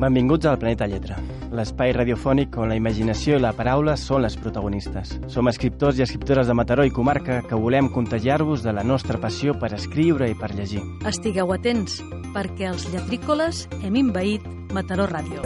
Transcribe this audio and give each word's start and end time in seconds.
Benvinguts 0.00 0.46
al 0.48 0.56
Planeta 0.56 0.86
Lletra, 0.88 1.18
l'espai 1.52 1.90
radiofònic 1.92 2.54
on 2.56 2.70
la 2.72 2.76
imaginació 2.78 3.36
i 3.36 3.42
la 3.44 3.50
paraula 3.52 3.98
són 4.00 4.22
les 4.24 4.32
protagonistes. 4.40 5.12
Som 5.28 5.50
escriptors 5.52 6.00
i 6.00 6.06
escriptores 6.06 6.48
de 6.48 6.56
Mataró 6.56 6.86
i 6.88 6.94
comarca 6.94 7.42
que 7.44 7.58
volem 7.60 7.90
contagiar-vos 7.92 8.64
de 8.64 8.72
la 8.72 8.80
nostra 8.80 9.20
passió 9.20 9.52
per 9.60 9.74
escriure 9.76 10.30
i 10.30 10.38
per 10.40 10.54
llegir. 10.56 10.80
Estigueu 11.04 11.52
atents, 11.52 12.00
perquè 12.32 12.70
els 12.72 12.88
lletrícoles 12.94 13.66
hem 13.82 14.00
invaït 14.00 14.46
Mataró 14.72 15.04
Ràdio. 15.04 15.44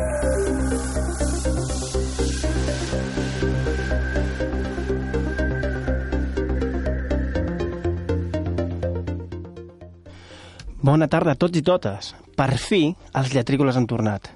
Bona 10.78 11.10
tarda 11.10 11.34
a 11.34 11.42
tots 11.42 11.58
i 11.58 11.66
totes. 11.66 12.14
Per 12.34 12.56
fi, 12.58 12.88
els 13.14 13.30
lletrícoles 13.34 13.76
han 13.78 13.86
tornat. 13.86 14.26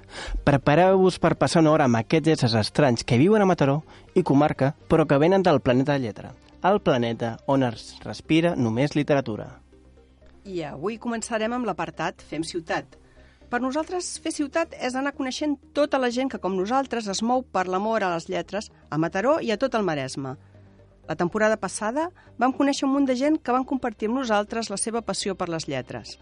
Prepareu-vos 0.47 1.17
per 1.19 1.35
passar 1.39 1.59
una 1.63 1.73
hora 1.73 1.87
amb 1.89 1.99
aquests 1.99 2.31
éssers 2.35 2.55
estranys 2.61 3.03
que 3.03 3.19
viuen 3.19 3.43
a 3.43 3.47
Mataró 3.49 3.81
i 4.15 4.23
comarca, 4.23 4.71
però 4.87 5.05
que 5.07 5.19
venen 5.19 5.43
del 5.43 5.59
planeta 5.59 5.97
de 5.97 6.05
lletra. 6.05 6.31
El 6.63 6.79
planeta 6.83 7.37
on 7.47 7.63
es 7.63 7.97
respira 8.03 8.55
només 8.55 8.95
literatura. 8.95 9.49
I 10.47 10.63
avui 10.67 10.97
començarem 10.97 11.53
amb 11.53 11.67
l'apartat 11.67 12.23
Fem 12.23 12.43
ciutat. 12.47 12.95
Per 13.49 13.59
nosaltres, 13.59 14.13
fer 14.21 14.31
ciutat 14.31 14.75
és 14.77 14.95
anar 14.95 15.15
coneixent 15.17 15.57
tota 15.73 15.97
la 15.99 16.11
gent 16.13 16.29
que, 16.29 16.39
com 16.39 16.55
nosaltres, 16.55 17.07
es 17.09 17.23
mou 17.25 17.41
per 17.43 17.65
l'amor 17.67 18.05
a 18.05 18.13
les 18.13 18.29
lletres 18.29 18.69
a 18.89 18.99
Mataró 19.01 19.39
i 19.41 19.51
a 19.51 19.57
tot 19.57 19.75
el 19.75 19.83
Maresme. 19.87 20.35
La 21.09 21.17
temporada 21.17 21.57
passada 21.57 22.11
vam 22.37 22.53
conèixer 22.53 22.85
un 22.85 22.93
munt 22.93 23.07
de 23.09 23.15
gent 23.17 23.39
que 23.41 23.55
van 23.55 23.65
compartir 23.65 24.07
amb 24.07 24.21
nosaltres 24.21 24.69
la 24.69 24.77
seva 24.77 25.01
passió 25.01 25.33
per 25.35 25.49
les 25.49 25.65
lletres. 25.67 26.19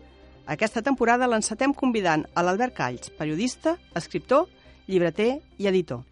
Aquesta 0.48 0.80
temporada 0.80 1.28
l'encetem 1.28 1.74
convidant 1.76 2.22
a 2.32 2.40
l'Albert 2.40 2.72
Calls, 2.78 3.10
periodista, 3.20 3.74
escriptor, 4.00 4.46
llibreter 4.88 5.42
i 5.60 5.68
editor. 5.68 6.06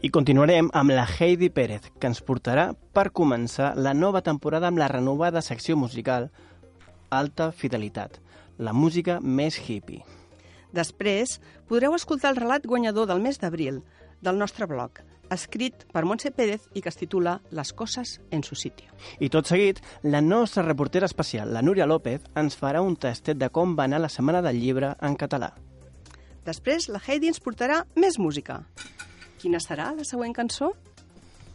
I 0.00 0.08
continuarem 0.08 0.70
amb 0.72 0.94
la 0.96 1.04
Heidi 1.04 1.50
Pérez, 1.52 1.90
que 2.00 2.08
ens 2.08 2.22
portarà 2.24 2.70
per 2.96 3.10
començar 3.12 3.74
la 3.76 3.92
nova 3.92 4.22
temporada 4.24 4.70
amb 4.72 4.80
la 4.80 4.88
renovada 4.88 5.44
secció 5.44 5.76
musical 5.76 6.30
Alta 7.12 7.50
Fidelitat, 7.52 8.16
la 8.56 8.72
música 8.72 9.18
més 9.20 9.60
hippie. 9.60 10.00
Després 10.72 11.36
podreu 11.68 11.92
escoltar 11.92 12.32
el 12.32 12.40
relat 12.40 12.64
guanyador 12.64 13.04
del 13.12 13.20
mes 13.20 13.36
d'abril 13.36 13.82
del 14.24 14.40
nostre 14.40 14.64
blog, 14.64 15.04
escrit 15.30 15.84
per 15.92 16.04
Montse 16.04 16.30
Pérez 16.34 16.68
i 16.74 16.82
que 16.82 16.90
es 16.92 16.98
titula 17.00 17.40
Les 17.50 17.72
coses 17.72 18.20
en 18.30 18.42
su 18.42 18.54
sitio. 18.54 18.92
I 19.20 19.30
tot 19.30 19.46
seguit, 19.48 19.80
la 20.02 20.20
nostra 20.20 20.64
reportera 20.64 21.06
especial, 21.06 21.52
la 21.52 21.62
Núria 21.62 21.86
López, 21.86 22.24
ens 22.36 22.56
farà 22.58 22.82
un 22.82 22.96
tastet 22.96 23.38
de 23.38 23.48
com 23.48 23.76
va 23.78 23.88
anar 23.88 24.02
la 24.04 24.12
Setmana 24.12 24.42
del 24.42 24.60
Llibre 24.60 24.94
en 25.00 25.16
català. 25.16 25.54
Després, 26.44 26.90
la 26.92 27.00
Heidi 27.00 27.30
ens 27.32 27.40
portarà 27.40 27.84
més 27.96 28.18
música. 28.20 28.64
Quina 29.40 29.60
serà 29.60 29.92
la 29.96 30.04
següent 30.04 30.34
cançó? 30.36 30.74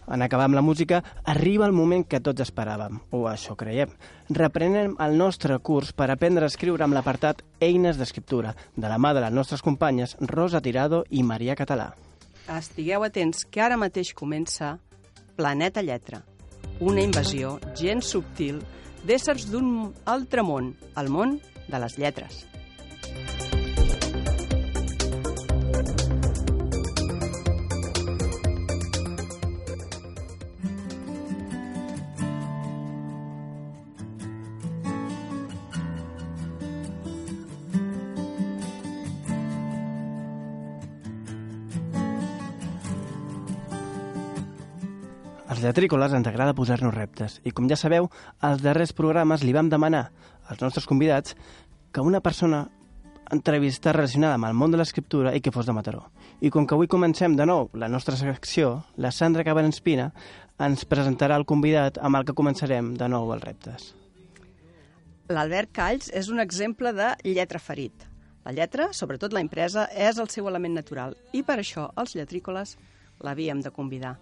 En 0.09 0.23
acabar 0.25 0.47
amb 0.49 0.57
la 0.57 0.63
música, 0.65 1.03
arriba 1.23 1.67
el 1.69 1.75
moment 1.77 2.03
que 2.09 2.19
tots 2.25 2.41
esperàvem, 2.41 2.97
o 3.13 3.27
això 3.29 3.53
creiem. 3.57 3.93
Reprenem 4.33 4.95
el 5.05 5.17
nostre 5.21 5.59
curs 5.61 5.93
per 5.93 6.09
aprendre 6.09 6.47
a 6.47 6.49
escriure 6.49 6.83
amb 6.85 6.97
l'apartat 6.97 7.45
Eines 7.61 8.01
d'escriptura, 8.01 8.55
de 8.75 8.89
la 8.89 8.97
mà 8.97 9.13
de 9.13 9.21
les 9.21 9.33
nostres 9.33 9.61
companyes 9.61 10.17
Rosa 10.19 10.63
Tirado 10.65 11.03
i 11.09 11.21
Maria 11.21 11.57
Català. 11.59 11.91
Estigueu 12.49 13.05
atents 13.05 13.45
que 13.45 13.61
ara 13.61 13.77
mateix 13.77 14.09
comença 14.17 14.77
Planeta 15.37 15.83
Lletra, 15.85 16.23
una 16.81 17.03
invasió 17.05 17.57
gens 17.77 18.09
subtil 18.15 18.59
d'éssers 19.05 19.45
d'un 19.51 19.93
altre 20.05 20.43
món, 20.43 20.73
el 20.97 21.13
món 21.13 21.37
de 21.69 21.83
les 21.85 21.99
lletres. 22.01 22.43
Als 45.69 45.75
lletrícoles 45.75 46.13
ens 46.17 46.25
agrada 46.25 46.55
posar-nos 46.57 46.95
reptes 46.95 47.35
i, 47.45 47.51
com 47.53 47.67
ja 47.69 47.75
sabeu, 47.77 48.07
als 48.41 48.63
darrers 48.65 48.89
programes 48.97 49.43
li 49.45 49.51
vam 49.53 49.67
demanar 49.69 50.07
als 50.49 50.63
nostres 50.63 50.87
convidats 50.89 51.35
que 51.93 52.01
una 52.01 52.23
persona 52.25 52.63
entrevistar 53.29 53.93
relacionada 53.93 54.39
amb 54.39 54.47
el 54.47 54.55
món 54.57 54.73
de 54.73 54.79
l'escriptura 54.79 55.35
i 55.37 55.43
que 55.45 55.53
fos 55.53 55.69
de 55.69 55.75
Mataró. 55.77 56.07
I 56.41 56.49
com 56.49 56.65
que 56.65 56.73
avui 56.73 56.89
comencem 56.89 57.35
de 57.37 57.45
nou 57.45 57.69
la 57.77 57.85
nostra 57.85 58.17
secció, 58.17 58.79
la 58.97 59.11
Sandra 59.13 59.45
Cabanespina 59.45 60.07
ens 60.57 60.87
presentarà 60.89 61.37
el 61.37 61.45
convidat 61.45 62.01
amb 62.01 62.17
el 62.17 62.25
que 62.25 62.33
començarem 62.33 62.95
de 62.97 63.11
nou 63.13 63.29
els 63.35 63.45
reptes. 63.45 63.93
L'Albert 65.29 65.69
Calls 65.69 66.09
és 66.09 66.31
un 66.33 66.41
exemple 66.41 66.95
de 66.97 67.11
lletra 67.29 67.61
ferit. 67.61 68.09
La 68.41 68.57
lletra, 68.57 68.89
sobretot 68.89 69.37
la 69.37 69.45
impresa, 69.45 69.85
és 69.93 70.17
el 70.17 70.33
seu 70.33 70.49
element 70.49 70.81
natural 70.81 71.13
i 71.29 71.45
per 71.45 71.61
això 71.61 71.91
els 71.93 72.17
lletrícoles 72.17 72.73
l'havíem 73.21 73.61
de 73.61 73.69
convidar. 73.69 74.17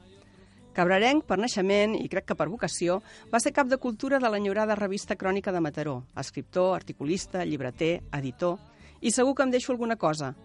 Cabrarenc, 0.78 1.24
per 1.26 1.40
naixement 1.42 1.96
i 1.98 2.06
crec 2.06 2.28
que 2.30 2.36
per 2.38 2.46
vocació, 2.52 3.00
va 3.34 3.40
ser 3.42 3.50
cap 3.50 3.66
de 3.66 3.80
cultura 3.82 4.20
de 4.22 4.30
l'enyorada 4.30 4.76
revista 4.78 5.16
Crònica 5.18 5.50
de 5.50 5.62
Mataró, 5.66 6.04
escriptor, 6.22 6.76
articulista, 6.76 7.42
llibreter, 7.42 8.04
editor, 8.14 8.60
i 9.02 9.10
segur 9.10 9.34
que 9.34 9.48
em 9.48 9.54
deixo 9.56 9.72
alguna 9.74 9.96
cosa. 9.98 10.36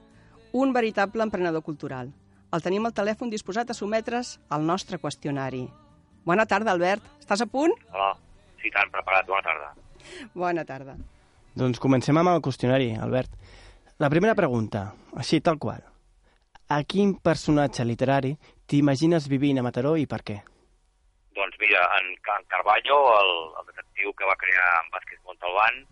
Un 0.56 0.72
veritable 0.72 1.26
emprenedor 1.26 1.60
cultural. 1.66 2.08
El 2.52 2.64
tenim 2.64 2.88
al 2.88 2.94
telèfon 2.96 3.28
disposat 3.28 3.68
a 3.68 3.76
sometre's 3.76 4.38
al 4.48 4.64
nostre 4.64 4.96
qüestionari. 5.02 5.66
Bona 6.24 6.48
tarda, 6.48 6.72
Albert. 6.72 7.04
Estàs 7.20 7.44
a 7.44 7.48
punt? 7.52 7.76
Hola, 7.92 8.14
sí, 8.62 8.72
tant, 8.72 8.88
preparat. 8.92 9.28
Bona 9.28 9.44
tarda. 9.50 9.70
Bona 10.32 10.64
tarda. 10.64 10.96
Doncs 11.60 11.80
comencem 11.80 12.16
amb 12.16 12.32
el 12.32 12.40
qüestionari, 12.40 12.94
Albert. 12.96 13.36
La 14.00 14.08
primera 14.08 14.36
pregunta, 14.38 14.94
així 15.12 15.44
tal 15.44 15.60
qual. 15.60 15.84
A 16.72 16.80
quin 16.88 17.18
personatge 17.20 17.84
literari 17.84 18.32
t'imagines 18.72 19.28
vivint 19.28 19.60
a 19.60 19.64
Mataró 19.66 19.92
i 20.00 20.06
per 20.08 20.22
què? 20.24 20.38
Doncs 21.36 21.58
mira, 21.60 21.82
en 21.98 22.14
Can 22.24 22.44
Carballo, 22.52 22.98
el, 23.18 23.32
el 23.60 23.66
detectiu 23.68 24.14
que 24.16 24.28
va 24.28 24.38
crear 24.40 24.68
en 24.78 24.88
Vázquez 24.94 25.20
Montalbán, 25.28 25.82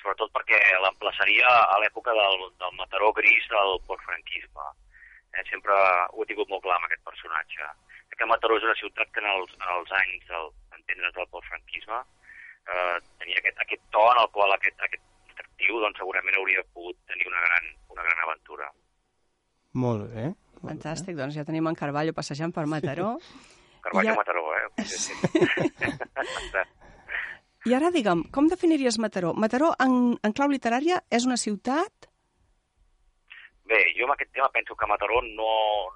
sobretot 0.00 0.32
perquè 0.32 0.60
l'emplaçaria 0.84 1.50
a 1.68 1.76
l'època 1.82 2.14
del, 2.16 2.46
del 2.60 2.76
Mataró 2.80 3.10
gris 3.16 3.48
del 3.52 3.76
postfranquisme. 3.88 4.68
Eh, 5.34 5.44
sempre 5.50 5.76
ho 5.76 6.24
he 6.24 6.28
tingut 6.30 6.48
molt 6.52 6.64
clar 6.64 6.78
amb 6.78 6.88
aquest 6.88 7.04
personatge. 7.08 7.72
Que 8.14 8.28
Mataró 8.30 8.56
és 8.56 8.64
una 8.68 8.76
ciutat 8.78 9.10
que 9.12 9.20
en 9.20 9.28
els, 9.32 9.56
en 9.58 9.70
els 9.74 9.92
anys 10.00 10.28
del, 10.30 10.52
entendre's 10.76 11.16
del 11.16 11.28
postfranquisme 11.32 11.98
eh, 11.98 12.96
tenia 13.20 13.40
aquest, 13.40 13.58
aquest 13.64 13.84
to 13.96 14.04
en 14.12 14.20
el 14.22 14.30
qual 14.36 14.54
aquest, 14.54 14.78
aquest 14.86 15.04
detectiu 15.32 15.80
doncs, 15.82 15.98
segurament 16.00 16.38
hauria 16.38 16.64
pogut 16.72 16.96
tenir 17.10 17.28
una 17.32 17.42
gran, 17.48 17.68
una 17.96 18.06
gran 18.06 18.24
aventura. 18.28 18.70
Molt 19.84 20.08
bé. 20.14 20.30
Fantàstic, 20.64 21.16
doncs 21.18 21.34
ja 21.36 21.44
tenim 21.44 21.66
en 21.68 21.76
Carballo 21.76 22.14
passejant 22.16 22.52
per 22.56 22.64
Mataró. 22.70 23.18
Carballo 23.84 24.08
Ja- 24.10 24.16
Mataró, 24.16 24.44
eh? 24.56 24.84
Sí, 24.84 25.12
sí. 25.12 25.14
I 27.64 27.72
ara, 27.72 27.88
digue'm, 27.92 28.26
com 28.32 28.48
definiries 28.52 28.98
Mataró? 29.00 29.32
Mataró, 29.34 29.70
en, 29.80 30.18
en 30.22 30.32
clau 30.36 30.50
literària, 30.52 30.98
és 31.10 31.24
una 31.24 31.36
ciutat? 31.40 32.10
Bé, 33.64 33.78
jo 33.96 34.04
amb 34.04 34.12
aquest 34.12 34.34
tema 34.36 34.50
penso 34.52 34.76
que 34.76 34.86
Mataró 34.90 35.22
no, 35.24 35.46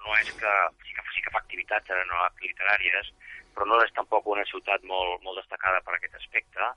no 0.04 0.14
és 0.16 0.30
que... 0.32 0.52
Sí 0.86 0.94
que, 0.96 1.02
sí 1.12 1.20
que 1.26 1.32
fa 1.34 1.42
activitats 1.42 1.92
eh, 1.92 1.98
no, 2.08 2.22
literàries, 2.40 3.10
però 3.52 3.66
no 3.68 3.76
és 3.84 3.92
tampoc 3.96 4.30
una 4.32 4.46
ciutat 4.48 4.80
molt, 4.88 5.20
molt 5.26 5.36
destacada 5.42 5.82
per 5.84 5.98
aquest 5.98 6.16
aspecte. 6.16 6.70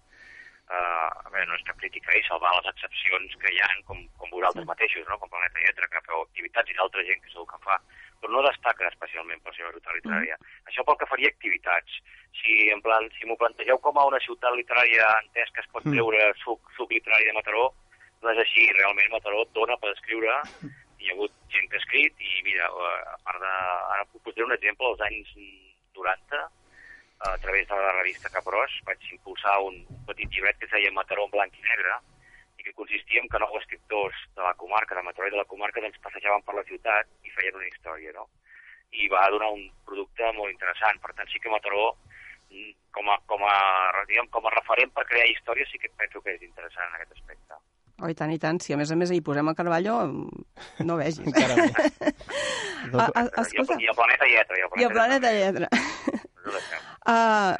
Uh, 0.71 1.27
a 1.27 1.29
veure, 1.33 1.49
no 1.49 1.57
és 1.57 1.65
cap 1.67 1.75
crítica 1.81 2.13
i 2.15 2.21
salvar 2.23 2.53
les 2.55 2.69
excepcions 2.71 3.33
que 3.41 3.49
hi 3.51 3.57
ha, 3.59 3.67
com, 3.89 3.97
com 4.21 4.29
vosaltres 4.31 4.63
mateixos, 4.69 5.03
no? 5.09 5.17
com 5.19 5.31
Planeta 5.33 5.59
Lletra, 5.59 5.89
que 5.91 6.03
feu 6.05 6.21
activitats 6.23 6.71
i 6.71 6.77
d'altra 6.77 7.03
gent 7.09 7.19
que 7.19 7.33
segur 7.33 7.43
que 7.49 7.59
fa, 7.65 7.75
però 8.21 8.31
no 8.31 8.43
destaca 8.45 8.87
especialment 8.87 9.41
per 9.43 9.51
la 9.51 9.57
seva 9.57 9.73
ciutat 9.75 9.97
literària. 9.97 10.37
Mm. 10.39 10.61
Això 10.71 10.85
pel 10.87 10.99
que 11.01 11.09
faria 11.11 11.31
activitats. 11.33 11.97
Si, 12.39 12.55
en 12.71 12.79
plan, 12.85 13.09
si 13.17 13.27
m'ho 13.27 13.35
plantegeu 13.41 13.81
com 13.83 13.99
a 13.99 14.07
una 14.13 14.21
ciutat 14.23 14.55
literària 14.55 15.09
entès 15.25 15.51
que 15.51 15.65
es 15.65 15.69
pot 15.75 15.83
Mm. 15.83 15.97
treure 15.97 16.31
suc, 16.45 16.71
suc 16.77 16.95
literari 16.95 17.27
de 17.27 17.35
Mataró, 17.35 17.67
no 18.23 18.31
és 18.31 18.39
així. 18.45 18.69
Realment 18.77 19.11
Mataró 19.11 19.43
dona 19.51 19.75
per 19.81 19.91
escriure 19.91 20.39
hi 21.01 21.09
ha 21.09 21.13
hagut 21.17 21.33
gent 21.51 21.67
que 21.67 21.79
ha 21.79 21.83
escrit 21.83 22.13
i 22.21 22.43
mira, 22.47 22.69
eh, 22.69 22.97
a 23.11 23.17
part 23.25 23.43
de... 23.43 23.53
Ara 23.97 24.07
puc 24.07 24.23
posar 24.23 24.45
un 24.45 24.55
exemple, 24.55 24.87
als 24.87 25.01
anys 25.09 25.35
90, 25.97 26.41
a 27.23 27.37
través 27.37 27.67
de 27.67 27.75
la 27.75 27.91
revista 27.99 28.29
Caprós, 28.33 28.71
vaig 28.87 29.03
impulsar 29.13 29.59
un 29.61 29.81
petit 30.07 30.29
llibret 30.33 30.57
que 30.57 30.65
es 30.65 30.73
deia 30.73 30.93
Mataró 30.95 31.27
en 31.27 31.33
blanc 31.35 31.57
i 31.57 31.65
negre, 31.65 31.97
i 32.57 32.65
que 32.65 32.73
consistia 32.77 33.21
en 33.21 33.29
que 33.29 33.41
nou 33.41 33.57
escriptors 33.59 34.17
de 34.37 34.45
la 34.45 34.53
comarca, 34.61 34.95
de 34.97 35.03
Mataró 35.05 35.29
i 35.29 35.33
de 35.33 35.41
la 35.41 35.49
comarca, 35.49 35.83
doncs 35.83 36.01
passejaven 36.05 36.45
per 36.45 36.57
la 36.57 36.65
ciutat 36.69 37.09
i 37.25 37.33
feien 37.33 37.57
una 37.57 37.69
història, 37.69 38.13
no? 38.17 38.27
I 38.91 39.07
va 39.09 39.27
donar 39.33 39.51
un 39.55 39.67
producte 39.87 40.31
molt 40.37 40.53
interessant. 40.53 40.99
Per 41.01 41.13
tant, 41.17 41.29
sí 41.31 41.39
que 41.39 41.53
Mataró, 41.53 41.91
mm, 42.49 42.71
com 42.97 43.09
a, 43.09 43.17
com 43.29 43.45
a, 43.47 43.57
diguem, 44.09 44.29
com 44.33 44.45
a 44.45 44.55
referent 44.57 44.93
per 44.93 45.07
crear 45.09 45.29
històries, 45.29 45.69
sí 45.71 45.79
que 45.81 45.93
penso 45.97 46.21
que 46.21 46.35
és 46.35 46.41
interessant 46.45 46.89
en 46.89 46.97
aquest 46.99 47.17
aspecte. 47.17 47.61
Oh, 48.01 48.09
i 48.09 48.17
tant, 48.17 48.33
i 48.33 48.39
tant. 48.41 48.57
Si 48.61 48.73
a 48.73 48.77
més 48.79 48.89
a 48.89 48.97
més 48.97 49.11
hi 49.13 49.21
posem 49.21 49.47
a 49.47 49.53
Carballo, 49.53 49.99
no 50.81 50.97
vegis. 50.97 51.21
Encara 51.21 51.53
més. 51.61 52.01
Ah, 52.97 53.05
I 53.13 53.21
el, 53.21 53.27
escolta, 53.43 53.75
I 53.77 53.87
el 53.91 53.95
planeta 53.95 54.25
lletra. 54.25 54.57
I 54.57 54.63
el 54.65 54.79
i 54.81 54.85
el 54.87 54.93
planeta 54.95 55.31
lletra. 55.35 55.67
Uh, 56.45 57.53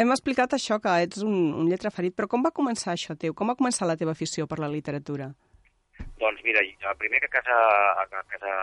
hem 0.00 0.14
explicat 0.14 0.54
això, 0.56 0.78
que 0.80 0.94
ets 1.04 1.24
un, 1.24 1.36
un 1.60 1.68
lletra 1.68 1.92
ferit, 1.94 2.14
però 2.16 2.28
com 2.30 2.44
va 2.44 2.54
començar 2.54 2.94
això 2.94 3.16
teu? 3.16 3.34
Com 3.36 3.52
va 3.52 3.58
començar 3.58 3.88
la 3.88 3.98
teva 4.00 4.14
afició 4.16 4.46
per 4.48 4.60
la 4.62 4.70
literatura? 4.72 5.32
Doncs 6.22 6.40
mira, 6.46 6.62
jo, 6.62 6.94
primer 7.00 7.20
que 7.20 7.28
a 7.30 7.34
casa, 7.36 7.58
a 8.02 8.06
casa, 8.12 8.54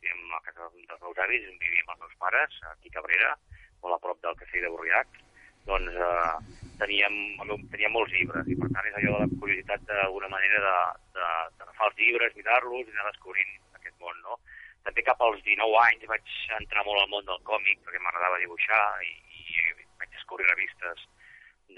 diguem, 0.00 0.22
a 0.36 0.40
casa 0.46 0.68
dels 0.74 1.02
meus 1.02 1.20
avis, 1.24 1.48
vivia 1.60 1.84
amb 1.86 1.94
els 1.96 2.04
meus 2.04 2.16
pares, 2.20 2.58
aquí 2.72 2.92
a 2.92 2.96
Cabrera, 2.98 3.34
molt 3.82 3.96
a 3.96 4.00
prop 4.04 4.20
del 4.24 4.36
castell 4.40 4.66
de 4.66 4.72
Borriac, 4.72 5.20
doncs 5.66 5.94
eh, 5.94 6.62
teníem, 6.80 7.18
el 7.42 7.52
teníem 7.72 7.94
molts 7.94 8.12
llibres 8.14 8.48
i 8.50 8.56
per 8.58 8.70
tant 8.74 8.88
és 8.88 8.96
allò 8.98 9.18
de 9.18 9.26
la 9.26 9.40
curiositat 9.42 9.84
d'alguna 9.88 10.30
manera 10.32 10.62
de, 10.66 10.76
de, 11.18 11.28
d'agafar 11.58 11.90
els 11.90 12.00
llibres, 12.00 12.36
mirar-los 12.38 12.88
i 12.88 12.94
anar 12.96 13.10
descobrint 13.10 13.52
aquest 13.78 13.96
món, 14.02 14.18
no? 14.26 14.38
També 14.86 15.02
cap 15.06 15.20
als 15.22 15.42
19 15.46 15.78
anys 15.86 16.06
vaig 16.10 16.36
entrar 16.58 16.84
molt 16.86 17.02
al 17.02 17.10
món 17.12 17.26
del 17.28 17.42
còmic 17.48 17.82
perquè 17.86 18.00
m'agradava 18.02 18.40
dibuixar 18.42 18.82
i, 19.06 19.12
i 19.38 19.66
vaig 20.00 20.10
descobrir 20.10 20.48
revistes 20.50 21.06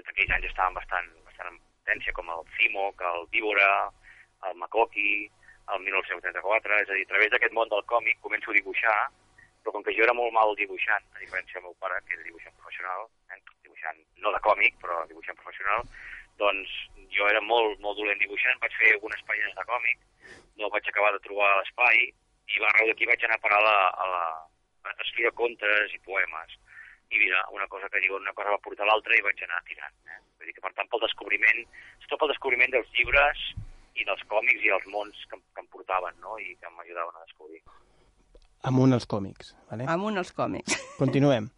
d'aquells 0.02 0.32
anys 0.36 0.48
estaven 0.50 0.74
bastant, 0.78 1.10
bastant 1.26 1.50
en 1.52 1.58
potència 1.60 2.14
com 2.16 2.30
el 2.34 2.42
Cimoc, 2.56 3.02
el 3.10 3.26
Víbora, 3.34 3.68
el 4.48 4.56
Makoki, 4.62 5.28
el 5.74 5.84
1934, 5.84 6.80
és 6.82 6.90
a 6.90 6.96
dir, 6.98 7.04
a 7.06 7.12
través 7.12 7.30
d'aquest 7.32 7.54
món 7.56 7.70
del 7.72 7.84
còmic 7.92 8.18
començo 8.24 8.50
a 8.52 8.56
dibuixar, 8.56 8.96
però 9.62 9.76
com 9.76 9.84
que 9.84 9.94
jo 9.96 10.04
era 10.04 10.16
molt 10.16 10.34
mal 10.36 10.52
dibuixant, 10.58 11.06
a 11.14 11.22
diferència 11.22 11.60
del 11.60 11.68
meu 11.68 11.76
pare, 11.80 12.00
que 12.08 12.18
era 12.18 12.26
dibuixant 12.26 12.56
professional, 12.58 13.06
eh, 13.32 13.40
dibuixant 13.64 14.02
no 14.24 14.34
de 14.34 14.42
còmic, 14.48 14.76
però 14.82 15.00
dibuixant 15.08 15.40
professional, 15.40 15.86
doncs 16.42 16.74
jo 17.16 17.30
era 17.30 17.40
molt, 17.40 17.80
molt 17.80 17.96
dolent 18.00 18.20
dibuixant, 18.20 18.60
vaig 18.60 18.76
fer 18.80 18.92
algunes 18.92 19.24
pàgines 19.30 19.56
de 19.56 19.66
còmic, 19.70 20.04
no 20.60 20.70
vaig 20.74 20.90
acabar 20.90 21.14
de 21.14 21.22
trobar 21.24 21.50
l'espai, 21.56 22.10
i 22.52 22.60
a 22.60 22.72
raó 22.74 22.88
d'aquí 22.90 23.08
vaig 23.08 23.24
anar 23.24 23.38
a 23.38 23.44
parar 23.44 23.60
a 23.60 23.64
la, 23.66 23.76
a 24.04 24.06
la, 24.12 24.24
a 24.90 24.94
escriure 25.06 25.32
contes 25.40 25.94
i 25.96 26.00
poemes. 26.04 26.58
I 27.12 27.20
mira, 27.20 27.44
una 27.54 27.66
cosa 27.68 27.88
que 27.92 28.00
diu, 28.02 28.16
una 28.16 28.34
cosa 28.36 28.54
va 28.54 28.62
portar 28.64 28.86
l'altra 28.88 29.16
i 29.16 29.22
vaig 29.24 29.42
anar 29.44 29.62
tirant. 29.68 29.94
Eh? 30.08 30.20
Vull 30.38 30.50
dir 30.50 30.56
que, 30.56 30.64
per 30.64 30.72
tant, 30.76 30.88
pel 30.90 31.04
descobriment, 31.04 31.62
sobretot 32.02 32.24
pel 32.24 32.32
descobriment 32.34 32.74
dels 32.74 32.90
llibres 32.96 33.44
i 33.94 34.06
dels 34.08 34.24
còmics 34.30 34.64
i 34.66 34.72
els 34.74 34.86
mons 34.90 35.26
que, 35.30 35.38
que 35.38 35.62
em 35.62 35.70
portaven, 35.72 36.16
no?, 36.24 36.38
i 36.42 36.56
que 36.58 36.72
m'ajudaven 36.74 37.20
a 37.20 37.26
descobrir. 37.28 37.62
Amunt 38.64 38.96
els 38.96 39.06
còmics. 39.06 39.52
Vale? 39.70 39.86
Amunt 39.92 40.18
els 40.20 40.32
còmics. 40.32 40.80
Continuem. 41.02 41.50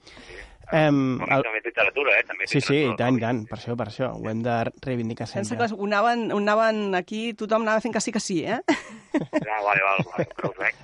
Um, 0.67 1.21
Còmics 1.21 1.45
també 1.47 1.59
és 1.61 1.67
literatura, 1.69 2.15
eh? 2.19 2.23
També 2.27 2.47
Sí, 2.51 2.61
sí, 2.65 2.79
i 2.89 2.95
tant, 2.99 3.19
i 3.19 3.23
tant, 3.23 3.45
per 3.47 3.59
això, 3.61 3.77
per 3.79 3.87
això. 3.87 4.09
Ho 4.19 4.31
hem 4.31 4.41
de 4.43 4.55
reivindicar 4.83 5.29
Pensa 5.31 5.55
sempre. 5.55 5.69
que 5.71 5.77
ho 5.79 5.87
anaven, 5.87 6.25
ho 6.35 6.41
anaven 6.43 6.97
aquí, 6.99 7.21
tothom 7.39 7.63
anava 7.63 7.85
fent 7.85 7.95
que 7.95 8.03
sí 8.03 8.15
que 8.15 8.23
sí, 8.23 8.41
eh? 8.43 8.59
Ah, 8.67 9.61
vale, 9.63 9.83
vale, 9.85 10.07
vale, 10.11 10.27
però 10.35 10.51
us 10.51 10.59
veig. 10.59 10.75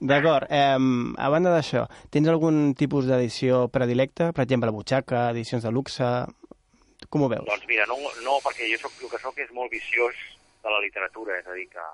D'acord, 0.00 0.50
um, 0.52 1.14
a 1.18 1.30
banda 1.32 1.54
d'això, 1.54 1.86
tens 2.12 2.28
algun 2.28 2.74
tipus 2.78 3.08
d'edició 3.08 3.64
predilecta? 3.72 4.30
Per 4.36 4.44
exemple, 4.44 4.74
butxaca, 4.76 5.30
edicions 5.32 5.64
de 5.64 5.72
luxe... 5.72 6.10
Com 7.08 7.22
ho 7.24 7.28
veus? 7.30 7.46
Doncs 7.46 7.64
mira, 7.70 7.86
no, 7.88 7.96
no 8.26 8.36
perquè 8.44 8.66
jo 8.68 8.76
soc, 8.82 8.92
el 9.00 9.08
que 9.08 9.20
sóc 9.22 9.38
és 9.40 9.48
molt 9.56 9.70
viciós 9.72 10.16
de 10.60 10.68
la 10.68 10.80
literatura, 10.82 11.38
és 11.38 11.46
a 11.48 11.54
dir, 11.56 11.64
que 11.72 11.84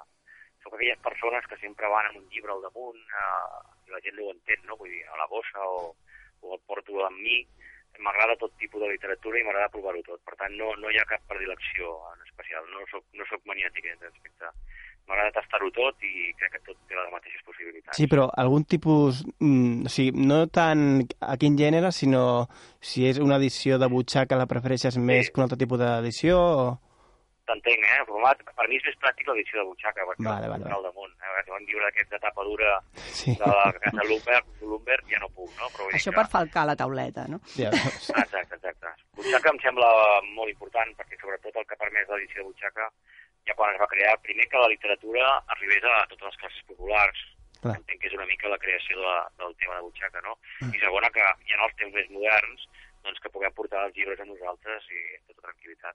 sóc 0.65 0.75
aquelles 0.75 0.99
persones 1.05 1.45
que 1.47 1.59
sempre 1.61 1.87
van 1.93 2.09
amb 2.09 2.19
un 2.19 2.25
llibre 2.33 2.51
al 2.55 2.65
damunt 2.65 2.99
eh, 2.99 3.61
i 3.87 3.95
la 3.95 4.01
gent 4.03 4.17
no 4.19 4.27
ho 4.27 4.33
entén, 4.33 4.65
no? 4.67 4.79
Vull 4.81 4.91
dir, 4.91 5.05
a 5.13 5.21
la 5.21 5.29
bossa 5.31 5.61
o, 5.69 5.93
o 6.44 6.56
el 6.56 6.62
porto 6.69 7.05
amb 7.06 7.20
mi. 7.20 7.43
M'agrada 8.05 8.35
tot 8.41 8.50
tipus 8.58 8.82
de 8.82 8.88
literatura 8.91 9.38
i 9.38 9.44
m'agrada 9.46 9.70
provar-ho 9.70 10.00
tot. 10.06 10.20
Per 10.26 10.35
tant, 10.38 10.55
no, 10.58 10.73
no 10.82 10.91
hi 10.91 10.99
ha 10.99 11.06
cap 11.06 11.23
predilecció 11.31 11.93
en 12.12 12.25
especial. 12.26 12.67
No 12.73 12.82
soc, 12.91 13.05
no 13.14 13.26
soc 13.31 13.44
maniàtic 13.50 13.87
en 13.87 13.94
aquest 13.94 14.11
aspecte. 14.11 14.50
M'agrada 15.06 15.35
tastar-ho 15.37 15.69
tot 15.76 16.02
i 16.02 16.32
crec 16.41 16.56
que 16.56 16.62
tot 16.67 16.79
té 16.88 16.96
les 16.99 17.11
mateixes 17.12 17.44
possibilitats. 17.46 17.96
Sí, 17.99 18.08
però 18.11 18.26
algun 18.43 18.64
tipus... 18.67 19.23
Mm, 19.38 19.85
o 19.87 19.93
sigui, 19.93 20.26
no 20.26 20.41
tant 20.50 21.05
a 21.20 21.37
quin 21.41 21.58
gènere, 21.61 21.93
sinó 21.94 22.25
si 22.81 23.06
és 23.06 23.20
una 23.23 23.38
edició 23.38 23.79
de 23.79 23.90
butxaca 23.93 24.40
la 24.40 24.49
prefereixes 24.50 24.99
més 24.99 25.31
que 25.31 25.40
un 25.40 25.47
altre 25.47 25.61
tipus 25.61 25.82
d'edició 25.85 26.40
o... 26.40 26.67
T'entenc, 27.44 27.82
eh? 27.85 27.96
El 28.00 28.06
format, 28.08 28.38
per 28.56 28.64
mi 28.70 28.79
és 28.79 28.85
més 28.88 28.96
pràctic 29.02 29.26
l'edició 29.29 29.58
de 29.61 29.64
butxaca, 29.69 30.05
perquè 30.08 30.25
Vale, 30.25 30.46
el 30.49 30.52
vale, 30.55 30.70
al 30.73 30.82
damunt. 30.87 31.12
Eh? 31.20 31.43
Si 31.44 31.50
un 31.52 31.67
llibre 31.69 31.85
d'aquest 31.85 32.11
de 32.14 32.20
tapa 32.23 32.44
dura 32.49 32.70
Sí, 33.19 33.35
de 33.37 33.50
la 33.50 33.67
casa 33.85 34.06
Lumberg, 34.08 34.46
Lumberg 34.62 35.11
ja 35.12 35.20
no 35.20 35.29
puc, 35.29 35.50
no? 35.61 35.69
Però 35.76 35.88
Això 35.93 36.11
que- 36.11 36.17
per 36.17 36.26
falcar 36.32 36.64
la 36.70 36.76
tauleta, 36.76 37.26
no? 37.29 37.41
ja. 37.56 37.69
Exacte, 37.69 38.55
exacte. 38.56 38.94
Butxaca 39.19 39.50
em 39.52 39.61
sembla 39.61 39.91
molt 40.32 40.49
important 40.55 40.96
perquè 40.96 41.20
sobretot 41.20 41.56
el 41.61 41.67
que 41.69 41.75
ha 41.76 41.82
permès 41.85 42.08
l'edició 42.08 42.41
de 42.43 42.49
Butxaca 42.49 42.88
ja 43.44 43.55
quan 43.58 43.75
es 43.75 43.81
va 43.81 43.87
crear, 43.93 44.17
primer 44.25 44.49
que 44.49 44.56
la 44.64 44.69
literatura 44.73 45.26
arribés 45.52 45.85
a 45.85 46.06
totes 46.08 46.25
les 46.31 46.37
classes 46.40 46.64
populars, 46.73 47.19
Clar. 47.61 47.76
entenc 47.76 48.00
que 48.00 48.08
és 48.08 48.14
una 48.17 48.25
mica 48.25 48.49
la 48.49 48.56
creació 48.58 48.97
de, 49.05 49.14
del 49.44 49.52
tema 49.61 49.76
de 49.76 49.82
Butxaca, 49.85 50.20
no? 50.25 50.38
I 50.73 50.79
segona 50.81 51.11
que 51.12 51.20
ja 51.20 51.58
en 51.61 51.64
els 51.69 51.76
temps 51.76 51.93
més 51.93 52.08
moderns 52.08 52.64
doncs 53.05 53.20
que 53.20 53.29
puguem 53.29 53.52
portar 53.52 53.85
els 53.85 53.94
llibres 53.97 54.20
a 54.20 54.25
nosaltres 54.25 54.88
i 54.88 55.00
amb 55.19 55.26
tota 55.29 55.44
tranquil·litat. 55.50 55.94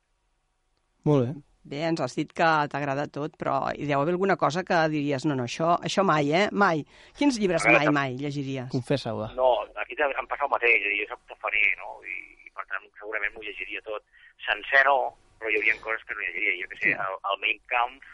Molt 1.08 1.26
bé. 1.28 1.34
Bé, 1.70 1.82
ens 1.86 2.00
has 2.02 2.16
dit 2.18 2.32
que 2.34 2.48
t'agrada 2.72 3.06
tot, 3.14 3.36
però 3.38 3.60
hi 3.76 3.86
deu 3.86 4.00
haver 4.02 4.14
alguna 4.16 4.36
cosa 4.42 4.64
que 4.66 4.78
diries, 4.90 5.26
no, 5.30 5.36
no, 5.38 5.44
això, 5.46 5.76
això 5.86 6.02
mai, 6.08 6.32
eh? 6.34 6.48
Mai. 6.52 6.82
Quins 7.18 7.38
llibres 7.38 7.66
mai, 7.68 7.88
mai 7.94 8.16
llegiries? 8.18 8.70
Confessa-ho. 8.72 9.28
No, 9.38 9.50
aquí 9.84 9.96
te- 10.00 10.08
em 10.10 10.28
passa 10.32 10.48
el 10.48 10.54
mateix, 10.56 10.82
jo 10.98 11.06
soc 11.12 11.20
tafaner, 11.30 11.76
no? 11.78 12.00
I, 12.08 12.16
i 12.48 12.50
per 12.56 12.66
tant 12.72 12.88
segurament 12.98 13.36
m'ho 13.36 13.44
llegiria 13.46 13.84
tot. 13.86 14.02
Sencer 14.48 14.82
no, 14.88 14.96
però 15.38 15.52
hi 15.52 15.60
hauria 15.60 15.76
coses 15.84 16.02
que 16.08 16.16
no 16.18 16.26
llegiria. 16.26 16.56
Jo 16.64 16.72
que 16.72 16.80
sé, 16.82 16.96
el, 16.96 17.20
el 17.34 17.38
Mein 17.44 17.62
Kampf 17.70 18.08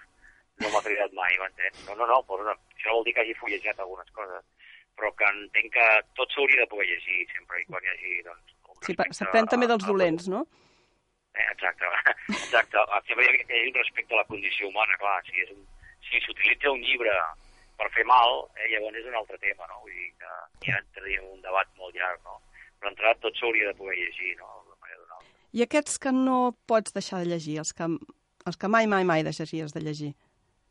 no 0.60 0.74
m'ha 0.74 0.84
cridat 0.90 1.16
mai, 1.16 1.38
m'entens? 1.40 1.80
No, 1.88 1.96
no, 2.02 2.10
no, 2.12 2.20
però 2.28 2.44
no, 2.50 2.58
això 2.76 2.90
no 2.92 2.98
vol 3.00 3.08
dir 3.08 3.14
que 3.16 3.24
hagi 3.24 3.38
fullejat 3.40 3.80
algunes 3.80 4.12
coses, 4.20 4.44
però 5.00 5.14
que 5.16 5.32
entenc 5.32 5.72
que 5.78 5.88
tot 6.20 6.34
s'hauria 6.36 6.66
de 6.66 6.70
poder 6.74 6.90
llegir 6.92 7.24
sempre 7.32 7.62
i 7.62 7.66
quan 7.72 7.84
hi 7.88 7.94
hagi, 7.94 8.20
doncs... 8.28 8.54
Sí, 8.90 8.96
s'aprèn 9.22 9.48
també 9.48 9.68
dels 9.72 9.86
a- 9.86 9.88
dolents, 9.94 10.28
no? 10.28 10.44
Eh, 11.36 11.48
exacte, 11.52 11.92
exacte. 12.40 12.86
Sempre 13.08 13.28
hi 13.28 13.32
ha, 13.32 13.48
ha 13.60 13.64
un 13.70 13.80
respecte 13.80 14.16
a 14.16 14.22
la 14.22 14.30
condició 14.32 14.70
humana, 14.72 14.98
clar. 15.02 15.18
Si 15.30 15.44
és 15.44 15.52
un, 15.56 15.64
si 16.10 16.24
s'utilitza 16.24 16.72
un 16.72 16.84
llibre 16.84 17.16
per 17.80 17.92
fer 17.96 18.06
mal, 18.08 18.46
eh, 18.56 18.70
llavors 18.74 19.00
és 19.02 19.10
un 19.12 19.20
altre 19.22 19.40
tema, 19.44 19.68
no? 19.72 19.82
Vull 19.84 19.96
dir 19.96 20.12
que 20.22 20.36
ja 20.70 20.80
entraríem 20.80 21.26
en 21.28 21.40
un 21.40 21.44
debat 21.44 21.72
molt 21.80 21.96
llarg, 21.98 22.22
no? 22.24 22.40
Però 22.80 22.92
entrat 22.92 23.20
tot 23.24 23.36
s'hauria 23.40 23.72
de 23.72 23.78
poder 23.80 23.98
llegir, 24.00 24.38
no? 24.40 24.56
I 25.56 25.64
aquests 25.64 26.02
que 26.04 26.12
no 26.12 26.52
pots 26.68 26.92
deixar 26.92 27.22
de 27.22 27.30
llegir, 27.32 27.54
els 27.62 27.70
que, 27.76 27.86
els 28.50 28.58
que 28.60 28.68
mai, 28.68 28.90
mai, 28.92 29.06
mai 29.08 29.22
deixaries 29.24 29.72
de 29.72 29.82
llegir? 29.86 30.10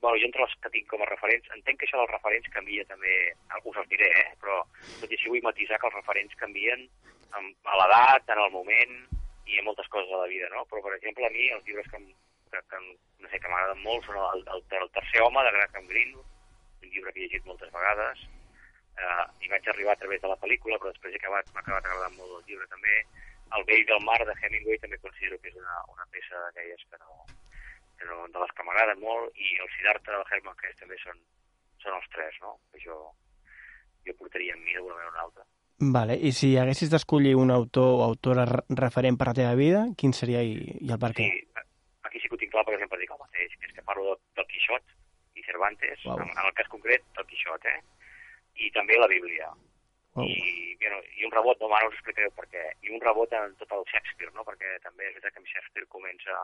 Bueno, 0.05 0.19
jo 0.21 0.29
entre 0.29 0.45
els 0.45 0.53
que 0.61 0.71
tinc 0.75 0.91
com 0.91 1.01
a 1.01 1.09
referents, 1.09 1.49
entenc 1.57 1.81
que 1.81 1.87
això 1.89 1.97
dels 2.03 2.13
referents 2.13 2.51
canvia 2.53 2.85
també, 2.91 3.15
us 3.65 3.79
els 3.81 3.89
diré, 3.89 4.11
eh? 4.21 4.27
però 4.43 4.59
tot 5.01 5.09
i 5.09 5.17
així 5.17 5.33
vull 5.33 5.47
matisar 5.47 5.79
que 5.81 5.89
els 5.89 5.97
referents 5.97 6.37
canvien 6.43 6.85
amb, 7.39 7.55
a 7.65 7.79
l'edat, 7.81 8.29
en 8.35 8.43
el 8.45 8.53
moment 8.53 8.93
i 9.47 9.59
en 9.61 9.67
moltes 9.69 9.89
coses 9.93 10.11
de 10.11 10.21
la 10.21 10.31
vida, 10.31 10.49
no? 10.55 10.65
Però, 10.71 10.83
per 10.85 10.95
exemple, 10.97 11.27
a 11.27 11.33
mi 11.35 11.49
els 11.57 11.67
llibres 11.67 11.91
que, 11.93 12.01
que, 12.53 12.63
que 12.71 12.81
no 12.85 13.29
sé, 13.29 13.41
que 13.41 13.51
m'agraden 13.51 13.83
molt 13.85 14.07
són 14.09 14.21
el, 14.21 14.47
el, 14.55 14.65
el 14.81 14.91
tercer 14.97 15.23
home 15.25 15.45
de 15.47 15.53
Graham 15.57 15.91
Greene, 15.91 16.25
un 16.85 16.89
llibre 16.89 17.13
que 17.13 17.21
he 17.21 17.27
llegit 17.27 17.47
moltes 17.51 17.73
vegades, 17.75 18.25
eh, 18.97 19.25
i 19.45 19.53
vaig 19.53 19.69
arribar 19.69 19.95
a 19.95 20.01
través 20.03 20.23
de 20.23 20.33
la 20.33 20.41
pel·lícula, 20.43 20.79
però 20.81 20.93
després 20.93 21.17
he 21.17 21.23
acabat, 21.23 21.51
m'ha 21.53 21.65
acabat 21.65 21.89
agradant 21.89 22.19
molt 22.19 22.39
el 22.39 22.45
llibre 22.51 22.69
també. 22.73 23.01
El 23.55 23.67
vell 23.69 23.85
del 23.89 24.05
mar 24.05 24.21
de 24.27 24.35
Hemingway 24.41 24.81
també 24.83 24.99
considero 25.03 25.39
que 25.41 25.51
és 25.53 25.59
una, 25.61 25.81
una 25.95 26.07
peça 26.15 26.41
d'aquelles 26.47 26.87
que 26.91 27.01
no, 27.03 27.27
que 27.99 28.09
no, 28.11 28.23
de 28.35 28.43
les 28.43 28.55
que 28.57 28.67
m'agraden 28.67 29.03
molt, 29.03 29.37
i 29.37 29.57
el 29.65 29.71
Siddhartha 29.77 30.17
del 30.17 30.27
Herman 30.31 30.63
Hesse 30.63 30.81
també 30.83 30.99
són, 31.03 31.21
són 31.85 31.99
els 31.99 32.09
tres, 32.15 32.41
no? 32.43 32.57
Que 32.73 32.83
jo, 32.87 32.99
jo 34.07 34.17
portaria 34.21 34.57
amb 34.57 34.65
mi 34.67 34.77
d'una 34.77 34.97
manera 34.97 35.11
o 35.11 35.15
una 35.15 35.27
altra. 35.29 35.47
Vale, 35.81 36.15
i 36.15 36.31
si 36.33 36.53
haguessis 36.57 36.91
d'escollir 36.93 37.35
un 37.35 37.51
autor 37.51 37.89
o 37.99 38.03
autora 38.07 38.45
re- 38.47 38.63
referent 38.79 39.17
per 39.19 39.27
la 39.33 39.35
teva 39.35 39.55
vida, 39.59 39.81
quin 39.99 40.13
seria 40.15 40.41
i, 40.47 40.55
i 40.81 40.91
el 40.95 41.01
per 41.03 41.11
què? 41.19 41.27
Sí, 41.27 41.65
aquí 42.07 42.21
sí 42.23 42.29
que 42.31 42.37
ho 42.37 42.39
tinc 42.39 42.53
clar, 42.55 42.63
perquè 42.69 42.79
sempre 42.85 43.01
dic 43.01 43.11
el 43.11 43.19
mateix, 43.21 43.57
que 43.59 43.67
és 43.67 43.75
que 43.75 43.83
parlo 43.83 44.13
de, 44.15 44.21
del 44.39 44.47
Quixot 44.53 44.85
i 45.35 45.43
Cervantes, 45.49 46.05
Uau. 46.07 46.21
en, 46.23 46.31
en 46.31 46.47
el 46.47 46.55
cas 46.55 46.71
concret 46.71 47.03
del 47.19 47.27
Quixot, 47.27 47.67
eh? 47.67 47.81
I 48.63 48.71
també 48.71 48.97
la 49.03 49.11
Bíblia. 49.11 49.51
Uau. 50.15 50.29
I, 50.31 50.77
bueno, 50.79 51.01
I 51.19 51.27
un 51.27 51.35
rebot, 51.35 51.59
no, 51.59 51.73
ara 51.75 51.91
us 51.91 51.99
explicaré 51.99 52.31
per 52.39 52.47
què, 52.55 52.63
i 52.87 52.95
un 52.95 53.03
rebot 53.03 53.35
en 53.35 53.57
tot 53.59 53.75
el 53.75 53.83
Shakespeare, 53.91 54.31
no? 54.39 54.47
perquè 54.47 54.77
també 54.87 55.09
és 55.11 55.17
veritat 55.19 55.35
que 55.35 55.43
amb 55.43 55.51
Shakespeare 55.51 55.91
comença, 55.91 56.39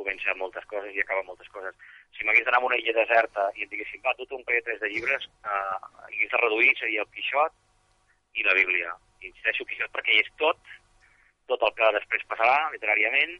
comença 0.00 0.32
moltes 0.40 0.64
coses 0.72 0.96
i 0.96 1.04
acaba 1.04 1.22
moltes 1.28 1.52
coses. 1.52 1.76
Si 2.16 2.24
m'hagués 2.24 2.48
d'anar 2.48 2.62
a 2.64 2.66
una 2.72 2.80
illa 2.80 2.96
deserta 2.96 3.50
i 3.60 3.68
em 3.68 3.70
diguessin, 3.72 4.00
va, 4.00 4.16
tot 4.16 4.32
un 4.32 4.42
parell 4.48 4.64
o 4.64 4.68
tres 4.70 4.80
de 4.80 4.88
llibres, 4.94 5.28
eh, 5.44 5.78
hagués 6.08 6.32
de 6.32 6.40
reduir, 6.40 6.72
seria 6.80 7.04
el 7.04 7.12
Quixot 7.12 7.52
i 8.36 8.46
la 8.46 8.54
Bíblia. 8.56 8.94
Insisteixo 9.24 9.66
Quixot 9.68 9.92
perquè 9.94 10.14
hi 10.14 10.22
és 10.22 10.32
tot, 10.40 10.72
tot 11.50 11.62
el 11.66 11.74
que 11.78 11.92
després 11.98 12.26
passarà 12.30 12.70
literàriament, 12.74 13.36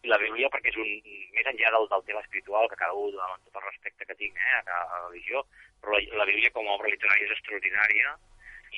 i 0.00 0.08
la 0.08 0.18
Bíblia 0.20 0.48
perquè 0.52 0.72
és 0.72 0.78
un, 0.80 0.90
més 1.36 1.48
enllà 1.50 1.72
del, 1.76 1.86
del 1.92 2.04
tema 2.08 2.22
espiritual, 2.24 2.68
que 2.70 2.80
cada 2.80 2.96
un, 2.96 3.16
amb 3.26 3.44
tot 3.46 3.60
el 3.60 3.66
respecte 3.68 4.08
que 4.08 4.18
tinc 4.22 4.38
eh, 4.40 4.60
a, 4.62 4.80
a 4.80 5.00
la 5.04 5.08
religió, 5.08 5.44
però 5.82 5.96
la, 5.96 6.02
la 6.22 6.28
Bíblia 6.30 6.52
com 6.56 6.68
a 6.68 6.76
obra 6.78 6.92
literària 6.92 7.28
és 7.28 7.36
extraordinària 7.36 8.14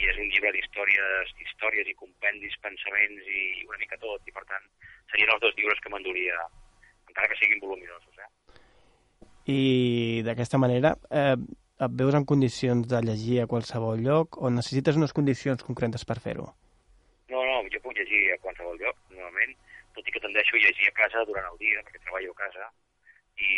i 0.01 0.09
és 0.09 0.19
un 0.19 0.31
llibre 0.33 0.55
d'històries 0.57 1.35
històries 1.47 1.89
i 1.89 1.99
compendis, 2.01 2.59
pensaments 2.65 3.29
i 3.29 3.43
una 3.69 3.79
mica 3.83 4.01
tot, 4.03 4.25
i 4.27 4.35
per 4.35 4.45
tant 4.51 4.67
serien 5.13 5.35
els 5.35 5.43
dos 5.45 5.55
llibres 5.59 5.83
que 5.85 5.93
m'enduria, 5.93 6.39
encara 7.11 7.29
que 7.29 7.39
siguin 7.39 7.61
voluminosos. 7.63 8.17
Eh? 8.19 8.31
i 9.51 10.23
d'aquesta 10.23 10.59
manera 10.59 10.95
eh, 11.11 11.35
et 11.87 11.95
veus 11.99 12.15
en 12.15 12.25
condicions 12.25 12.87
de 12.89 13.01
llegir 13.03 13.41
a 13.43 13.47
qualsevol 13.47 14.01
lloc 14.03 14.39
o 14.43 14.51
necessites 14.51 14.97
unes 14.97 15.13
condicions 15.13 15.63
concretes 15.65 16.05
per 16.05 16.19
fer-ho? 16.21 16.49
No, 17.33 17.41
no, 17.49 17.63
jo 17.73 17.81
puc 17.83 17.97
llegir 17.97 18.33
a 18.35 18.39
qualsevol 18.45 18.79
lloc, 18.79 18.97
normalment, 19.11 19.57
tot 19.97 20.07
i 20.09 20.13
que 20.13 20.21
tendeixo 20.21 20.57
a 20.57 20.61
llegir 20.65 20.89
a 20.89 20.97
casa 21.01 21.25
durant 21.29 21.47
el 21.53 21.59
dia, 21.59 21.81
perquè 21.87 22.01
treballo 22.05 22.33
a 22.33 22.41
casa, 22.45 22.69
i 23.41 23.53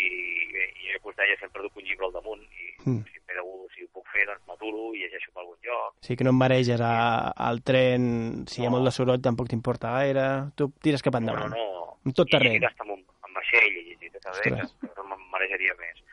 i 0.54 0.92
jo 0.94 1.10
us 1.10 1.16
deia, 1.18 1.36
sempre 1.40 1.62
duc 1.64 1.76
un 1.76 1.84
llibre 1.84 2.06
al 2.06 2.12
damunt, 2.14 2.40
i 2.42 2.72
Mm. 2.84 3.02
si, 3.04 3.18
de- 3.26 3.68
si 3.74 3.82
ho 3.84 3.88
puc 3.92 4.06
fer, 4.12 4.24
doncs 4.26 4.42
m'aturo 4.46 4.92
i 4.94 5.00
llegeixo 5.00 5.32
per 5.32 5.40
algun 5.42 5.56
lloc. 5.64 5.94
Sigui 6.00 6.16
que 6.18 6.24
no 6.24 6.30
em 6.30 6.36
mareges 6.38 6.80
a, 6.80 7.30
al 7.34 7.62
tren, 7.62 8.44
si 8.46 8.60
hi 8.62 8.66
ha 8.66 8.70
No. 8.70 8.76
molt 8.76 8.84
de 8.84 8.92
soroll 8.92 9.20
tampoc 9.22 9.48
t'importa 9.48 9.90
gaire, 9.98 10.50
tu 10.54 10.70
tires 10.82 11.02
cap 11.02 11.14
No, 11.14 11.18
endavant. 11.18 11.50
no, 11.50 11.56
no. 11.56 11.98
En 12.04 12.12
tot 12.12 12.28
I 12.28 12.30
he 12.30 12.38
terreny. 12.38 12.52
llegit 12.54 12.68
hasta 12.68 12.82
amb, 12.84 12.92
un, 12.92 13.04
amb 13.22 13.34
vaixell, 13.34 13.72
he 13.72 13.82
llegit 13.88 14.16
a 14.16 14.20
través, 14.20 14.52
Ostres. 14.52 14.74
que 14.80 14.92
no 14.96 15.04
me'n 15.08 15.30
marejaria 15.30 15.74
més. 15.80 16.03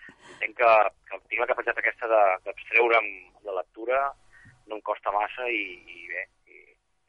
Entenc 0.42 0.58
que, 0.58 0.70
que 1.06 1.20
tinc 1.30 1.42
la 1.44 1.48
capacitat 1.52 1.78
aquesta 1.78 2.08
de- 2.10 2.38
d'abstreure'm 2.48 3.08
de, 3.38 3.46
la 3.52 3.60
lectura, 3.62 4.00
no 4.68 4.78
em 4.80 4.82
costa 4.82 5.12
massa 5.14 5.46
i, 5.54 5.62
i 5.86 6.08
bé, 6.10 6.24
i, 6.50 6.62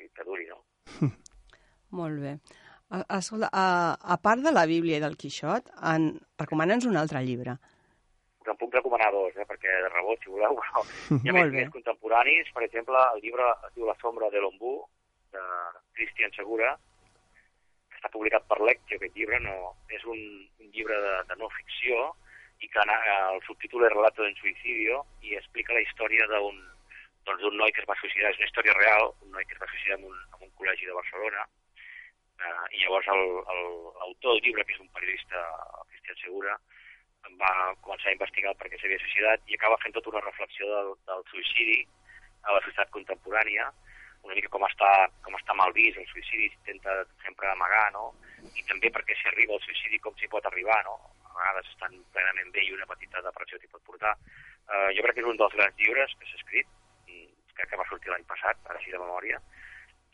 i 0.05 0.09
que 0.13 0.25
duri, 0.29 0.45
no? 0.51 0.61
Molt 1.99 2.21
bé. 2.21 2.35
A- 2.93 3.05
Escolta, 3.17 3.49
a, 3.53 3.97
a 3.97 4.17
part 4.21 4.43
de 4.45 4.53
la 4.53 4.67
Bíblia 4.69 4.99
i 5.01 5.05
del 5.05 5.17
Quixot, 5.17 5.71
en... 5.95 6.11
recomana'ns 6.43 6.85
un 6.91 6.97
altre 7.01 7.23
llibre. 7.25 7.57
Us 8.43 8.51
en 8.53 8.59
puc 8.61 8.75
recomanar 8.75 9.09
dos, 9.15 9.33
eh, 9.39 9.47
perquè 9.49 9.71
de 9.85 9.89
rebot, 9.95 10.21
si 10.21 10.33
voleu, 10.35 10.57
però 10.61 10.83
hi 11.23 11.31
ha 11.31 11.37
més, 11.39 11.53
més 11.57 11.71
contemporanis. 11.73 12.51
Per 12.53 12.65
exemple, 12.67 13.01
el 13.17 13.23
llibre 13.25 13.49
es 13.69 13.77
diu 13.79 13.89
La 13.89 13.97
sombra 14.03 14.29
de 14.35 14.43
l'ombú, 14.45 14.75
de 15.33 15.45
Cristian 15.97 16.35
Segura, 16.37 16.75
que 17.89 17.97
està 18.01 18.11
publicat 18.13 18.45
per 18.51 18.59
Lectio, 18.61 18.99
aquest 19.01 19.17
llibre, 19.17 19.39
no, 19.41 19.55
és 19.89 20.05
un, 20.05 20.19
un 20.61 20.73
llibre 20.75 20.99
de, 21.07 21.15
de 21.31 21.39
no 21.41 21.49
ficció, 21.57 22.11
i 22.63 22.69
que 22.71 22.79
ana- 22.83 23.01
el 23.35 23.41
subtítol 23.47 23.85
és 23.87 23.93
Relato 23.95 24.23
d'un 24.23 24.37
suïcidio, 24.39 25.03
i 25.23 25.35
explica 25.39 25.75
la 25.75 25.83
història 25.85 26.27
d'un 26.31 26.61
doncs, 27.27 27.41
d'un 27.43 27.57
noi 27.57 27.71
que 27.73 27.83
es 27.83 27.87
va 27.87 27.95
suïcidar, 28.01 28.31
és 28.33 28.39
una 28.41 28.49
història 28.49 28.75
real, 28.79 29.13
un 29.23 29.31
noi 29.31 29.45
que 29.47 29.55
es 29.55 29.61
va 29.63 29.69
suïcidar 29.71 29.99
en 29.99 30.07
un, 30.11 30.17
en 30.35 30.47
un 30.49 30.53
col·legi 30.59 30.87
de 30.89 30.97
Barcelona, 30.97 31.45
eh, 32.43 32.65
i 32.75 32.83
llavors 32.83 33.07
l'autor 33.07 34.33
del 34.35 34.43
llibre, 34.47 34.65
que 34.67 34.75
és 34.75 34.81
un 34.83 34.91
periodista, 34.97 35.43
Cristian 35.91 36.19
Segura, 36.25 36.57
va 37.39 37.53
començar 37.87 38.11
a 38.11 38.17
investigar 38.17 38.55
per 38.59 38.69
què 38.71 38.79
s'havia 38.81 38.99
suïcidat 38.99 39.47
i 39.47 39.55
acaba 39.55 39.79
fent 39.83 39.95
tota 39.95 40.11
una 40.11 40.25
reflexió 40.25 40.67
del, 40.73 40.91
del 41.07 41.23
suïcidi 41.31 41.79
a 42.43 42.57
la 42.57 42.61
societat 42.65 42.91
contemporània, 42.91 43.71
una 44.27 44.35
mica 44.35 44.51
com 44.55 44.67
està, 44.67 44.91
com 45.23 45.35
està 45.39 45.55
mal 45.59 45.73
vist 45.75 45.99
el 45.99 46.07
suïcidi, 46.11 46.51
s'intenta 46.51 47.05
sempre 47.25 47.49
amagar, 47.51 47.87
no? 47.95 48.11
I 48.43 48.63
també 48.69 48.91
perquè 48.91 49.15
s'hi 49.19 49.31
arriba 49.31 49.55
al 49.55 49.63
suïcidi 49.65 50.03
com 50.03 50.15
s'hi 50.19 50.31
pot 50.31 50.47
arribar, 50.51 50.79
no? 50.87 50.99
Vegades 51.37 51.71
estan 51.73 51.99
plenament 52.15 52.53
bé 52.55 52.65
i 52.67 52.75
una 52.77 52.89
petita 52.91 53.23
depressió 53.27 53.59
t'hi 53.59 53.71
pot 53.73 53.85
portar. 53.89 54.15
Uh, 54.69 54.89
jo 54.97 55.05
crec 55.05 55.19
que 55.19 55.25
és 55.25 55.31
un 55.33 55.41
dels 55.41 55.57
grans 55.59 55.81
llibres 55.81 56.15
que 56.19 56.29
s'ha 56.29 56.39
escrit, 56.41 56.69
mm, 57.09 57.29
crec 57.57 57.73
que 57.73 57.81
va 57.81 57.89
sortir 57.89 58.13
l'any 58.13 58.25
passat, 58.29 58.61
ara 58.69 58.79
així 58.79 58.95
de 58.95 59.03
memòria, 59.03 59.41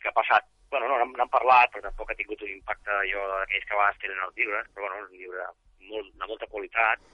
que 0.01 0.09
ha 0.09 0.15
passat, 0.15 0.49
bueno, 0.71 0.89
no, 0.89 0.97
n'han 1.05 1.31
parlat, 1.33 1.71
però 1.73 1.87
tampoc 1.87 2.11
ha 2.11 2.17
tingut 2.19 2.41
un 2.45 2.51
impacte 2.55 2.91
allò 2.95 3.25
d'aquells 3.33 3.65
que 3.65 3.73
a 3.75 3.79
vegades 3.79 4.01
tenen 4.03 4.25
els 4.25 4.35
llibres, 4.37 4.67
però 4.73 4.87
bueno, 4.87 5.05
és 5.05 5.11
un 5.11 5.17
llibre 5.21 5.47
molt, 5.91 6.11
de 6.21 6.29
molta 6.31 6.49
qualitat, 6.51 7.07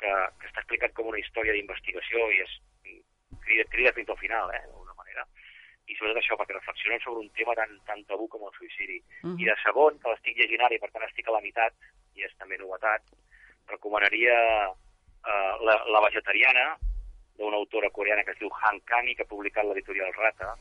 que, 0.00 0.12
que 0.40 0.50
està 0.50 0.62
explicat 0.62 0.94
com 0.96 1.10
una 1.10 1.20
història 1.22 1.54
d'investigació 1.56 2.28
i 2.34 2.40
és 2.44 2.54
crida, 3.44 3.64
crida 3.70 3.92
fins 3.92 4.10
al 4.10 4.20
final, 4.20 4.50
eh, 4.54 4.62
d'alguna 4.66 4.96
manera. 4.98 5.26
I 5.86 5.96
sobretot 5.98 6.20
això, 6.22 6.38
perquè 6.40 6.56
reflexionen 6.56 7.02
sobre 7.04 7.24
un 7.24 7.30
tema 7.38 7.54
tan, 7.58 7.74
tan 7.88 8.04
tabú 8.08 8.28
com 8.32 8.46
el 8.46 8.54
suïcidi. 8.56 9.02
Mhm. 9.22 9.36
I 9.40 9.44
de 9.50 9.56
segon, 9.62 9.98
que 10.00 10.10
l'estic 10.10 10.38
llegint 10.38 10.64
ara 10.64 10.74
i 10.74 10.80
per 10.80 10.90
tant 10.90 11.04
estic 11.04 11.28
a 11.28 11.36
la 11.36 11.42
meitat, 11.44 11.74
i 12.14 12.24
és 12.24 12.34
també 12.38 12.58
novetat, 12.58 13.02
recomanaria 13.68 14.34
eh, 14.68 15.52
la, 15.64 15.76
la 15.92 16.00
vegetariana, 16.06 16.76
d'una 17.38 17.56
autora 17.56 17.90
coreana 17.90 18.22
que 18.24 18.30
es 18.34 18.38
diu 18.38 18.50
Han 18.62 18.80
Kani, 18.86 19.14
que 19.16 19.24
ha 19.24 19.30
publicat 19.30 19.64
l'editorial 19.66 20.12
Rata, 20.14 20.54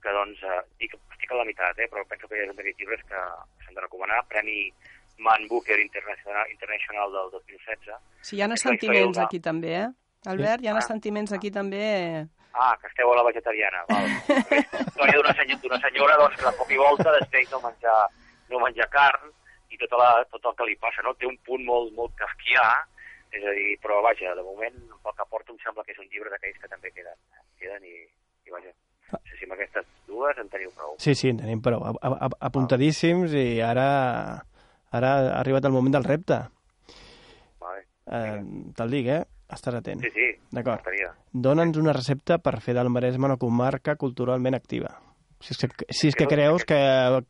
que 0.00 0.12
doncs, 0.14 0.42
eh, 0.46 0.60
dic, 0.80 0.94
estic 1.12 1.32
a 1.32 1.40
la 1.40 1.44
meitat, 1.44 1.78
eh, 1.78 1.88
però 1.90 2.04
penso 2.08 2.28
que 2.28 2.38
és 2.40 2.48
un 2.50 2.56
d'aquests 2.56 2.78
llibres 2.80 3.02
que 3.08 3.22
s'han 3.64 3.74
de 3.76 3.80
recomanar. 3.84 4.22
Premi 4.28 4.70
Man 5.20 5.46
Booker 5.48 5.78
International, 5.80 6.46
International 6.50 7.12
del 7.12 7.30
2016. 7.34 7.96
Sí, 8.22 8.36
hi 8.38 8.42
ha 8.42 8.48
història 8.54 9.26
aquí 9.26 9.40
també, 9.40 9.74
eh? 9.82 9.88
Albert, 10.30 10.62
hi 10.62 10.68
ha 10.68 10.74
Ah. 10.76 10.78
assentiments 10.84 11.32
aquí 11.32 11.50
també... 11.50 12.26
Ah, 12.52 12.76
que 12.80 12.88
esteu 12.88 13.12
a 13.12 13.16
la 13.16 13.22
vegetariana, 13.22 13.84
val. 13.88 14.06
Història 14.88 15.18
d'una 15.20 15.34
senyora, 15.38 15.78
senyora 15.84 16.16
doncs, 16.18 16.36
que 16.36 16.46
de 16.48 16.56
cop 16.58 16.70
i 16.74 16.78
volta 16.80 17.12
decideix 17.18 17.50
no 17.52 17.60
menjar, 17.62 17.98
no 18.50 18.58
menjar 18.64 18.88
carn 18.90 19.30
i 19.70 19.78
tot, 19.78 19.96
la, 19.98 20.10
tot 20.30 20.46
el 20.50 20.56
que 20.58 20.68
li 20.68 20.76
passa, 20.82 21.04
no? 21.06 21.14
Té 21.18 21.28
un 21.28 21.38
punt 21.46 21.64
molt, 21.66 21.92
molt 21.96 22.14
kafkià, 22.18 22.66
és 23.30 23.46
a 23.46 23.54
dir, 23.56 23.74
però 23.82 24.00
vaja, 24.04 24.34
de 24.34 24.44
moment, 24.44 24.78
pel 25.04 25.16
que 25.16 25.26
porto, 25.30 25.54
em 25.54 25.60
sembla 25.62 25.84
que 25.86 25.94
és 25.94 26.00
un 26.02 26.08
llibre 26.10 26.32
d'aquells 26.32 26.58
que 26.60 26.70
també 26.70 26.92
queden, 26.94 27.18
queden 27.62 27.86
i, 27.86 27.96
i 28.46 28.54
vaja. 28.54 28.72
No 29.10 29.20
sé 29.26 29.38
si 29.38 29.46
amb 29.46 29.56
aquestes 29.56 29.86
dues 30.06 30.38
en 30.38 30.50
teniu 30.50 30.70
prou. 30.76 30.94
Sí, 31.02 31.16
sí, 31.18 31.30
en 31.32 31.42
tenim 31.42 31.62
prou. 31.62 31.82
A, 31.82 31.94
a, 31.98 32.30
apuntadíssims 32.50 33.34
i 33.38 33.60
ara, 33.64 33.90
ara 34.94 35.12
ha 35.18 35.36
arribat 35.40 35.66
el 35.66 35.74
moment 35.74 35.98
del 35.98 36.06
repte. 36.06 36.40
Vale. 37.62 37.86
Eh, 38.06 38.38
Te'l 38.78 38.98
dic, 38.98 39.10
eh? 39.18 39.22
Estàs 39.50 39.80
atent. 39.80 40.02
Sí, 40.06 40.10
sí, 40.14 40.28
D'acord. 40.54 40.86
Dóna'ns 41.30 41.78
una 41.78 41.94
recepta 41.94 42.38
per 42.42 42.58
fer 42.62 42.74
del 42.78 42.90
Maresme 42.90 43.26
una 43.26 43.38
comarca 43.38 43.96
culturalment 43.98 44.54
activa. 44.58 44.92
Si 45.40 45.54
és 45.54 45.62
que, 45.62 45.86
si 45.88 46.10
és 46.10 46.18
que 46.18 46.26
creus 46.30 46.66
que 46.68 46.78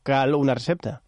cal 0.04 0.36
una 0.36 0.56
recepta. 0.56 0.98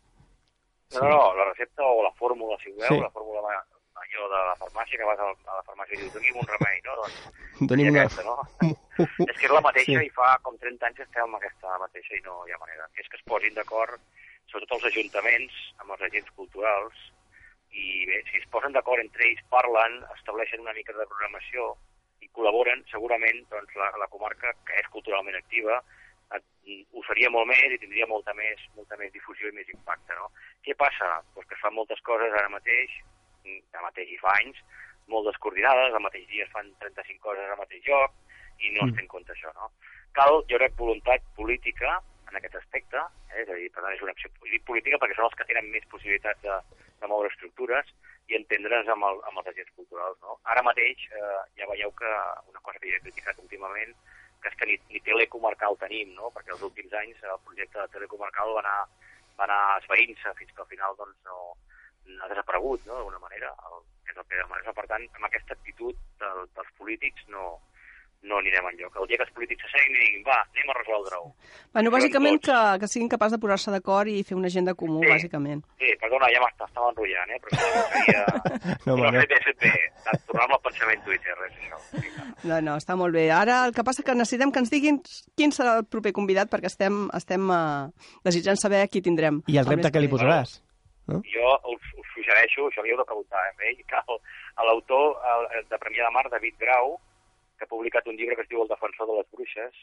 No, 0.94 1.00
no, 1.00 1.08
no, 1.16 1.34
la 1.38 1.44
recepta 1.50 1.82
o 1.84 2.02
la 2.02 2.12
fórmula, 2.12 2.56
si 2.62 2.70
voleu, 2.72 2.88
Sí. 2.88 3.00
la 3.00 3.10
fórmula 3.10 3.40
ma- 3.42 3.64
allò 4.02 4.24
de 4.28 4.40
la 4.48 4.56
farmàcia, 4.60 4.98
que 4.98 5.04
vas 5.08 5.18
a 5.20 5.26
la, 5.30 5.62
farmàcia 5.62 5.94
i 5.94 6.00
dius, 6.02 6.12
doni'm 6.14 6.36
un 6.40 6.48
remei, 6.48 6.80
no? 6.84 6.96
Doncs, 7.00 7.18
Doni'm 7.70 7.88
una... 7.92 8.02
aquesta, 8.02 8.24
no? 8.24 8.36
és 9.30 9.36
que 9.38 9.46
és 9.46 9.52
la 9.54 9.60
mateixa 9.64 9.98
Sí. 10.00 10.06
i 10.06 10.10
fa 10.16 10.34
com 10.42 10.58
30 10.58 10.86
anys 10.86 10.96
que 10.96 11.06
estem 11.06 11.22
amb 11.24 11.36
aquesta 11.38 11.78
mateixa 11.78 12.16
i 12.18 12.22
no 12.26 12.42
hi 12.46 12.52
ha 12.52 12.58
manera. 12.58 12.88
És 12.98 13.08
que 13.08 13.16
es 13.16 13.24
posin 13.24 13.54
d'acord, 13.54 14.00
sobretot 14.50 14.78
els 14.82 14.88
ajuntaments, 14.92 15.54
amb 15.78 15.94
els 15.96 16.02
agents 16.08 16.30
culturals, 16.36 16.94
i 17.72 18.04
bé, 18.10 18.20
si 18.30 18.36
es 18.42 18.48
posen 18.52 18.72
d'acord 18.72 19.00
entre 19.00 19.24
ells, 19.24 19.40
parlen, 19.48 20.02
estableixen 20.18 20.60
una 20.60 20.74
mica 20.76 20.92
de 20.92 21.06
programació 21.08 21.70
i 22.20 22.28
col·laboren, 22.36 22.82
segurament 22.90 23.46
doncs, 23.48 23.72
la, 23.80 23.88
la 24.02 24.08
comarca, 24.12 24.52
que 24.66 24.76
és 24.82 24.88
culturalment 24.92 25.36
activa, 25.38 25.78
et- 26.36 26.86
ho 26.92 27.02
seria 27.08 27.30
molt 27.30 27.48
més 27.48 27.72
i 27.74 27.78
tindria 27.80 28.06
molta 28.06 28.32
més, 28.34 28.60
molta 28.76 28.96
més 29.00 29.12
difusió 29.12 29.48
i 29.48 29.52
més 29.56 29.68
impacte. 29.72 30.14
No? 30.14 30.28
Què 30.62 30.76
passa? 30.78 31.08
Pues 31.34 31.46
que 31.48 31.56
es 31.58 31.62
fan 31.62 31.74
moltes 31.74 32.00
coses 32.06 32.34
ara 32.38 32.50
mateix, 32.52 32.92
ara 33.72 33.84
mateix 33.88 34.10
i 34.14 34.18
fa 34.20 34.34
anys, 34.40 34.60
molt 35.10 35.26
descoordinades, 35.26 35.94
al 35.94 36.04
mateix 36.04 36.28
dia 36.30 36.46
es 36.46 36.52
fan 36.52 36.70
35 36.84 37.24
coses 37.24 37.50
al 37.50 37.58
mateix 37.58 37.82
lloc 37.88 38.14
i 38.62 38.70
no 38.70 38.86
es 38.86 38.92
Mm. 38.92 38.96
té 38.96 39.02
en 39.02 39.08
compte 39.08 39.32
això. 39.32 39.50
No? 39.58 39.72
Cal, 40.12 40.44
jo 40.50 40.58
crec, 40.58 40.76
voluntat 40.76 41.22
política 41.36 42.00
en 42.30 42.36
aquest 42.36 42.54
aspecte, 42.54 43.00
eh? 43.32 43.42
és 43.42 43.48
a 43.48 43.54
dir, 43.58 43.68
per 43.72 43.82
tant, 43.82 43.92
és 43.92 44.02
una 44.02 44.12
acció 44.12 44.30
política 44.40 44.98
perquè 44.98 45.16
són 45.16 45.28
els 45.28 45.36
que 45.36 45.48
tenen 45.50 45.70
més 45.70 45.84
possibilitats 45.90 46.40
de, 46.42 46.56
de 47.00 47.10
moure 47.10 47.28
estructures 47.28 47.92
i 48.28 48.36
entendre's 48.38 48.88
amb, 48.88 49.04
el, 49.08 49.20
amb 49.28 49.38
els 49.42 49.50
agents 49.52 49.74
culturals. 49.76 50.18
No? 50.22 50.38
Ara 50.54 50.62
mateix 50.62 51.08
eh, 51.10 51.38
ja 51.58 51.68
veieu 51.68 51.92
que 51.98 52.10
una 52.48 52.62
cosa 52.62 52.78
que 52.78 52.90
jo 52.90 52.96
he 52.96 53.04
criticat 53.06 53.38
últimament 53.42 53.94
que 54.42 54.50
és 54.50 54.56
que 54.58 54.66
ni, 54.66 54.76
ni 54.90 55.00
telecomarcal 55.06 55.76
tenim, 55.78 56.14
no? 56.18 56.30
perquè 56.34 56.54
els 56.54 56.64
últims 56.66 56.92
anys 56.98 57.20
el 57.22 57.40
projecte 57.46 57.78
de 57.78 57.92
telecomarcal 57.94 58.54
va 58.56 58.62
anar, 58.64 58.78
va 59.42 59.48
anar 59.50 59.78
esveint-se 59.80 60.34
fins 60.38 60.54
que 60.54 60.62
al 60.62 60.70
final 60.70 60.96
doncs, 60.98 61.18
no, 61.26 61.38
ha 62.22 62.30
desaparegut, 62.30 62.86
no?, 62.86 62.94
d'alguna 62.98 63.22
manera, 63.22 63.50
el, 63.68 63.82
és 64.10 64.16
el 64.16 64.26
que 64.28 64.38
demana. 64.38 64.74
Per 64.78 64.86
tant, 64.90 65.06
amb 65.18 65.28
aquesta 65.28 65.56
actitud 65.58 65.98
del, 66.22 66.46
dels 66.56 66.72
polítics 66.78 67.26
no, 67.34 67.46
no 68.22 68.38
anirem 68.38 68.66
enlloc. 68.70 68.94
El 69.02 69.08
dia 69.10 69.18
que 69.18 69.24
els 69.26 69.32
polítics 69.34 69.64
s'asseguin 69.66 69.96
i 69.96 70.00
diguin, 70.04 70.22
va, 70.26 70.36
anem 70.54 70.70
a 70.70 70.76
resoldre-ho. 70.78 71.32
Bueno, 71.74 71.90
bàsicament 71.90 72.38
tots. 72.38 72.52
que, 72.52 72.80
que 72.84 72.88
siguin 72.92 73.08
capaços 73.10 73.34
de 73.34 73.40
posar-se 73.42 73.72
d'acord 73.74 74.08
i 74.12 74.22
fer 74.26 74.36
una 74.38 74.46
agenda 74.52 74.74
comú, 74.78 75.00
Sí. 75.02 75.10
bàsicament. 75.10 75.64
Sí, 75.82 75.90
perdona, 76.00 76.28
ja 76.30 76.42
m'està, 76.44 76.68
estava 76.70 76.90
enrotllant, 76.92 77.30
eh? 77.34 77.40
però 77.42 77.58
això 77.58 77.82
seria... 77.92 78.22
No, 78.86 78.96
no, 78.96 79.10
no. 79.10 79.12
bé. 79.12 79.74
Tornar-me 80.28 80.54
al 80.58 80.62
pensament 80.68 81.04
Twitter, 81.04 81.34
res, 81.40 81.58
això. 81.58 81.82
No, 82.48 82.60
no, 82.64 82.76
està 82.80 82.96
molt 82.98 83.14
bé. 83.14 83.28
Ara 83.34 83.64
el 83.66 83.74
que 83.74 83.84
passa 83.86 84.02
que 84.06 84.14
necessitem 84.14 84.50
que 84.54 84.62
ens 84.62 84.70
diguin 84.72 85.00
quin 85.38 85.52
serà 85.54 85.76
el 85.80 85.86
proper 85.86 86.12
convidat 86.16 86.50
perquè 86.50 86.70
estem, 86.70 87.04
estem 87.14 87.50
uh, 87.50 87.90
desitjant 88.26 88.58
saber 88.58 88.86
qui 88.90 89.02
tindrem. 89.02 89.42
I 89.50 89.58
el 89.62 89.66
repte 89.68 89.90
que 89.94 90.02
li 90.02 90.10
posaràs? 90.10 90.60
Jo 91.12 91.48
us, 91.68 91.86
us 91.98 92.10
suggereixo, 92.14 92.68
això 92.70 92.82
li 92.86 92.92
heu 92.94 92.98
de 93.00 93.04
preguntar 93.04 93.40
eh, 93.50 93.54
a 93.58 93.70
ell, 93.70 93.80
que 93.90 94.00
l'autor 94.68 95.16
de 95.68 95.78
Premià 95.82 96.06
de 96.06 96.12
Mar, 96.14 96.22
David 96.30 96.54
Grau, 96.62 96.94
que 97.62 97.68
ha 97.68 97.70
publicat 97.70 98.08
un 98.10 98.16
llibre 98.18 98.34
que 98.34 98.42
es 98.42 98.48
diu 98.50 98.62
El 98.64 98.68
defensor 98.74 99.06
de 99.06 99.14
les 99.20 99.28
bruixes, 99.30 99.74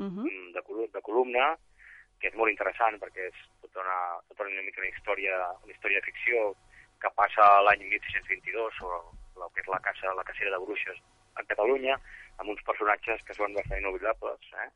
Mhm. 0.00 0.24
mm, 0.24 0.52
de, 0.56 0.62
col- 0.64 0.88
de 0.90 1.00
columna, 1.04 1.58
que 2.18 2.28
és 2.28 2.34
molt 2.34 2.48
interessant 2.50 2.96
perquè 3.02 3.26
és 3.28 3.36
tota 3.60 3.80
una, 3.84 3.98
tota 4.28 4.44
una 4.48 4.62
mica 4.64 4.80
una 4.80 4.88
història, 4.88 5.36
una 5.62 5.72
història 5.74 6.00
de 6.00 6.06
ficció 6.06 6.54
que 7.02 7.10
passa 7.14 7.60
l'any 7.66 7.82
1622 7.84 8.72
sobre 8.78 8.96
el 9.44 9.50
que 9.52 9.60
és 9.60 9.68
la 9.68 9.80
caça, 9.84 10.14
la 10.14 10.24
cacera 10.24 10.50
de 10.56 10.64
bruixes 10.64 10.96
a 11.34 11.44
Catalunya, 11.44 11.98
amb 12.38 12.48
uns 12.48 12.62
personatges 12.64 13.20
que 13.26 13.34
són 13.34 13.52
bastant 13.52 13.80
inoblidables, 13.82 14.40
eh? 14.64 14.70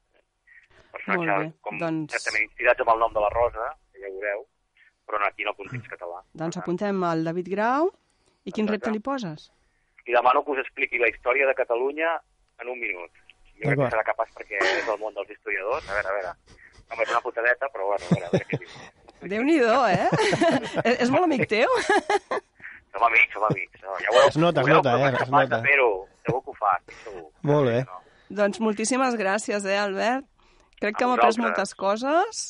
Personatges 0.92 1.26
Molt 1.32 1.54
bé, 1.54 1.60
com 1.62 1.78
doncs- 1.78 2.12
certament 2.16 2.44
inspirats 2.50 2.80
amb 2.80 2.90
el 2.94 2.98
nom 2.98 3.12
de 3.16 3.20
la 3.20 3.30
Rosa, 3.30 3.66
que 3.92 4.00
ja 4.00 4.08
ho 4.08 4.12
veureu, 4.20 4.46
però 5.06 5.22
aquí 5.26 5.42
en 5.42 5.48
el 5.48 5.54
context 5.56 5.88
català. 5.92 6.20
Doncs 6.34 6.56
Per 6.56 6.62
apuntem 6.62 7.02
al 7.04 7.24
David 7.24 7.48
Grau. 7.48 7.90
I 8.44 8.52
quin 8.52 8.64
Exacte. 8.66 8.72
repte 8.72 8.90
li 8.92 9.00
poses? 9.00 9.50
I 10.06 10.14
demano 10.14 10.42
que 10.44 10.54
us 10.54 10.62
expliqui 10.62 11.00
la 11.02 11.08
història 11.10 11.46
de 11.48 11.54
Catalunya 11.58 12.12
en 12.62 12.68
un 12.72 12.78
minut. 12.80 13.10
Jo 13.56 13.70
crec 13.70 13.80
que 13.80 13.90
serà 13.94 14.04
capaç 14.06 14.30
perquè 14.36 14.60
és 14.60 14.88
el 14.88 15.00
món 15.00 15.14
dels 15.16 15.30
historiadors. 15.34 15.88
A 15.88 15.96
veure, 15.96 16.08
a 16.12 16.16
veure. 16.18 16.34
No 16.86 17.02
és 17.02 17.10
una 17.10 17.22
putadeta, 17.24 17.68
però 17.74 17.88
bueno, 17.90 18.04
a 18.06 18.14
veure, 18.14 18.26
a 18.28 18.34
veure 18.34 18.48
què 18.50 18.60
diu. 18.62 18.74
Déu-n'hi-do, 19.32 19.78
eh? 19.90 20.08
és, 20.88 21.00
és 21.06 21.10
molt 21.10 21.26
amic 21.26 21.46
teu? 21.50 21.72
Som 22.96 23.02
amics, 23.10 23.32
som 23.34 23.42
amics. 23.44 23.80
No, 23.82 23.96
ja 24.00 24.12
veureu, 24.12 24.28
Es 24.30 24.36
nota, 24.40 24.62
es 24.62 24.68
veureu 24.68 24.78
nota, 24.78 24.92
que 24.96 25.08
eh, 25.08 25.24
es 25.26 25.32
nota. 25.34 25.56
de 25.56 25.68
fer-ho. 25.68 25.88
Segur 26.24 26.38
que 26.44 26.52
ho 26.52 26.54
fa, 26.56 26.70
segur. 27.02 27.24
Molt 27.50 27.68
bé. 27.68 27.80
No. 27.88 27.98
Doncs 28.38 28.60
moltíssimes 28.64 29.18
gràcies, 29.20 29.66
eh, 29.68 29.76
Albert? 29.76 30.24
Crec 30.80 30.96
que 30.96 31.04
hem 31.04 31.12
après 31.12 31.36
moltes 31.40 31.74
coses 31.76 32.40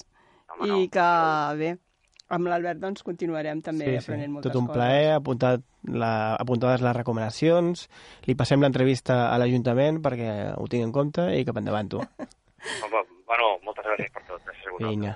Home, 0.55 0.69
i 0.69 0.71
no. 0.71 0.79
que, 0.95 1.09
bé, 1.59 1.73
amb 2.29 2.47
l'Albert 2.51 2.79
doncs 2.83 3.03
continuarem 3.07 3.61
també 3.63 3.85
Sí, 3.85 3.91
sí. 3.93 3.97
aprenent 4.05 4.33
moltes 4.33 4.51
Tot 4.53 4.61
un 4.61 4.67
coses. 4.67 4.77
plaer, 4.81 5.13
apuntat 5.15 5.61
la, 5.87 6.35
apuntades 6.35 6.81
les 6.83 6.97
recomanacions, 6.97 7.89
li 8.27 8.35
passem 8.35 8.61
l'entrevista 8.61 9.31
a 9.33 9.39
l'Ajuntament 9.39 10.03
perquè 10.03 10.53
ho 10.57 10.67
tingui 10.67 10.85
en 10.89 10.93
compte 10.93 11.31
i 11.39 11.45
cap 11.47 11.57
endavant 11.63 11.89
tu. 11.89 11.99
Home, 12.03 13.05
bueno, 13.31 13.59
moltes 13.65 13.85
gràcies 13.87 14.11
per 14.13 14.23
tot. 14.27 14.43
Gràcies 14.43 14.67
a 14.67 14.71
vosaltres. 14.77 14.91
Vinga. 14.91 15.15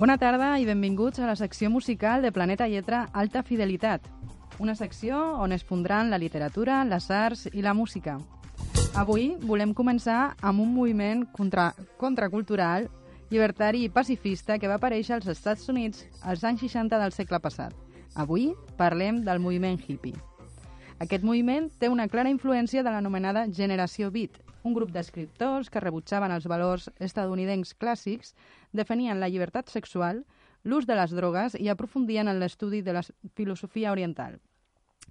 Bona 0.00 0.14
tarda 0.16 0.54
i 0.56 0.64
benvinguts 0.64 1.20
a 1.20 1.26
la 1.28 1.34
secció 1.36 1.68
musical 1.68 2.22
de 2.24 2.30
Planeta 2.32 2.64
Lletra 2.66 3.02
Alta 3.12 3.42
Fidelitat, 3.44 4.06
una 4.56 4.72
secció 4.74 5.18
on 5.36 5.52
es 5.52 5.60
pondran 5.68 6.08
la 6.08 6.16
literatura, 6.16 6.78
les 6.88 7.10
arts 7.12 7.42
i 7.52 7.60
la 7.60 7.74
música. 7.76 8.14
Avui 8.96 9.34
volem 9.44 9.74
començar 9.76 10.38
amb 10.40 10.64
un 10.64 10.72
moviment 10.72 11.26
contra, 11.36 11.74
contracultural, 12.00 12.88
llibertari 13.28 13.84
i 13.84 13.92
pacifista 13.92 14.56
que 14.56 14.72
va 14.72 14.80
aparèixer 14.80 15.18
als 15.18 15.28
Estats 15.28 15.68
Units 15.68 16.06
als 16.22 16.48
anys 16.48 16.64
60 16.64 16.96
del 16.96 17.12
segle 17.12 17.44
passat. 17.44 17.76
Avui 18.16 18.54
parlem 18.80 19.20
del 19.28 19.44
moviment 19.44 19.76
hippie. 19.84 20.16
Aquest 20.96 21.28
moviment 21.28 21.68
té 21.76 21.92
una 21.92 22.08
clara 22.08 22.32
influència 22.32 22.80
de 22.80 22.88
l'anomenada 22.88 23.44
generació 23.52 24.08
beat, 24.08 24.40
un 24.62 24.74
grup 24.74 24.90
d'escriptors 24.92 25.70
que 25.70 25.80
rebutjaven 25.80 26.32
els 26.34 26.46
valors 26.50 26.88
estadounidencs 27.00 27.72
clàssics, 27.80 28.34
defenien 28.72 29.20
la 29.20 29.28
llibertat 29.28 29.70
sexual, 29.72 30.24
l'ús 30.64 30.86
de 30.86 30.96
les 30.96 31.14
drogues 31.16 31.56
i 31.56 31.70
aprofundien 31.72 32.28
en 32.28 32.40
l'estudi 32.40 32.82
de 32.82 32.92
la 32.92 33.04
filosofia 33.34 33.92
oriental. 33.92 34.38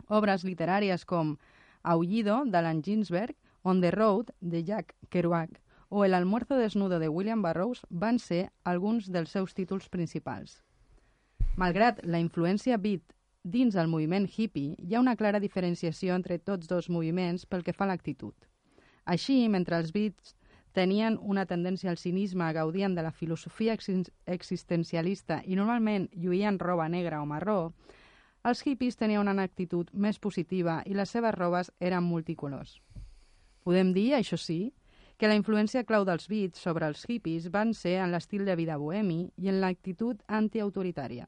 Obres 0.08 0.46
literàries 0.46 1.06
com 1.06 1.38
Aullido, 1.84 2.44
d'Alan 2.46 2.84
Ginsberg, 2.84 3.36
On 3.64 3.82
the 3.82 3.92
Road, 3.92 4.32
de 4.40 4.64
Jack 4.64 4.96
Kerouac, 5.10 5.60
o 5.90 6.06
El 6.06 6.14
almuerzo 6.14 6.56
desnudo 6.56 7.00
de 7.00 7.10
William 7.10 7.42
Burroughs 7.42 7.86
van 7.90 8.20
ser 8.20 8.52
alguns 8.64 9.10
dels 9.12 9.32
seus 9.32 9.54
títols 9.54 9.90
principals. 9.90 10.62
Malgrat 11.58 12.04
la 12.06 12.22
influència 12.22 12.78
beat 12.78 13.16
dins 13.44 13.76
el 13.76 13.90
moviment 13.90 14.28
hippie, 14.30 14.76
hi 14.78 14.96
ha 14.96 15.02
una 15.02 15.16
clara 15.16 15.40
diferenciació 15.40 16.14
entre 16.16 16.38
tots 16.38 16.68
dos 16.68 16.90
moviments 16.90 17.46
pel 17.46 17.64
que 17.64 17.74
fa 17.74 17.88
a 17.88 17.92
l'actitud. 17.92 18.49
Així, 19.10 19.48
mentre 19.50 19.80
els 19.82 19.92
beats 19.96 20.36
tenien 20.78 21.18
una 21.22 21.48
tendència 21.50 21.90
al 21.90 21.98
cinisme, 21.98 22.52
gaudien 22.54 22.94
de 22.96 23.02
la 23.02 23.12
filosofia 23.12 23.74
exis- 23.74 24.12
existencialista 24.26 25.42
i 25.46 25.58
normalment 25.58 26.08
lluïen 26.14 26.60
roba 26.62 26.86
negra 26.94 27.24
o 27.24 27.26
marró, 27.26 27.74
els 28.46 28.62
hippies 28.66 28.96
tenien 28.96 29.28
una 29.28 29.44
actitud 29.44 29.90
més 29.94 30.20
positiva 30.20 30.80
i 30.86 30.94
les 30.94 31.10
seves 31.10 31.34
robes 31.36 31.72
eren 31.80 32.06
multicolors. 32.06 32.78
Podem 33.66 33.92
dir, 33.94 34.14
això 34.16 34.38
sí, 34.38 34.72
que 35.20 35.28
la 35.28 35.36
influència 35.36 35.84
clau 35.84 36.06
dels 36.08 36.30
beats 36.32 36.62
sobre 36.64 36.88
els 36.88 37.04
hippies 37.10 37.50
van 37.52 37.74
ser 37.76 37.98
en 38.00 38.14
l'estil 38.14 38.46
de 38.48 38.56
vida 38.56 38.78
bohemi 38.80 39.26
i 39.36 39.50
en 39.52 39.60
l'actitud 39.60 40.22
antiautoritària. 40.28 41.26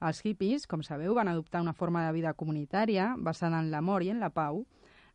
Els 0.00 0.24
hippies, 0.24 0.66
com 0.66 0.82
sabeu, 0.82 1.14
van 1.14 1.28
adoptar 1.28 1.60
una 1.60 1.76
forma 1.76 2.06
de 2.06 2.12
vida 2.16 2.32
comunitària 2.34 3.14
basada 3.18 3.60
en 3.60 3.70
l'amor 3.70 4.02
i 4.02 4.10
en 4.10 4.18
la 4.18 4.32
pau, 4.34 4.64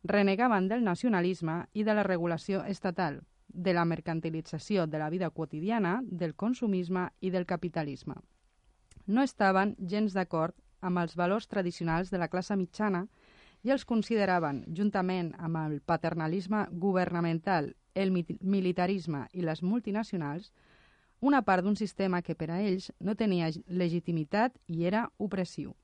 renegaven 0.08 0.68
del 0.68 0.84
nacionalisme 0.84 1.66
i 1.72 1.84
de 1.84 1.94
la 1.94 2.02
regulació 2.02 2.64
estatal, 2.64 3.22
de 3.48 3.72
la 3.72 3.84
mercantilització 3.84 4.86
de 4.86 4.98
la 4.98 5.10
vida 5.10 5.30
quotidiana, 5.30 6.00
del 6.04 6.34
consumisme 6.34 7.10
i 7.20 7.30
del 7.30 7.46
capitalisme. 7.46 8.14
No 9.06 9.22
estaven 9.22 9.76
gens 9.78 10.12
d'acord 10.14 10.54
amb 10.80 10.98
els 10.98 11.14
valors 11.16 11.48
tradicionals 11.48 12.10
de 12.10 12.18
la 12.18 12.28
classe 12.28 12.56
mitjana 12.56 13.06
i 13.62 13.70
els 13.70 13.84
consideraven, 13.84 14.64
juntament 14.76 15.32
amb 15.38 15.56
el 15.56 15.80
paternalisme 15.80 16.66
governamental, 16.70 17.74
el 17.94 18.10
mi- 18.12 18.26
militarisme 18.40 19.26
i 19.32 19.42
les 19.42 19.62
multinacionals, 19.62 20.52
una 21.20 21.40
part 21.42 21.64
d'un 21.64 21.76
sistema 21.76 22.20
que 22.22 22.34
per 22.34 22.50
a 22.50 22.60
ells 22.60 22.92
no 23.00 23.14
tenia 23.16 23.48
legitimitat 23.66 24.58
i 24.66 24.84
era 24.84 25.08
opressiu. 25.16 25.74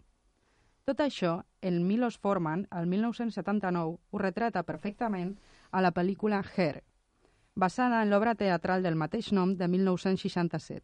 Tot 0.85 0.99
això, 0.99 1.45
el 1.61 1.79
Milos 1.81 2.17
Forman, 2.19 2.65
el 2.75 2.89
1979, 2.91 3.99
ho 4.11 4.19
retrata 4.19 4.65
perfectament 4.67 5.37
a 5.71 5.83
la 5.85 5.93
pel·lícula 5.95 6.41
Hair, 6.43 6.83
basada 7.55 8.01
en 8.03 8.11
l'obra 8.11 8.35
teatral 8.35 8.83
del 8.83 8.99
mateix 8.99 9.31
nom 9.31 9.55
de 9.61 9.69
1967. 9.71 10.83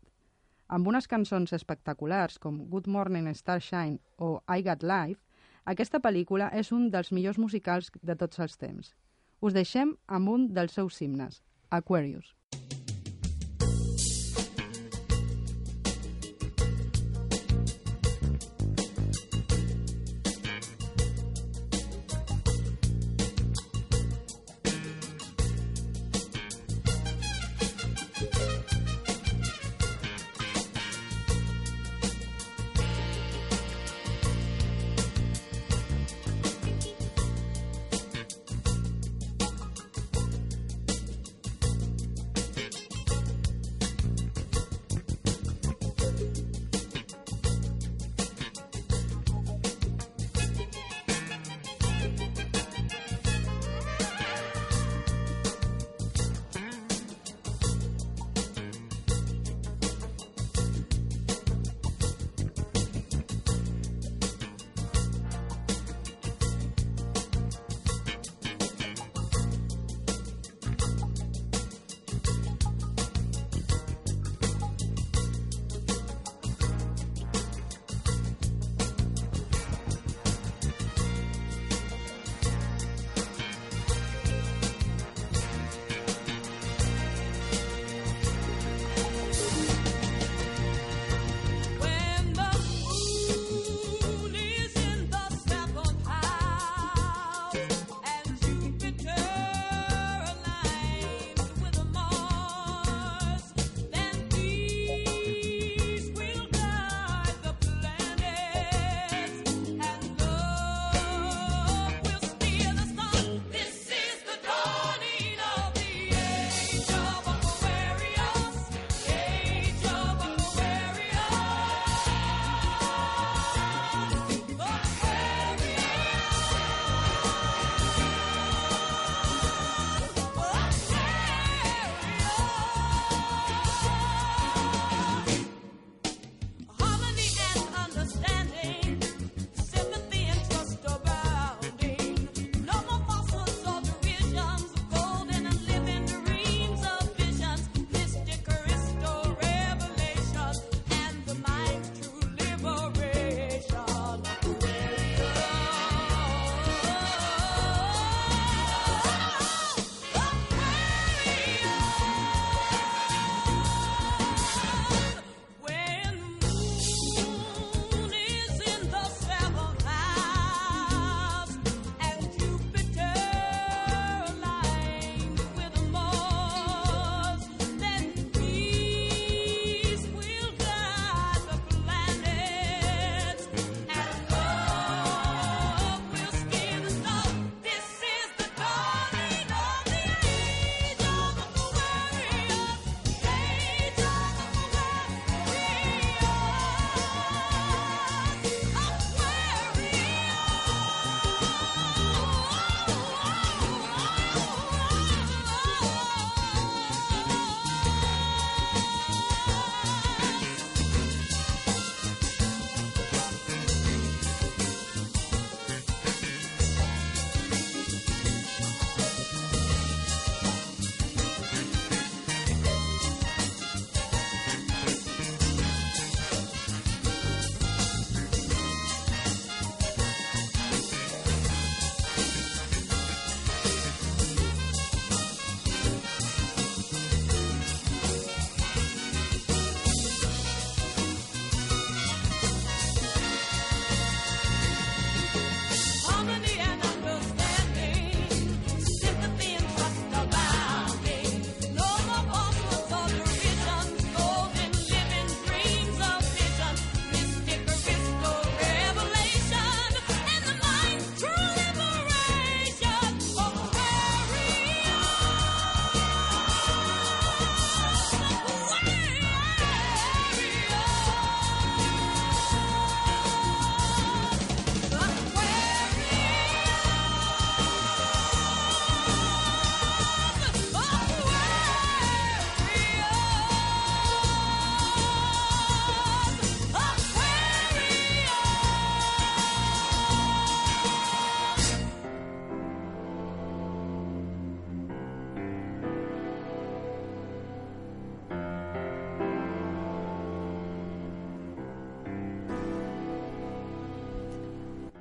Amb 0.68 0.87
unes 0.87 1.11
cançons 1.11 1.52
espectaculars 1.56 2.38
com 2.38 2.62
Good 2.70 2.87
Morning 2.87 3.26
Starshine 3.34 3.98
o 4.22 4.38
I 4.46 4.62
Got 4.62 4.87
Life, 4.87 5.18
aquesta 5.64 5.98
pel·lícula 5.98 6.52
és 6.54 6.70
un 6.70 6.90
dels 6.94 7.11
millors 7.11 7.42
musicals 7.42 7.90
de 8.00 8.14
tots 8.14 8.38
els 8.38 8.54
temps. 8.56 8.94
Us 9.42 9.56
deixem 9.56 9.96
amb 10.06 10.30
un 10.30 10.52
dels 10.54 10.78
seus 10.78 11.02
himnes, 11.02 11.42
Aquarius. 11.70 12.38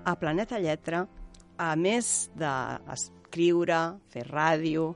A 0.07 0.15
Planeta 0.15 0.55
Lletra, 0.63 1.01
a 1.59 1.73
més 1.75 2.29
d'escriure, 2.39 3.79
fer 4.07 4.23
ràdio, 4.29 4.93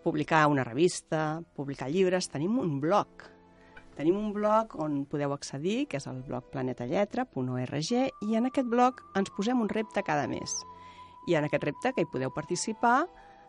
publicar 0.00 0.46
una 0.48 0.64
revista, 0.64 1.42
publicar 1.56 1.90
llibres, 1.92 2.30
tenim 2.32 2.56
un 2.62 2.78
blog. 2.80 3.26
Tenim 3.94 4.16
un 4.16 4.30
blog 4.32 4.72
on 4.80 5.02
podeu 5.10 5.34
accedir, 5.36 5.84
que 5.84 6.00
és 6.00 6.06
el 6.08 6.22
blog 6.24 6.48
planetalletra.org, 6.54 7.90
i 8.24 8.38
en 8.40 8.48
aquest 8.48 8.70
blog 8.72 9.02
ens 9.20 9.32
posem 9.36 9.60
un 9.60 9.68
repte 9.68 10.02
cada 10.06 10.24
mes. 10.32 10.56
I 11.28 11.36
en 11.36 11.44
aquest 11.44 11.68
repte, 11.68 11.92
que 11.92 12.06
hi 12.06 12.10
podeu 12.10 12.32
participar, 12.32 13.04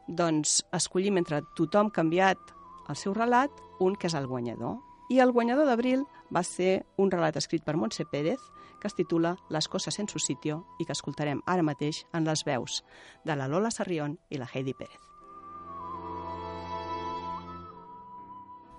doncs 0.08 0.60
escollim 0.75 1.21
entre 1.23 1.41
tothom 1.56 1.93
que 1.95 2.04
ha 2.04 2.08
enviat 2.10 2.51
el 2.91 2.99
seu 2.99 3.15
relat 3.15 3.63
un 3.80 3.95
que 3.95 4.12
és 4.12 4.19
el 4.19 4.28
guanyador. 4.28 4.82
I 5.10 5.23
el 5.23 5.32
guanyador 5.32 5.69
d'abril 5.69 6.04
va 6.34 6.43
ser 6.43 6.84
un 6.99 7.08
relat 7.13 7.39
escrit 7.39 7.63
per 7.63 7.80
Montse 7.80 8.04
Pérez, 8.12 8.41
que 8.85 8.87
es 8.87 8.93
titula 8.93 9.37
Les 9.49 9.67
coses 9.67 9.97
en 9.97 10.07
su 10.07 10.19
sitio 10.19 10.67
i 10.77 10.85
que 10.85 10.93
escoltarem 10.93 11.39
ara 11.49 11.63
mateix 11.65 12.03
en 12.13 12.21
les 12.27 12.43
veus 12.45 12.83
de 13.25 13.33
la 13.33 13.47
Lola 13.49 13.71
Sarrión 13.73 14.19
i 14.29 14.37
la 14.37 14.45
Heidi 14.45 14.75
Pérez. 14.77 15.01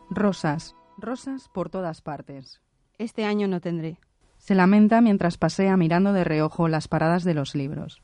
Rosas, 0.09 0.77
rosas 0.97 1.49
por 1.49 1.71
todas 1.71 2.03
partes. 2.03 2.61
Este 2.99 3.25
año 3.25 3.49
no 3.49 3.61
tendré. 3.61 3.99
Se 4.39 4.55
lamenta 4.55 5.01
mientras 5.01 5.39
pasea 5.39 5.77
mirando 5.77 6.13
de 6.13 6.23
reojo 6.23 6.69
las 6.69 6.87
paradas 6.87 7.25
de 7.25 7.35
los 7.35 7.57
libros. 7.57 8.01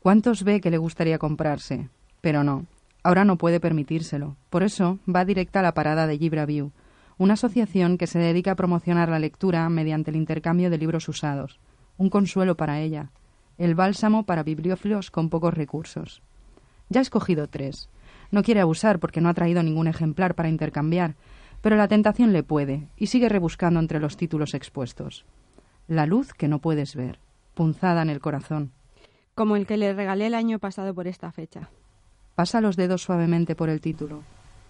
¿Cuántos 0.00 0.42
ve 0.42 0.60
que 0.60 0.72
le 0.72 0.78
gustaría 0.78 1.18
comprarse? 1.18 1.90
Pero 2.20 2.42
no, 2.42 2.66
ahora 3.04 3.24
no 3.24 3.38
puede 3.38 3.60
permitírselo. 3.60 4.36
Por 4.50 4.64
eso 4.64 4.98
va 5.06 5.24
directa 5.24 5.60
a 5.60 5.62
la 5.62 5.74
parada 5.74 6.08
de 6.08 6.18
View, 6.18 6.72
una 7.20 7.34
asociación 7.34 7.98
que 7.98 8.06
se 8.06 8.18
dedica 8.18 8.52
a 8.52 8.56
promocionar 8.56 9.10
la 9.10 9.18
lectura 9.18 9.68
mediante 9.68 10.10
el 10.10 10.16
intercambio 10.16 10.70
de 10.70 10.78
libros 10.78 11.06
usados. 11.06 11.60
Un 11.98 12.08
consuelo 12.08 12.56
para 12.56 12.80
ella. 12.80 13.10
El 13.58 13.74
bálsamo 13.74 14.24
para 14.24 14.42
bibliófilos 14.42 15.10
con 15.10 15.28
pocos 15.28 15.52
recursos. 15.52 16.22
Ya 16.88 17.00
ha 17.00 17.02
escogido 17.02 17.46
tres. 17.46 17.90
No 18.30 18.42
quiere 18.42 18.62
abusar 18.62 19.00
porque 19.00 19.20
no 19.20 19.28
ha 19.28 19.34
traído 19.34 19.62
ningún 19.62 19.86
ejemplar 19.86 20.34
para 20.34 20.48
intercambiar, 20.48 21.14
pero 21.60 21.76
la 21.76 21.88
tentación 21.88 22.32
le 22.32 22.42
puede 22.42 22.88
y 22.96 23.08
sigue 23.08 23.28
rebuscando 23.28 23.80
entre 23.80 24.00
los 24.00 24.16
títulos 24.16 24.54
expuestos. 24.54 25.26
La 25.88 26.06
luz 26.06 26.32
que 26.32 26.48
no 26.48 26.60
puedes 26.60 26.96
ver, 26.96 27.18
punzada 27.52 28.00
en 28.00 28.08
el 28.08 28.20
corazón. 28.20 28.72
Como 29.34 29.56
el 29.56 29.66
que 29.66 29.76
le 29.76 29.92
regalé 29.92 30.28
el 30.28 30.34
año 30.34 30.58
pasado 30.58 30.94
por 30.94 31.06
esta 31.06 31.30
fecha. 31.32 31.68
Pasa 32.34 32.62
los 32.62 32.76
dedos 32.76 33.02
suavemente 33.02 33.54
por 33.54 33.68
el 33.68 33.82
título. 33.82 34.22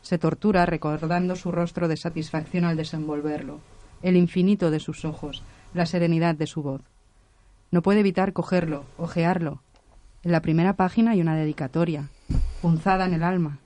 Se 0.02 0.18
tortura 0.18 0.66
recordando 0.66 1.36
su 1.36 1.52
rostro 1.52 1.88
de 1.88 1.96
satisfacción 1.96 2.64
al 2.64 2.76
desenvolverlo, 2.76 3.60
el 4.02 4.16
infinito 4.16 4.70
de 4.70 4.80
sus 4.80 5.04
ojos, 5.04 5.42
la 5.74 5.86
serenidad 5.86 6.34
de 6.34 6.46
su 6.46 6.62
voz. 6.62 6.82
No 7.70 7.82
puede 7.82 8.00
evitar 8.00 8.32
cogerlo, 8.32 8.84
ojearlo. 8.98 9.62
En 10.22 10.32
la 10.32 10.42
primera 10.42 10.74
página 10.74 11.12
hay 11.12 11.20
una 11.20 11.36
dedicatoria, 11.36 12.08
punzada 12.60 13.06
en 13.06 13.14
el 13.14 13.22
alma. 13.22 13.58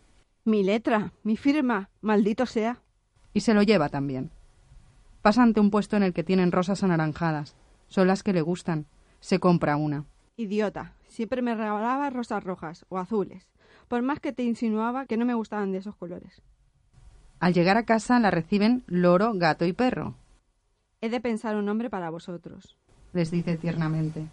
Mi 0.44 0.62
letra, 0.62 1.12
mi 1.22 1.36
firma, 1.36 1.88
maldito 2.02 2.46
sea. 2.46 2.80
Y 3.32 3.40
se 3.40 3.54
lo 3.54 3.62
lleva 3.62 3.88
también. 3.88 4.30
Pasa 5.22 5.42
ante 5.42 5.60
un 5.60 5.70
puesto 5.70 5.96
en 5.96 6.02
el 6.02 6.12
que 6.12 6.22
tienen 6.22 6.52
rosas 6.52 6.82
anaranjadas. 6.82 7.56
Son 7.88 8.06
las 8.06 8.22
que 8.22 8.34
le 8.34 8.42
gustan. 8.42 8.86
Se 9.20 9.38
compra 9.38 9.76
una. 9.76 10.04
Idiota. 10.36 10.92
Siempre 11.08 11.40
me 11.40 11.54
regalaba 11.54 12.10
rosas 12.10 12.44
rojas 12.44 12.84
o 12.88 12.98
azules, 12.98 13.48
por 13.94 14.02
más 14.02 14.18
que 14.18 14.32
te 14.32 14.42
insinuaba 14.42 15.06
que 15.06 15.16
no 15.16 15.24
me 15.24 15.34
gustaban 15.34 15.70
de 15.70 15.78
esos 15.78 15.94
colores. 15.94 16.42
Al 17.38 17.54
llegar 17.54 17.76
a 17.76 17.84
casa 17.84 18.18
la 18.18 18.32
reciben 18.32 18.82
loro, 18.88 19.34
gato 19.34 19.66
y 19.66 19.72
perro. 19.72 20.16
He 21.00 21.08
de 21.10 21.20
pensar 21.20 21.54
un 21.54 21.66
nombre 21.66 21.90
para 21.90 22.10
vosotros. 22.10 22.76
Les 23.12 23.30
dice 23.30 23.56
tiernamente. 23.56 24.26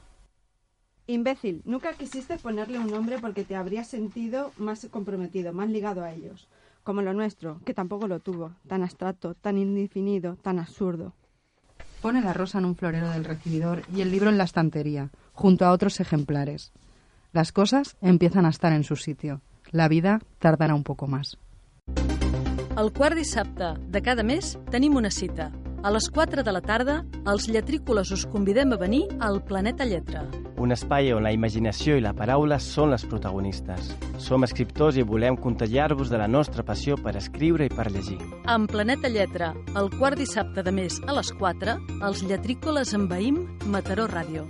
Imbécil, 1.06 1.62
nunca 1.64 1.94
quisiste 1.94 2.40
ponerle 2.40 2.80
un 2.80 2.88
nombre 2.88 3.20
porque 3.20 3.44
te 3.44 3.56
habrías 3.56 3.86
sentido 3.86 4.52
más 4.58 4.88
comprometido, 4.90 5.54
más 5.54 5.70
ligado 5.70 6.04
a 6.04 6.12
ellos, 6.12 6.50
como 6.82 7.04
lo 7.04 7.14
nuestro, 7.14 7.62
que 7.64 7.76
tampoco 7.76 8.08
lo 8.08 8.20
tuvo, 8.20 8.54
tan 8.68 8.82
abstracto, 8.82 9.36
tan 9.36 9.60
indefinido, 9.60 10.38
tan 10.38 10.58
absurdo. 10.58 11.14
Pone 12.02 12.22
la 12.22 12.34
rosa 12.34 12.58
en 12.58 12.66
un 12.66 12.76
florero 12.76 13.12
del 13.12 13.26
recibidor 13.26 13.84
y 13.96 14.02
el 14.02 14.10
libro 14.10 14.32
en 14.32 14.40
la 14.40 14.46
estantería, 14.46 15.12
junto 15.34 15.66
a 15.66 15.72
otros 15.72 16.00
ejemplares. 16.00 16.72
Las 17.32 17.52
cosas 17.52 17.96
empiezan 18.02 18.48
a 18.48 18.50
estar 18.50 18.74
en 18.74 18.84
su 18.84 18.96
sitio. 18.96 19.40
La 19.72 19.88
vida 19.88 20.20
tardará 20.40 20.76
un 20.76 20.84
poco 20.84 21.08
más. 21.08 21.38
El 22.78 22.94
quart 22.94 23.16
dissabte 23.16 23.74
de 23.92 24.02
cada 24.02 24.24
mes 24.24 24.58
tenim 24.72 24.96
una 24.96 25.12
cita. 25.12 25.52
A 25.84 25.90
les 25.90 26.10
4 26.14 26.44
de 26.44 26.52
la 26.54 26.62
tarda, 26.62 27.00
els 27.26 27.48
lletrícoles 27.50 28.12
us 28.14 28.28
convidem 28.30 28.72
a 28.72 28.78
venir 28.78 29.02
al 29.20 29.40
Planeta 29.44 29.84
Lletra. 29.84 30.22
Un 30.62 30.72
espai 30.76 31.10
on 31.16 31.26
la 31.26 31.32
imaginació 31.34 31.96
i 31.98 32.04
la 32.06 32.14
paraula 32.14 32.60
són 32.62 32.94
les 32.94 33.02
protagonistes. 33.10 33.90
Som 34.22 34.46
escriptors 34.46 35.00
i 35.02 35.06
volem 35.08 35.40
contagiar-vos 35.42 36.14
de 36.14 36.22
la 36.22 36.30
nostra 36.30 36.62
passió 36.64 37.00
per 37.02 37.16
escriure 37.18 37.66
i 37.66 37.74
per 37.74 37.90
llegir. 37.90 38.20
En 38.46 38.70
Planeta 38.70 39.10
Lletra, 39.10 39.56
el 39.74 39.90
quart 39.98 40.22
dissabte 40.22 40.62
de 40.62 40.72
mes 40.72 41.02
a 41.08 41.18
les 41.18 41.34
4, 41.42 41.80
els 42.06 42.22
lletrícoles 42.30 42.94
envaïm 42.94 43.42
Mataró 43.74 44.06
Ràdio. 44.06 44.46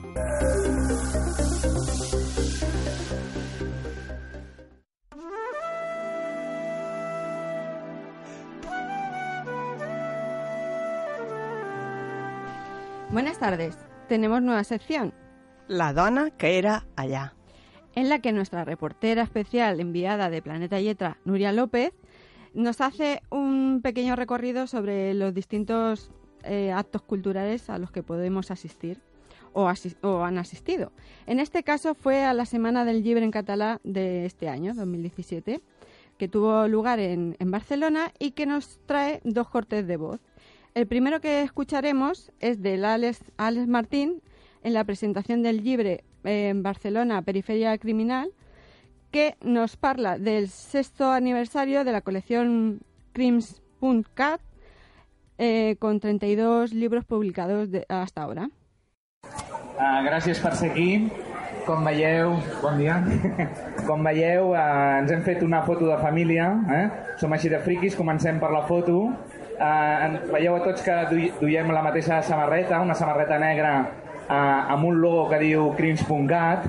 Buenas 13.12 13.40
tardes. 13.40 13.78
Tenemos 14.08 14.42
nueva 14.42 14.64
sección. 14.64 15.14
La 15.68 15.92
dona 15.92 16.30
que 16.32 16.58
era 16.58 16.86
allá. 16.96 17.34
En 17.94 18.08
la 18.08 18.20
que 18.20 18.32
nuestra 18.32 18.64
reportera 18.64 19.22
especial 19.22 19.82
enviada 19.82 20.30
de 20.30 20.42
Planeta 20.42 20.80
Yetra, 20.80 21.18
Nuria 21.26 21.52
López, 21.52 21.92
nos 22.54 22.80
hace 22.80 23.22
un 23.30 23.82
pequeño 23.84 24.16
recorrido 24.16 24.66
sobre 24.66 25.14
los 25.14 25.34
distintos 25.34 26.10
eh, 26.44 26.72
actos 26.72 27.02
culturales 27.02 27.70
a 27.70 27.80
los 27.80 27.92
que 27.92 28.02
podemos 28.02 28.50
asistir 28.50 29.02
o, 29.52 29.70
o, 30.04 30.24
han 30.24 30.38
asistido. 30.38 30.94
En 31.28 31.42
este 31.42 31.64
caso 31.64 31.96
fue 31.96 32.24
a 32.24 32.34
la 32.34 32.46
Semana 32.46 32.86
del 32.86 33.04
Libre 33.04 33.26
en 33.26 33.32
Catalá 33.32 33.82
de 33.84 34.26
este 34.26 34.48
año, 34.48 34.74
2017, 34.74 35.60
que 36.18 36.28
tuvo 36.30 36.66
lugar 36.70 37.00
en, 37.00 37.36
en 37.40 37.52
Barcelona 37.52 38.14
y 38.20 38.32
que 38.32 38.46
nos 38.46 38.80
trae 38.86 39.20
dos 39.26 39.50
cortes 39.50 39.86
de 39.86 39.98
voz. 39.98 40.22
El 40.74 40.88
primero 40.88 41.20
que 41.20 41.42
escucharemos 41.42 42.32
es 42.40 42.62
del 42.62 42.86
Alex, 42.86 43.20
Alex 43.38 43.68
Martín 43.68 44.22
en 44.64 44.74
la 44.74 44.84
presentación 44.86 45.44
del 45.44 45.64
Libre 45.64 46.04
en 46.24 46.64
Barcelona, 46.64 47.22
Periferia 47.24 47.78
Criminal, 47.78 48.32
que 49.12 49.36
nos 49.42 49.76
parla 49.76 50.18
del 50.18 50.48
sexto 50.48 51.12
aniversario 51.12 51.84
de 51.84 51.92
la 51.92 52.02
colección 52.02 52.80
Crims.cat 53.12 54.40
eh, 55.38 55.76
con 55.80 56.00
32 56.00 56.74
libros 56.74 57.04
publicados 57.04 57.70
de, 57.70 57.86
hasta 57.90 58.22
ahora. 58.22 58.50
Uh, 59.82 60.04
gràcies 60.06 60.40
per 60.40 60.54
ser 60.56 60.72
aquí. 60.72 61.10
Com 61.66 61.86
veieu, 61.86 62.36
bon 62.62 62.78
dia. 62.78 63.00
Com 63.88 64.04
veieu, 64.06 64.52
uh, 64.54 65.00
ens 65.02 65.12
hem 65.14 65.24
fet 65.26 65.42
una 65.46 65.62
foto 65.66 65.88
de 65.90 65.98
família. 66.02 66.48
Eh? 66.78 66.84
Som 67.22 67.34
així 67.34 67.50
de 67.50 67.60
friquis, 67.66 67.98
comencem 67.98 68.40
per 68.42 68.52
la 68.54 68.64
foto. 68.70 69.00
Uh, 69.62 70.16
veieu 70.34 70.56
a 70.58 70.62
tots 70.66 70.82
que 70.82 70.94
duiem 71.38 71.68
la 71.70 71.84
mateixa 71.86 72.18
samarreta, 72.26 72.80
una 72.82 72.96
samarreta 72.98 73.38
negra 73.38 73.74
uh, 73.84 74.72
amb 74.74 74.88
un 74.90 74.98
logo 75.04 75.28
que 75.30 75.38
diu 75.44 75.68
crims.cat. 75.78 76.66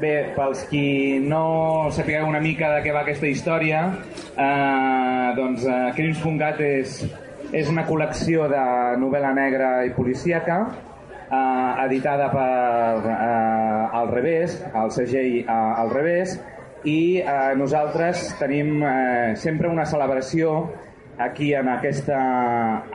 Bé, 0.00 0.32
pels 0.32 0.62
qui 0.70 1.18
no 1.20 1.90
sapigueu 1.92 2.24
una 2.30 2.40
mica 2.40 2.70
de 2.72 2.80
què 2.86 2.94
va 2.96 3.02
aquesta 3.04 3.28
història, 3.28 3.82
uh, 4.32 5.26
doncs 5.36 5.66
uh, 5.68 5.90
crims.cat 5.98 6.62
és, 6.64 7.02
és 7.52 7.68
una 7.68 7.84
col·lecció 7.84 8.48
de 8.48 8.64
novel·la 9.02 9.34
negra 9.36 9.74
i 9.84 9.92
policíaca 9.92 10.62
uh, 10.64 11.84
editada 11.84 12.30
per 12.32 13.04
uh, 13.04 13.98
Al 14.00 14.08
Revés, 14.16 14.56
el 14.72 14.96
segell 14.96 15.42
uh, 15.44 15.82
Al 15.84 15.92
Revés, 15.92 16.38
i 16.88 17.20
uh, 17.20 17.50
nosaltres 17.60 18.30
tenim 18.40 18.78
uh, 18.80 19.36
sempre 19.36 19.68
una 19.68 19.84
celebració 19.84 20.62
aquí 21.20 21.52
en 21.54 21.68
aquesta, 21.68 22.18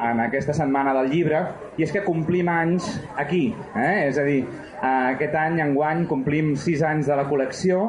en 0.09 0.19
aquesta 0.23 0.53
setmana 0.57 0.95
del 0.97 1.11
llibre 1.13 1.41
i 1.77 1.85
és 1.85 1.93
que 1.93 2.01
complim 2.05 2.49
anys 2.49 2.87
aquí 3.21 3.47
eh? 3.77 4.07
és 4.09 4.17
a 4.17 4.25
dir, 4.25 4.41
aquest 4.81 5.35
any 5.37 5.61
enguany 5.61 6.05
complim 6.09 6.55
6 6.57 6.83
anys 6.89 7.11
de 7.11 7.17
la 7.19 7.27
col·lecció 7.29 7.83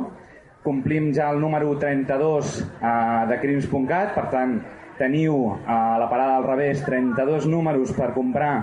complim 0.66 1.08
ja 1.16 1.30
el 1.32 1.40
número 1.40 1.72
32 1.80 2.56
eh, 2.60 3.22
de 3.30 3.38
Crims.cat 3.40 4.12
per 4.16 4.26
tant 4.34 4.58
teniu 4.98 5.38
a 5.64 5.96
la 6.00 6.08
parada 6.10 6.36
al 6.40 6.48
revés 6.48 6.82
32 6.84 7.48
números 7.48 7.92
per 7.96 8.12
comprar 8.16 8.54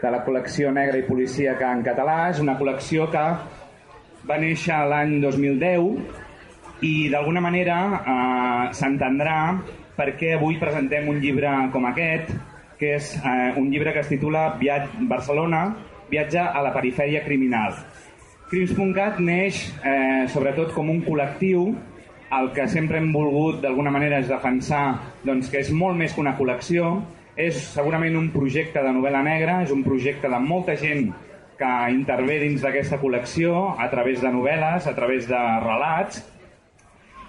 de 0.00 0.10
la 0.10 0.24
col·lecció 0.26 0.72
negra 0.74 0.98
i 0.98 1.06
policíaca 1.06 1.70
en 1.70 1.84
català 1.86 2.30
és 2.32 2.40
una 2.42 2.56
col·lecció 2.58 3.06
que 3.12 3.26
va 4.26 4.38
néixer 4.40 4.78
l'any 4.90 5.20
2010 5.22 6.82
i 6.86 6.94
d'alguna 7.12 7.42
manera 7.44 7.78
eh, 8.00 8.64
s'entendrà 8.74 9.38
perquè 10.00 10.34
avui 10.38 10.56
presentem 10.56 11.08
un 11.12 11.20
llibre 11.20 11.52
com 11.74 11.84
aquest, 11.90 12.32
que 12.80 12.94
és 12.96 13.12
eh, 13.20 13.52
un 13.60 13.68
llibre 13.68 13.92
que 13.92 14.00
es 14.00 14.08
titula 14.08 14.54
Viat 14.60 14.96
Barcelona, 15.10 15.66
viatge 16.08 16.40
a 16.40 16.62
la 16.64 16.72
perifèria 16.72 17.20
criminal. 17.26 17.76
Crims.cat 18.50 19.20
neix 19.22 19.60
eh, 19.84 20.26
sobretot 20.32 20.72
com 20.74 20.88
un 20.90 21.04
col·lectiu 21.04 21.68
el 22.34 22.50
que 22.54 22.66
sempre 22.70 22.98
hem 22.98 23.10
volgut 23.12 23.60
d'alguna 23.62 23.92
manera 23.92 24.20
és 24.22 24.30
defensar 24.30 24.84
doncs, 25.26 25.50
que 25.52 25.60
és 25.60 25.70
molt 25.74 25.98
més 25.98 26.14
que 26.14 26.22
una 26.22 26.36
col·lecció, 26.38 26.96
és 27.36 27.58
segurament 27.74 28.16
un 28.18 28.30
projecte 28.34 28.82
de 28.82 28.92
novel·la 28.94 29.22
negra, 29.26 29.60
és 29.64 29.72
un 29.74 29.84
projecte 29.86 30.30
de 30.30 30.40
molta 30.42 30.76
gent 30.78 31.10
que 31.60 31.70
intervé 31.92 32.38
dins 32.40 32.62
d'aquesta 32.64 32.98
col·lecció 33.02 33.74
a 33.78 33.90
través 33.92 34.22
de 34.24 34.30
novel·les, 34.32 34.86
a 34.86 34.94
través 34.96 35.28
de 35.28 35.40
relats, 35.66 36.22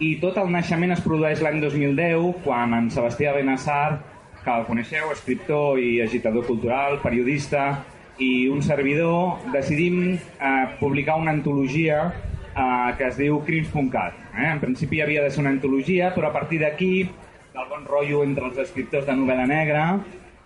i 0.02 0.16
tot 0.18 0.38
el 0.42 0.50
naixement 0.50 0.96
es 0.96 1.02
produeix 1.06 1.44
l'any 1.46 1.60
2010, 1.62 2.42
quan 2.42 2.74
en 2.74 2.90
Sebastià 2.90 3.36
Benassar, 3.36 4.00
que 4.42 4.50
el 4.50 4.64
coneixeu, 4.66 5.12
escriptor 5.14 5.78
i 5.78 6.00
agitador 6.02 6.48
cultural, 6.48 6.98
periodista 7.04 7.84
i 8.18 8.48
un 8.50 8.64
servidor, 8.66 9.44
decidim 9.54 10.16
eh, 10.16 10.66
publicar 10.80 11.20
una 11.22 11.36
antologia 11.36 12.00
eh, 12.10 12.90
que 12.98 13.12
es 13.12 13.20
diu 13.20 13.38
Crims.cat. 13.46 14.18
Eh? 14.34 14.48
En 14.48 14.64
principi 14.64 15.04
havia 15.06 15.22
de 15.22 15.30
ser 15.30 15.44
una 15.44 15.54
antologia, 15.54 16.10
però 16.16 16.32
a 16.32 16.34
partir 16.34 16.64
d'aquí, 16.64 17.06
del 17.54 17.70
bon 17.70 17.86
rotllo 17.86 18.24
entre 18.26 18.50
els 18.50 18.58
escriptors 18.66 19.06
de 19.06 19.18
novel·la 19.20 19.46
negra, 19.52 19.86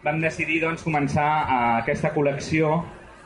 vam 0.04 0.20
decidir 0.20 0.60
doncs, 0.66 0.84
començar 0.84 1.30
eh, 1.46 1.62
aquesta 1.86 2.12
col·lecció 2.12 2.82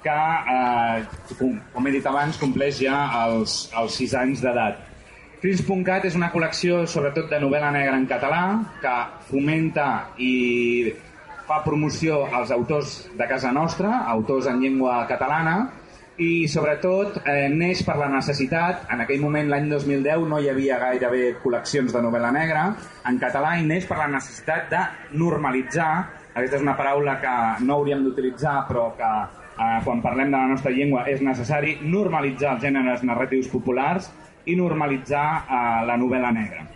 que, 0.06 0.13
eh, 0.13 1.34
com, 1.42 1.58
com 1.74 1.89
he 1.89 1.98
dit 1.98 2.06
abans, 2.06 2.38
compleix 2.38 2.84
ja 2.86 3.02
els, 3.26 3.63
els 3.74 3.98
6 3.98 4.15
anys 4.22 4.46
d'edat. 4.46 4.86
Crins.cat 5.39 6.04
és 6.04 6.17
una 6.19 6.28
col·lecció 6.34 6.82
sobretot 6.91 7.30
de 7.32 7.38
novel·la 7.39 7.69
negra 7.71 7.95
en 7.95 8.04
català 8.10 8.41
que 8.82 8.95
fomenta 9.30 9.86
i 10.19 10.91
fa 11.47 11.62
promoció 11.63 12.25
als 12.36 12.52
autors 12.52 12.97
de 13.15 13.28
casa 13.30 13.54
nostra, 13.56 14.02
autors 14.12 14.49
en 14.52 14.60
llengua 14.60 14.97
catalana, 15.08 15.56
i 16.19 16.43
sobretot 16.52 17.21
eh, 17.23 17.47
neix 17.56 17.86
per 17.88 17.95
la 18.02 18.12
necessitat, 18.12 18.84
en 18.91 19.06
aquell 19.06 19.23
moment 19.23 19.47
l'any 19.47 19.71
2010 19.71 20.28
no 20.28 20.43
hi 20.43 20.52
havia 20.52 20.82
gairebé 20.84 21.23
col·leccions 21.39 21.95
de 21.95 22.04
novel·la 22.04 22.36
negra 22.36 22.67
en 23.08 23.23
català 23.23 23.56
i 23.56 23.63
neix 23.63 23.88
per 23.88 24.04
la 24.04 24.12
necessitat 24.12 24.67
de 24.75 24.86
normalitzar, 25.23 25.91
aquesta 26.34 26.60
és 26.60 26.67
una 26.67 26.75
paraula 26.75 27.15
que 27.23 27.36
no 27.63 27.80
hauríem 27.80 28.04
d'utilitzar 28.04 28.65
però 28.67 28.89
que 28.99 29.08
eh, 29.08 29.78
quan 29.88 30.04
parlem 30.04 30.36
de 30.36 30.38
la 30.38 30.52
nostra 30.52 30.75
llengua 30.75 31.08
és 31.08 31.23
necessari 31.23 31.78
normalitzar 31.80 32.58
els 32.58 32.67
gèneres 32.67 33.08
narratius 33.08 33.47
populars 33.47 34.12
i 34.45 34.56
normalitzar 34.56 35.43
eh, 35.43 35.86
la 35.88 35.97
novel·la 35.99 36.32
negra. 36.36 36.67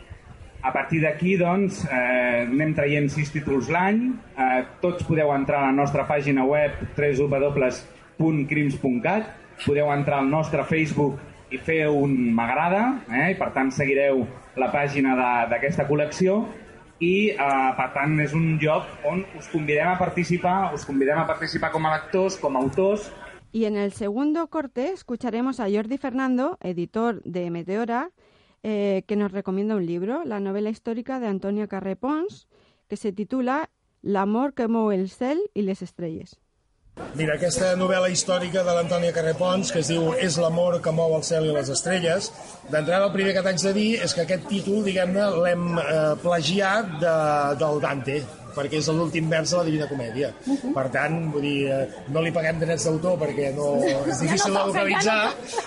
A 0.63 0.71
partir 0.71 1.01
d'aquí, 1.03 1.35
doncs, 1.35 1.83
eh, 1.91 2.47
anem 2.47 2.71
traient 2.75 3.09
sis 3.11 3.31
títols 3.33 3.69
l'any. 3.71 4.13
Eh, 4.39 4.63
tots 4.81 5.03
podeu 5.03 5.31
entrar 5.35 5.59
a 5.59 5.65
la 5.67 5.73
nostra 5.75 6.07
pàgina 6.07 6.45
web 6.47 6.71
www.crims.cat, 6.95 9.23
podeu 9.65 9.91
entrar 9.91 10.19
al 10.23 10.29
nostre 10.31 10.63
Facebook 10.63 11.19
i 11.51 11.57
fer 11.59 11.89
un 11.91 12.33
m'agrada, 12.33 13.03
eh, 13.11 13.31
i 13.33 13.35
per 13.35 13.51
tant 13.53 13.71
seguireu 13.75 14.27
la 14.55 14.71
pàgina 14.71 15.15
d'aquesta 15.51 15.87
col·lecció 15.89 16.45
i 17.03 17.33
eh, 17.33 17.71
per 17.77 17.89
tant 17.95 18.15
és 18.23 18.33
un 18.37 18.55
lloc 18.61 18.87
on 19.09 19.23
us 19.37 19.49
convidem 19.51 19.91
a 19.91 19.97
participar, 19.99 20.73
us 20.73 20.85
convidem 20.87 21.19
a 21.19 21.27
participar 21.27 21.71
com 21.73 21.85
a 21.85 21.97
lectors, 21.97 22.37
com 22.39 22.55
a 22.55 22.63
autors. 22.63 23.09
Y 23.53 23.65
en 23.65 23.77
el 23.77 23.93
segundo 23.93 24.47
corte 24.47 24.89
escucharemos 24.89 25.59
a 25.59 25.69
Jordi 25.69 25.99
Fernando, 25.99 26.57
editor 26.59 27.21
de 27.23 27.51
Meteora, 27.51 28.09
eh, 28.63 29.03
que 29.07 29.15
nos 29.15 29.31
recomienda 29.31 29.75
un 29.75 29.85
libro, 29.85 30.23
la 30.25 30.39
novela 30.39 30.71
histórica 30.71 31.19
de 31.19 31.27
Antonia 31.27 31.67
Carré 31.67 31.95
Pons, 31.95 32.47
que 32.89 32.97
se 32.97 33.11
titula 33.13 33.69
L'amor 34.01 34.55
que 34.57 34.65
mou 34.67 34.89
el 34.91 35.05
cel 35.07 35.39
i 35.53 35.61
les 35.61 35.85
estrelles. 35.85 36.33
Mira, 37.13 37.37
aquesta 37.37 37.71
novel·la 37.77 38.09
històrica 38.13 38.65
de 38.65 38.73
l'Antònia 38.73 39.13
Carrepons, 39.13 39.71
que 39.73 39.81
es 39.81 39.89
diu 39.89 40.11
És 40.17 40.35
l'amor 40.41 40.81
que 40.81 40.91
mou 40.93 41.13
el 41.15 41.23
cel 41.25 41.47
i 41.47 41.53
les 41.53 41.69
estrelles, 41.69 42.29
d'entrada 42.69 43.07
el 43.07 43.13
primer 43.13 43.37
que 43.37 43.45
t'haig 43.45 43.61
de 43.63 43.73
dir 43.77 43.89
és 44.01 44.13
que 44.13 44.25
aquest 44.25 44.49
títol, 44.49 44.81
diguem-ne, 44.85 45.29
l'hem 45.45 45.77
eh, 45.77 46.13
plagiat 46.25 46.97
de, 47.01 47.17
del 47.61 47.81
Dante, 47.85 48.19
perquè 48.55 48.79
és 48.81 48.89
l'últim 48.93 49.29
vers 49.31 49.53
de 49.53 49.59
la 49.59 49.67
Divina 49.67 49.87
Comèdia. 49.89 50.31
Per 50.73 50.85
tant, 50.93 51.17
vull 51.33 51.45
dir, 51.45 51.57
eh, 51.73 52.01
no 52.13 52.23
li 52.23 52.33
paguem 52.35 52.61
drets 52.61 52.87
d'autor 52.89 53.17
perquè 53.21 53.51
no, 53.57 53.69
és 53.83 54.21
difícil 54.23 54.53
de 54.55 54.65
localitzar, 54.69 55.19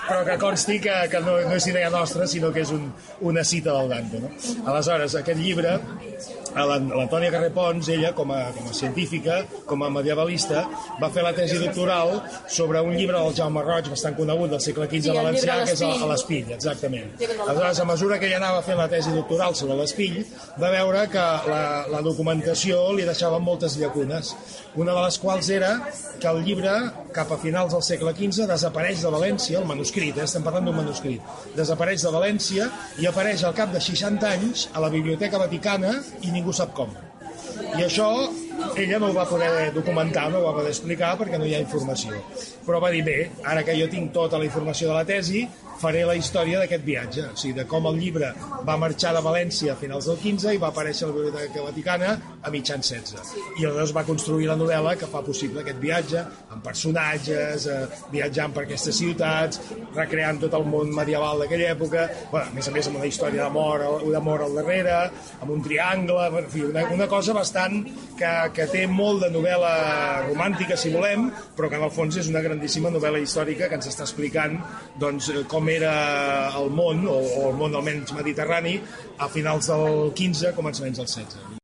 però 0.07 0.23
que 0.29 0.39
consti 0.43 0.81
que, 0.87 0.97
que 1.13 1.23
no, 1.25 1.39
no 1.47 1.57
és 1.59 1.69
idea 1.71 1.91
nostra, 1.93 2.29
sinó 2.31 2.53
que 2.55 2.65
és 2.67 2.73
un, 2.77 2.89
una 3.31 3.45
cita 3.45 3.77
del 3.79 3.93
Dante. 3.95 4.23
No? 4.25 4.33
Aleshores, 4.71 5.19
aquest 5.23 5.43
llibre, 5.43 5.77
l'Antònia 6.65 7.31
Carré 7.35 7.51
Pons, 7.53 7.89
ella, 7.93 8.13
com 8.17 8.31
a, 8.33 8.39
com 8.57 8.71
a 8.71 8.75
científica, 8.77 9.43
com 9.69 9.83
a 9.85 9.91
medievalista, 9.93 10.65
va 11.03 11.11
fer 11.13 11.25
la 11.27 11.35
tesi 11.37 11.59
doctoral 11.61 12.15
sobre 12.49 12.81
un 12.81 12.97
llibre 12.97 13.19
del 13.19 13.37
Jaume 13.37 13.65
Roig, 13.67 13.91
bastant 13.93 14.17
conegut, 14.17 14.51
del 14.55 14.63
segle 14.65 14.89
XV 14.89 15.11
sí, 15.11 15.17
valencià, 15.17 15.59
que 15.65 15.77
és 15.77 15.83
a 15.87 16.11
l'Espill, 16.11 16.53
exactament. 16.57 17.13
Aleshores, 17.21 17.81
a 17.83 17.89
mesura 17.89 18.21
que 18.21 18.31
ella 18.31 18.41
anava 18.41 18.63
fent 18.65 18.81
la 18.81 18.89
tesi 18.93 19.13
doctoral 19.15 19.57
sobre 19.59 19.77
l'Espill, 19.81 20.23
va 20.61 20.73
veure 20.73 21.07
que 21.13 21.27
la, 21.51 21.63
la 21.93 22.03
documentació 22.07 22.81
li 22.97 23.05
deixava 23.09 23.41
moltes 23.43 23.77
llacunes, 23.81 24.33
una 24.77 24.93
de 24.93 25.03
les 25.07 25.19
quals 25.19 25.49
era 25.51 25.73
que 26.21 26.29
el 26.29 26.43
llibre, 26.45 26.73
cap 27.17 27.31
a 27.33 27.39
finals 27.41 27.73
del 27.73 27.85
segle 27.85 28.13
XV, 28.17 28.47
desapareix 28.51 29.03
de 29.05 29.13
València, 29.13 29.61
el 29.61 29.69
manuscrit, 29.69 30.17
eh? 30.17 30.27
estem 30.29 30.45
parlant 30.45 30.69
d'un 30.69 30.77
manuscrit, 30.77 31.25
desapareix 31.57 32.05
de 32.05 32.13
València 32.13 32.69
i 33.01 33.09
apareix 33.09 33.45
al 33.45 33.57
cap 33.57 33.73
de 33.73 33.81
60 33.81 34.29
anys 34.29 34.67
a 34.73 34.83
la 34.85 34.93
Biblioteca 34.93 35.41
Vaticana 35.41 35.95
i 36.23 36.33
ningú 36.35 36.46
sap 36.55 36.75
com. 36.77 36.93
I 37.79 37.87
això 37.87 38.11
ella 38.77 38.99
no 38.99 39.11
ho 39.11 39.17
va 39.17 39.27
poder 39.29 39.73
documentar, 39.75 40.31
no 40.31 40.41
ho 40.41 40.49
va 40.49 40.57
poder 40.59 40.73
explicar 40.75 41.15
perquè 41.21 41.39
no 41.39 41.47
hi 41.49 41.55
ha 41.57 41.63
informació. 41.65 42.19
Però 42.67 42.81
va 42.83 42.91
dir, 42.95 43.05
bé, 43.07 43.19
ara 43.45 43.63
que 43.67 43.77
jo 43.79 43.89
tinc 43.93 44.13
tota 44.15 44.41
la 44.41 44.49
informació 44.49 44.91
de 44.91 44.99
la 44.99 45.07
tesi, 45.09 45.47
faré 45.81 46.05
la 46.09 46.15
història 46.17 46.61
d'aquest 46.63 46.85
viatge, 46.85 47.25
o 47.33 47.37
sigui, 47.37 47.55
de 47.59 47.67
com 47.69 47.87
el 47.91 47.99
llibre 48.01 48.31
va 48.67 48.79
marxar 48.81 49.13
de 49.17 49.23
València 49.25 49.75
a 49.75 49.79
finals 49.81 50.09
del 50.09 50.19
15 50.23 50.55
i 50.57 50.61
va 50.63 50.71
aparèixer 50.73 51.05
a 51.07 51.11
la 51.11 51.17
Biblioteca 51.17 51.65
Vaticana 51.67 52.13
a 52.41 52.53
mitjans 52.53 52.93
16. 52.93 53.35
I 53.61 53.67
aleshores 53.67 53.93
va 53.97 54.07
construir 54.09 54.49
la 54.51 54.57
novel·la 54.59 54.97
que 54.97 55.09
fa 55.11 55.23
possible 55.27 55.63
aquest 55.63 55.81
viatge, 55.83 56.23
amb 56.55 56.65
personatges, 56.65 57.67
eh, 57.69 57.83
viatjant 58.13 58.55
per 58.57 58.65
aquestes 58.65 58.97
ciutats, 58.97 59.61
recreant 59.95 60.41
tot 60.47 60.57
el 60.57 60.67
món 60.69 60.93
medieval 60.97 61.45
d'aquella 61.45 61.73
època, 61.75 62.07
bueno, 62.33 62.51
a 62.51 62.57
més 62.57 62.69
a 62.69 62.75
més 62.75 62.89
amb 62.89 63.01
una 63.03 63.11
història 63.11 63.45
d'amor 63.45 63.87
d'amor 64.17 64.47
al 64.47 64.55
darrere, 64.57 64.97
amb 65.43 65.53
un 65.53 65.63
triangle, 65.63 66.29
en 66.41 66.51
fi, 66.53 66.65
una, 66.71 66.87
una 66.95 67.09
cosa 67.11 67.35
bastant 67.37 67.83
que, 68.17 68.33
que 68.55 68.69
té 68.73 68.87
molt 68.89 69.27
de 69.27 69.31
novel·la 69.35 69.75
romàntica, 70.29 70.79
si 70.81 70.95
volem, 70.95 71.29
però 71.57 71.69
que 71.69 71.77
en 71.77 71.87
el 71.87 71.93
fons 71.93 72.17
és 72.17 72.33
una 72.33 72.45
grandíssima 72.45 72.93
novel·la 72.95 73.21
històrica 73.21 73.69
que 73.69 73.77
ens 73.81 73.93
està 73.93 74.07
explicant 74.07 74.57
doncs, 75.01 75.31
com 75.51 75.67
com 75.67 75.75
era 75.75 76.53
el 76.61 76.69
món, 76.71 77.01
o, 77.11 77.17
o 77.19 77.47
el 77.51 77.57
món 77.59 77.75
almenys 77.75 78.13
mediterrani, 78.15 78.77
a 79.19 79.27
finals 79.27 79.67
del 79.73 80.13
15, 80.15 80.53
començaments 80.55 81.01
del 81.01 81.09
16. 81.11 81.57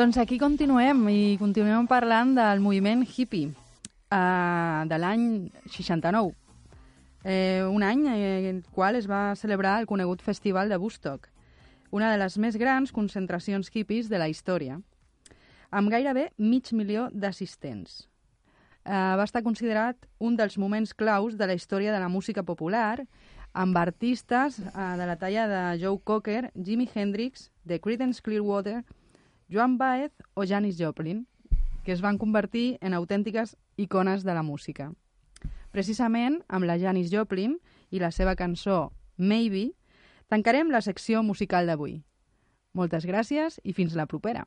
Doncs 0.00 0.16
aquí 0.22 0.40
continuem 0.40 1.04
i 1.12 1.36
continuem 1.36 1.84
parlant 1.90 2.32
del 2.38 2.64
moviment 2.64 3.04
hippie 3.04 3.50
eh, 3.50 4.80
de 4.88 5.02
l'any 5.02 5.26
69. 5.76 6.39
Eh, 7.24 7.66
un 7.68 7.82
any 7.82 8.06
en 8.06 8.46
el 8.56 8.62
qual 8.72 8.96
es 8.96 9.08
va 9.10 9.36
celebrar 9.36 9.80
el 9.80 9.86
conegut 9.86 10.22
Festival 10.22 10.68
de 10.68 10.76
Woodstock 10.76 11.28
una 11.90 12.12
de 12.12 12.18
les 12.18 12.38
més 12.38 12.56
grans 12.56 12.92
concentracions 12.94 13.70
hippies 13.74 14.08
de 14.08 14.18
la 14.18 14.28
història, 14.30 14.78
amb 15.70 15.90
gairebé 15.90 16.30
mig 16.38 16.70
milió 16.72 17.08
d'assistents. 17.10 18.06
Eh, 18.84 18.92
va 19.18 19.26
estar 19.26 19.42
considerat 19.42 20.06
un 20.18 20.36
dels 20.38 20.56
moments 20.58 20.94
claus 20.94 21.36
de 21.36 21.46
la 21.46 21.54
història 21.54 21.92
de 21.92 22.00
la 22.00 22.08
música 22.08 22.42
popular, 22.42 23.04
amb 23.52 23.76
artistes 23.76 24.60
eh, 24.60 24.70
de 24.70 25.06
la 25.06 25.18
talla 25.18 25.48
de 25.50 25.62
Joe 25.82 25.98
Cocker, 26.04 26.50
Jimi 26.54 26.88
Hendrix, 26.94 27.50
The 27.66 27.80
Creedence 27.80 28.22
Clearwater, 28.22 28.84
Joan 29.50 29.76
Baez 29.78 30.12
o 30.34 30.46
Janis 30.46 30.78
Joplin, 30.78 31.26
que 31.84 31.92
es 31.92 32.00
van 32.00 32.18
convertir 32.18 32.78
en 32.80 32.94
autèntiques 32.94 33.56
icones 33.76 34.22
de 34.22 34.34
la 34.34 34.42
música. 34.42 34.92
Precisament 35.70 36.40
amb 36.48 36.66
la 36.66 36.78
Janis 36.78 37.10
Joplin 37.12 37.58
i 37.90 38.00
la 38.02 38.10
seva 38.10 38.34
cançó 38.38 38.90
Maybe, 39.16 39.70
Tancarem 40.30 40.68
la 40.70 40.78
secció 40.78 41.24
musical 41.26 41.66
d'avui. 41.66 41.96
Moltes 42.78 43.02
gràcies 43.02 43.56
i 43.66 43.72
fins 43.74 43.96
la 43.98 44.06
propera. 44.06 44.44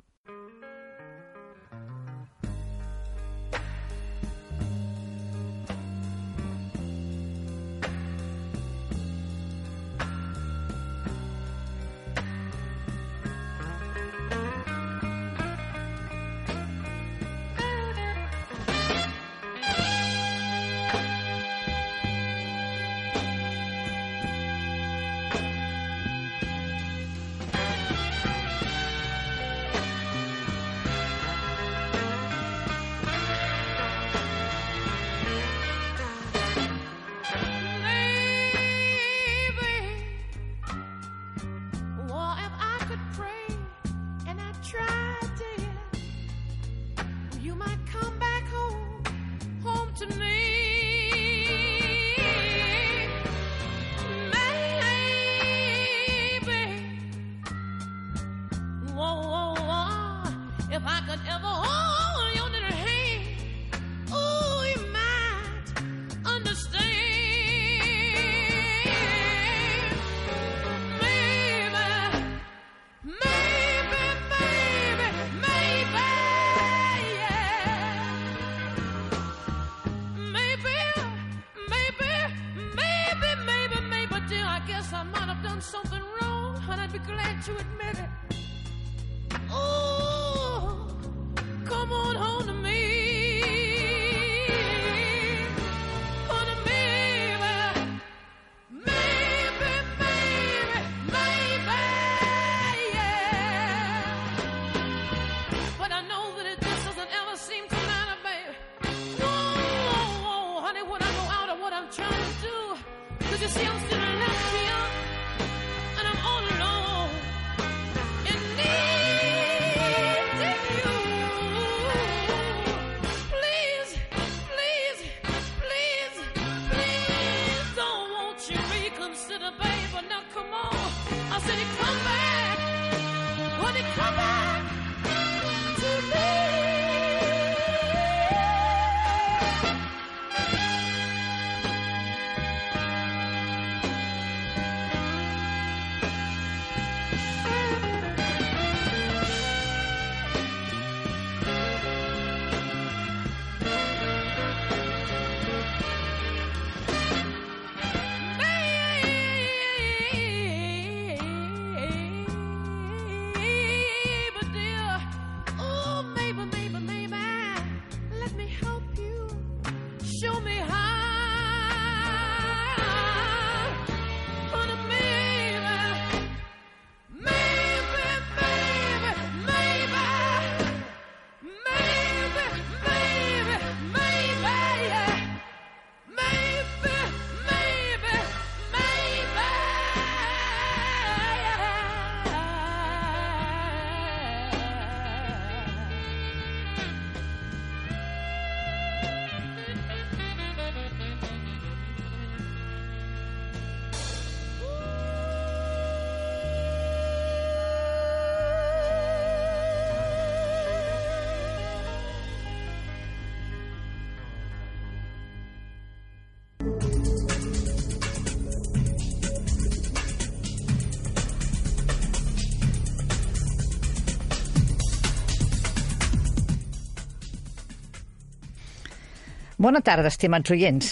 Bona 229.64 229.80
tarda, 229.80 230.10
estimats 230.12 230.52
oients. 230.52 230.88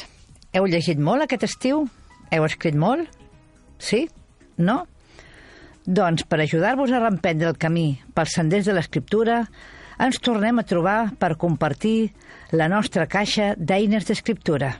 Heu 0.55 0.63
llegit 0.71 0.99
molt 1.03 1.25
aquest 1.25 1.41
estiu? 1.43 1.81
Heu 2.31 2.45
escrit 2.47 2.77
molt? 2.79 3.09
Sí? 3.83 4.05
No? 4.55 4.85
Doncs, 5.83 6.23
per 6.23 6.39
ajudar-vos 6.39 6.93
a 6.95 7.01
reemprendre 7.01 7.49
el 7.51 7.59
camí 7.59 7.99
pels 8.15 8.37
senders 8.37 8.69
de 8.69 8.77
l'escriptura, 8.77 9.41
ens 9.99 10.21
tornem 10.23 10.63
a 10.63 10.65
trobar 10.69 11.11
per 11.19 11.33
compartir 11.41 12.13
la 12.55 12.69
nostra 12.71 13.09
caixa 13.11 13.51
d'eines 13.59 14.07
d'escriptura. 14.07 14.71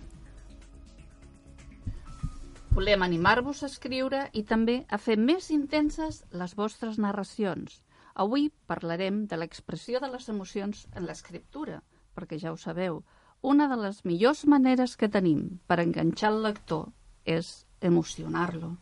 Volem 2.71 3.03
animar-vos 3.03 3.65
a 3.65 3.71
escriure 3.73 4.29
i 4.31 4.47
també 4.47 4.85
a 4.87 5.01
fer 5.03 5.19
més 5.19 5.51
intenses 5.51 6.23
les 6.31 6.55
vostres 6.55 6.95
narracions. 6.95 7.81
Avui 8.15 8.53
parlarem 8.71 9.25
de 9.27 9.35
l'expressió 9.35 9.99
de 9.99 10.15
les 10.15 10.31
emocions 10.31 10.87
en 10.95 11.11
l'escriptura, 11.11 11.83
perquè 12.15 12.39
ja 12.39 12.55
ho 12.55 12.61
sabeu, 12.69 13.03
una 13.41 13.67
de 13.67 13.77
les 13.81 14.03
millors 14.05 14.45
maneres 14.45 14.95
que 14.97 15.09
tenim 15.09 15.41
per 15.67 15.79
enganxar 15.81 16.29
el 16.31 16.41
lector 16.45 16.87
és 17.25 17.65
emocionar-lo. 17.81 18.75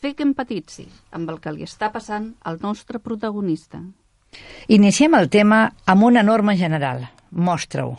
Fer 0.00 0.14
que 0.16 0.26
empatitzi 0.26 0.88
amb 1.16 1.30
el 1.30 1.38
que 1.44 1.52
li 1.54 1.66
està 1.66 1.90
passant 1.94 2.32
al 2.42 2.58
nostre 2.62 2.98
protagonista. 2.98 3.82
Iniciem 4.68 5.14
el 5.18 5.28
tema 5.30 5.62
amb 5.86 6.06
una 6.08 6.22
norma 6.22 6.56
general. 6.56 7.06
Mostra-ho. 7.30 7.98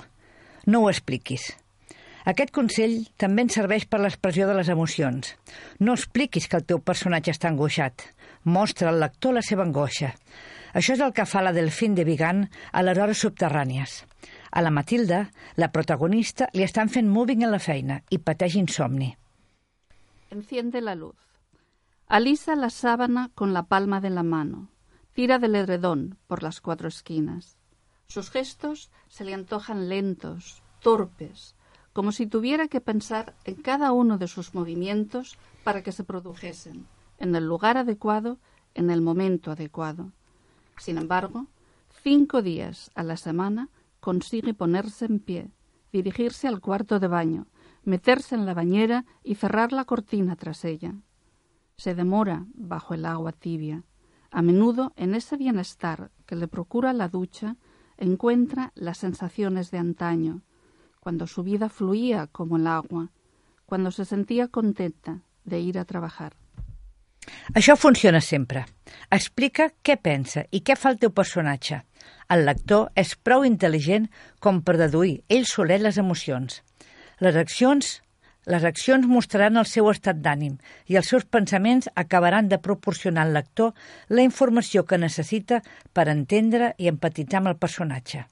No 0.66 0.84
ho 0.84 0.89
expliquis. 0.89 1.51
Aquest 2.26 2.51
consell 2.53 2.99
també 3.18 3.45
ens 3.47 3.55
serveix 3.57 3.88
per 3.89 4.01
l'expressió 4.01 4.47
de 4.47 4.55
les 4.57 4.70
emocions. 4.70 5.36
No 5.80 5.95
expliquis 5.97 6.47
que 6.47 6.59
el 6.59 6.68
teu 6.70 6.80
personatge 6.80 7.34
està 7.34 7.49
angoixat. 7.49 8.03
Mostra 8.43 8.89
al 8.91 8.99
lector 9.01 9.34
la 9.38 9.45
seva 9.45 9.64
angoixa. 9.66 10.14
Això 10.74 10.95
és 10.95 11.01
el 11.03 11.14
que 11.14 11.26
fa 11.28 11.41
la 11.43 11.53
Delfín 11.55 11.95
de 11.95 12.05
Vigan 12.07 12.45
a 12.72 12.84
les 12.86 12.97
hores 12.97 13.24
subterrànies. 13.26 14.03
A 14.51 14.61
la 14.61 14.71
Matilda, 14.71 15.31
la 15.55 15.71
protagonista, 15.71 16.49
li 16.53 16.63
estan 16.63 16.89
fent 16.91 17.07
moving 17.07 17.43
en 17.45 17.51
la 17.53 17.59
feina 17.63 18.01
i 18.11 18.17
pateix 18.19 18.57
insomni. 18.59 19.13
Enciende 20.29 20.81
la 20.81 20.95
luz. 20.95 21.15
Alisa 22.07 22.57
la 22.57 22.69
sábana 22.69 23.29
con 23.33 23.53
la 23.53 23.63
palma 23.63 24.01
de 24.01 24.09
la 24.09 24.23
mano. 24.23 24.67
Tira 25.13 25.39
del 25.39 25.55
edredón 25.55 26.17
por 26.27 26.43
las 26.43 26.59
cuatro 26.59 26.89
esquinas. 26.89 27.55
Sus 28.07 28.29
gestos 28.29 28.91
se 29.07 29.23
le 29.23 29.33
antojan 29.33 29.87
lentos, 29.87 30.61
torpes, 30.81 31.55
como 31.93 32.11
si 32.11 32.27
tuviera 32.27 32.67
que 32.67 32.81
pensar 32.81 33.35
en 33.45 33.55
cada 33.55 33.93
uno 33.93 34.17
de 34.17 34.27
sus 34.27 34.53
movimientos 34.53 35.37
para 35.63 35.81
que 35.81 35.93
se 35.93 36.03
produjesen, 36.03 36.87
en 37.19 37.35
el 37.35 37.45
lugar 37.45 37.77
adecuado, 37.77 38.37
en 38.73 38.89
el 38.89 39.01
momento 39.01 39.51
adecuado. 39.51 40.11
Sin 40.77 40.97
embargo, 40.97 41.47
cinco 42.03 42.41
días 42.41 42.91
a 42.95 43.03
la 43.03 43.15
semana 43.15 43.69
consigue 44.01 44.53
ponerse 44.53 45.05
en 45.05 45.19
pie, 45.19 45.51
dirigirse 45.93 46.49
al 46.49 46.59
cuarto 46.59 46.99
de 46.99 47.07
baño, 47.07 47.47
meterse 47.83 48.35
en 48.35 48.45
la 48.45 48.53
bañera 48.53 49.05
y 49.23 49.35
cerrar 49.35 49.71
la 49.71 49.85
cortina 49.85 50.35
tras 50.35 50.65
ella. 50.65 50.95
Se 51.77 51.95
demora 51.95 52.45
bajo 52.53 52.93
el 52.93 53.05
agua 53.05 53.31
tibia. 53.31 53.83
A 54.29 54.41
menudo 54.41 54.91
en 54.97 55.15
ese 55.15 55.37
bienestar 55.37 56.11
que 56.25 56.35
le 56.35 56.47
procura 56.47 56.91
la 56.91 57.07
ducha 57.07 57.55
encuentra 57.97 58.71
las 58.75 58.97
sensaciones 58.97 59.71
de 59.71 59.77
antaño, 59.77 60.41
cuando 60.99 61.27
su 61.27 61.43
vida 61.43 61.69
fluía 61.69 62.27
como 62.27 62.57
el 62.57 62.67
agua, 62.67 63.11
cuando 63.65 63.91
se 63.91 64.05
sentía 64.05 64.47
contenta 64.47 65.21
de 65.45 65.59
ir 65.59 65.77
a 65.79 65.85
trabajar. 65.85 66.35
Això 67.53 67.75
funciona 67.77 68.21
sempre. 68.21 68.65
Explica 69.11 69.69
què 69.85 69.97
pensa 70.01 70.45
i 70.49 70.61
què 70.65 70.75
fa 70.75 70.89
el 70.89 70.97
teu. 70.97 71.13
El 72.31 72.45
lector 72.47 72.89
és 72.95 73.15
prou 73.15 73.45
intel·ligent 73.47 74.07
com 74.39 74.61
per 74.65 74.77
deduir 74.79 75.19
ell 75.29 75.47
solet 75.49 75.83
les 75.83 75.99
emocions. 76.01 76.61
Les 77.21 77.35
accions, 77.37 77.91
les 78.45 78.63
accions 78.65 79.05
mostraran 79.05 79.59
el 79.61 79.67
seu 79.69 79.89
estat 79.91 80.21
d'ànim 80.25 80.55
i 80.89 80.97
els 80.97 81.11
seus 81.13 81.25
pensaments 81.25 81.89
acabaran 81.95 82.47
de 82.49 82.57
proporcionar 82.57 83.27
al 83.27 83.35
lector 83.37 83.75
la 84.09 84.25
informació 84.25 84.85
que 84.85 84.97
necessita 84.97 85.61
per 85.93 86.07
entendre 86.09 86.73
i 86.77 86.89
empatitzar 86.89 87.41
amb 87.41 87.51
el 87.53 87.59
personatge. 87.61 88.25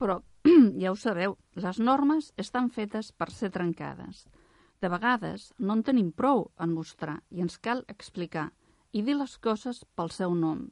Però, 0.00 0.18
ja 0.82 0.90
ho 0.90 0.96
sabeu, 0.96 1.36
les 1.54 1.78
normes 1.78 2.32
estan 2.36 2.70
fetes 2.74 3.12
per 3.12 3.30
ser 3.30 3.52
trencades. 3.54 4.26
De 4.80 4.88
vegades 4.88 5.50
no 5.58 5.76
en 5.76 5.84
tenim 5.84 6.10
prou 6.16 6.46
en 6.58 6.72
mostrar 6.72 7.20
i 7.30 7.44
ens 7.44 7.58
cal 7.60 7.84
explicar 7.92 8.48
i 8.96 9.02
dir 9.06 9.14
les 9.18 9.36
coses 9.38 9.84
pel 9.94 10.10
seu 10.10 10.34
nom. 10.34 10.70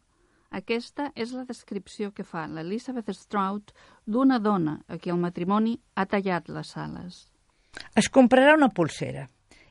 Aquesta 0.51 1.11
és 1.15 1.33
la 1.37 1.45
descripció 1.45 2.11
que 2.17 2.25
fa 2.25 2.47
l'Elizabeth 2.49 3.13
Strout 3.13 3.75
d'una 4.07 4.39
dona 4.41 4.79
a 4.89 4.97
qui 4.97 5.13
el 5.13 5.21
matrimoni 5.21 5.77
ha 5.95 6.07
tallat 6.07 6.49
les 6.49 6.71
ales. 6.77 7.19
Es 7.95 8.09
comprarà 8.09 8.55
una 8.57 8.71
pulsera 8.73 9.27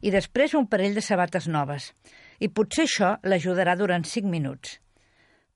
i 0.06 0.14
després 0.14 0.54
un 0.54 0.68
parell 0.70 0.94
de 0.94 1.02
sabates 1.02 1.48
noves 1.50 1.92
i 2.40 2.50
potser 2.54 2.86
això 2.86 3.16
l'ajudarà 3.26 3.76
durant 3.76 4.06
5 4.06 4.30
minuts. 4.30 4.78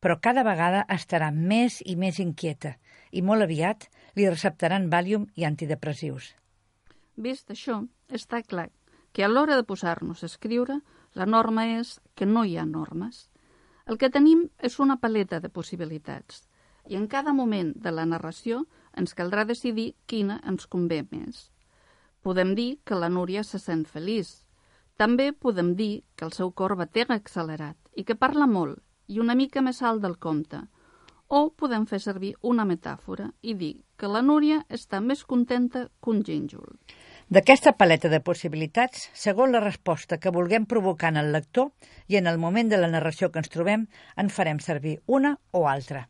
Però 0.02 0.18
cada 0.18 0.42
vegada 0.44 0.86
estarà 0.90 1.30
més 1.32 1.80
i 1.86 1.96
més 1.96 2.18
inquieta 2.20 2.74
i 3.12 3.22
molt 3.22 3.46
aviat 3.46 3.86
li 4.18 4.28
receptaran 4.28 4.90
Valium 4.90 5.28
i 5.38 5.46
antidepressius. 5.46 6.34
Vist 7.16 7.52
això, 7.54 7.84
està 8.10 8.42
clar 8.42 8.72
que 9.14 9.24
a 9.24 9.30
l'hora 9.30 9.58
de 9.60 9.68
posar-nos 9.68 10.24
a 10.24 10.30
escriure, 10.32 10.80
la 11.14 11.28
norma 11.28 11.68
és 11.78 12.00
que 12.16 12.26
no 12.26 12.46
hi 12.48 12.58
ha 12.58 12.66
normes. 12.66 13.28
El 13.86 13.98
que 13.98 14.10
tenim 14.10 14.48
és 14.60 14.80
una 14.80 14.98
paleta 15.02 15.40
de 15.40 15.50
possibilitats 15.50 16.44
i 16.90 16.98
en 16.98 17.08
cada 17.08 17.34
moment 17.34 17.74
de 17.78 17.92
la 17.94 18.06
narració 18.06 18.66
ens 18.98 19.14
caldrà 19.18 19.46
decidir 19.48 19.94
quina 20.06 20.40
ens 20.48 20.68
convé 20.68 21.02
més. 21.12 21.50
Podem 22.22 22.54
dir 22.56 22.80
que 22.86 22.98
la 22.98 23.10
Núria 23.10 23.44
se 23.44 23.60
sent 23.60 23.86
feliç. 23.90 24.32
També 24.98 25.32
podem 25.34 25.74
dir 25.76 26.04
que 26.16 26.26
el 26.26 26.34
seu 26.38 26.52
cor 26.52 26.76
batega 26.78 27.18
accelerat 27.18 27.78
i 27.96 28.04
que 28.04 28.16
parla 28.16 28.48
molt 28.48 28.82
i 29.08 29.20
una 29.20 29.36
mica 29.36 29.62
més 29.62 29.82
alt 29.82 30.04
del 30.06 30.18
compte. 30.18 30.62
O 31.28 31.50
podem 31.56 31.88
fer 31.88 32.02
servir 32.04 32.34
una 32.42 32.66
metàfora 32.68 33.32
i 33.42 33.56
dir 33.56 33.74
que 33.98 34.10
la 34.12 34.22
Núria 34.22 34.66
està 34.70 35.00
més 35.02 35.24
contenta 35.24 35.88
que 35.88 36.12
un 36.14 36.22
gínjol. 36.28 36.78
D'aquesta 37.32 37.72
paleta 37.80 38.10
de 38.12 38.18
possibilitats, 38.20 39.06
segons 39.16 39.54
la 39.56 39.62
resposta 39.64 40.18
que 40.20 40.34
vulguem 40.36 40.66
provocar 40.68 41.14
en 41.14 41.20
el 41.22 41.30
lector 41.32 41.70
i 42.12 42.18
en 42.20 42.26
el 42.28 42.38
moment 42.38 42.68
de 42.68 42.78
la 42.80 42.90
narració 42.92 43.30
que 43.32 43.40
ens 43.40 43.52
trobem, 43.54 43.86
en 44.20 44.28
farem 44.38 44.58
servir 44.60 44.98
una 45.08 45.38
o 45.56 45.62
altra. 45.72 46.02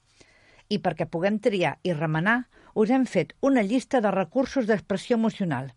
I 0.73 0.79
perquè 0.81 1.05
puguem 1.05 1.35
triar 1.37 1.75
i 1.85 1.93
remenar, 1.93 2.47
us 2.73 2.89
hem 2.89 3.05
fet 3.05 3.35
una 3.45 3.61
llista 3.61 4.01
de 4.01 4.09
recursos 4.15 4.65
d'expressió 4.65 5.19
emocional. 5.19 5.67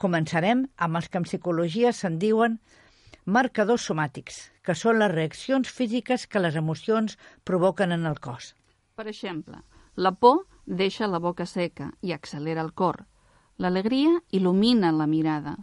Començarem 0.00 0.62
amb 0.86 0.96
els 1.02 1.10
que 1.12 1.20
en 1.20 1.26
psicologia 1.28 1.92
se'n 1.92 2.16
diuen 2.22 2.54
marcadors 3.26 3.84
somàtics, 3.90 4.38
que 4.64 4.72
són 4.72 5.02
les 5.02 5.12
reaccions 5.12 5.68
físiques 5.68 6.24
que 6.24 6.40
les 6.40 6.56
emocions 6.56 7.18
provoquen 7.44 7.92
en 7.92 8.08
el 8.08 8.16
cos. 8.16 8.54
Per 8.96 9.04
exemple, 9.12 9.60
la 9.94 10.14
por 10.16 10.46
deixa 10.64 11.04
la 11.04 11.20
boca 11.20 11.44
seca 11.44 11.90
i 12.00 12.16
accelera 12.16 12.64
el 12.64 12.72
cor. 12.72 13.04
L'alegria 13.56 14.18
il·lumina 14.36 14.90
la 14.92 15.06
mirada. 15.08 15.54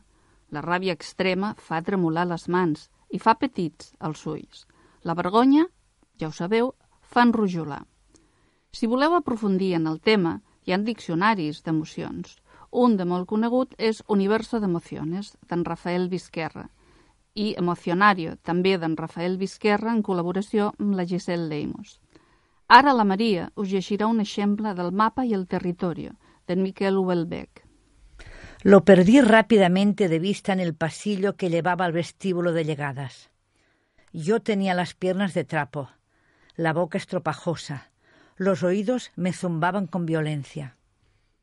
La 0.50 0.62
ràbia 0.66 0.94
extrema 0.98 1.54
fa 1.62 1.82
tremolar 1.86 2.26
les 2.26 2.48
mans 2.50 2.88
i 3.14 3.20
fa 3.22 3.36
petits 3.38 3.92
els 4.08 4.24
ulls. 4.26 4.64
La 5.06 5.14
vergonya, 5.14 5.68
ja 6.18 6.30
ho 6.30 6.34
sabeu, 6.34 6.72
fa 7.02 7.26
enrojolar. 7.28 7.84
Si 8.74 8.90
voleu 8.90 9.14
aprofundir 9.14 9.76
en 9.78 9.86
el 9.92 10.00
tema, 10.02 10.40
hi 10.66 10.74
ha 10.74 10.80
diccionaris 10.82 11.62
d'emocions. 11.62 12.40
Un 12.72 12.96
de 12.98 13.06
molt 13.06 13.28
conegut 13.30 13.76
és 13.78 14.02
Universo 14.16 14.60
d'Emociones, 14.60 15.36
d'en 15.50 15.66
Rafael 15.68 16.08
Vizquerra, 16.10 16.66
i 17.36 17.54
Emocionario, 17.58 18.38
també 18.42 18.78
d'en 18.78 18.96
Rafael 18.98 19.38
Vizquerra, 19.38 19.94
en 19.94 20.02
col·laboració 20.02 20.72
amb 20.80 20.98
la 20.98 21.06
Giselle 21.06 21.46
Leimos. 21.52 22.00
Ara 22.68 22.94
la 22.98 23.06
Maria 23.06 23.52
us 23.56 23.70
llegirà 23.70 24.08
un 24.10 24.22
exemple 24.26 24.74
del 24.74 24.92
mapa 24.92 25.26
i 25.30 25.38
el 25.38 25.46
territorio, 25.48 26.16
d'en 26.48 26.64
Miquel 26.64 26.98
Hubelbeck. 26.98 27.63
Lo 28.66 28.86
perdí 28.86 29.20
rápidamente 29.20 30.08
de 30.08 30.20
vista 30.20 30.54
en 30.54 30.62
el 30.62 30.74
pasillo 30.74 31.36
que 31.36 31.50
llevaba 31.50 31.84
al 31.84 31.92
vestíbulo 31.92 32.54
de 32.54 32.64
llegadas. 32.64 33.30
Yo 34.14 34.42
tenía 34.42 34.74
las 34.74 34.94
piernas 34.94 35.34
de 35.34 35.44
trapo, 35.44 35.90
la 36.56 36.72
boca 36.72 36.98
estropajosa, 36.98 37.92
los 38.38 38.64
oídos 38.64 39.12
me 39.18 39.34
zumbaban 39.34 39.86
con 39.86 40.06
violencia. 40.06 40.78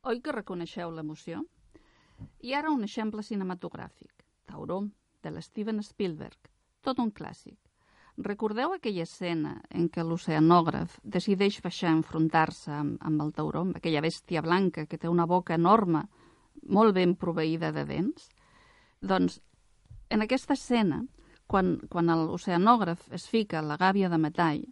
Oi 0.00 0.22
que 0.24 0.32
reconeixeu 0.32 0.88
l'emoció? 0.88 1.42
I 2.40 2.54
ara 2.56 2.72
un 2.72 2.86
exemple 2.88 3.20
cinematogràfic, 3.20 4.24
Tauró, 4.48 4.88
de 5.20 5.28
l'Steven 5.28 5.84
Spielberg, 5.84 6.48
tot 6.80 7.04
un 7.04 7.12
clàssic. 7.12 7.58
Recordeu 8.16 8.72
aquella 8.72 9.04
escena 9.04 9.58
en 9.68 9.90
què 9.92 10.00
l'oceanògraf 10.00 10.96
decideix 11.04 11.60
baixar 11.60 11.92
a 11.92 11.98
enfrontar-se 11.98 12.72
amb, 12.72 12.96
amb 13.04 13.76
aquella 13.76 14.00
bèstia 14.00 14.40
blanca 14.40 14.86
que 14.86 14.96
té 14.96 15.08
una 15.08 15.28
boca 15.28 15.52
enorme, 15.52 16.06
molt 16.70 16.94
ben 16.96 17.16
proveïda 17.18 17.72
de 17.76 17.84
dents? 17.88 18.28
Doncs, 19.00 19.40
en 20.10 20.22
aquesta 20.24 20.56
escena, 20.58 21.02
quan, 21.50 21.78
quan 21.90 22.10
l'oceanògraf 22.10 23.08
es 23.16 23.26
fica 23.30 23.62
la 23.62 23.78
gàbia 23.80 24.10
de 24.12 24.18
metall, 24.22 24.62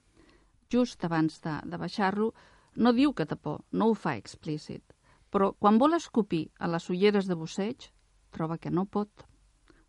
just 0.70 1.04
abans 1.04 1.40
de, 1.44 1.56
de 1.64 1.80
baixar-lo, 1.80 2.32
no 2.76 2.92
diu 2.94 3.12
que 3.12 3.26
por, 3.36 3.64
no 3.72 3.90
ho 3.90 3.94
fa 3.94 4.14
explícit, 4.16 4.84
però 5.32 5.52
quan 5.58 5.78
vol 5.78 5.96
escopir 5.96 6.48
a 6.58 6.68
les 6.70 6.88
ulleres 6.90 7.26
de 7.26 7.36
busseig, 7.36 7.90
troba 8.30 8.58
que 8.58 8.70
no 8.70 8.84
pot. 8.86 9.26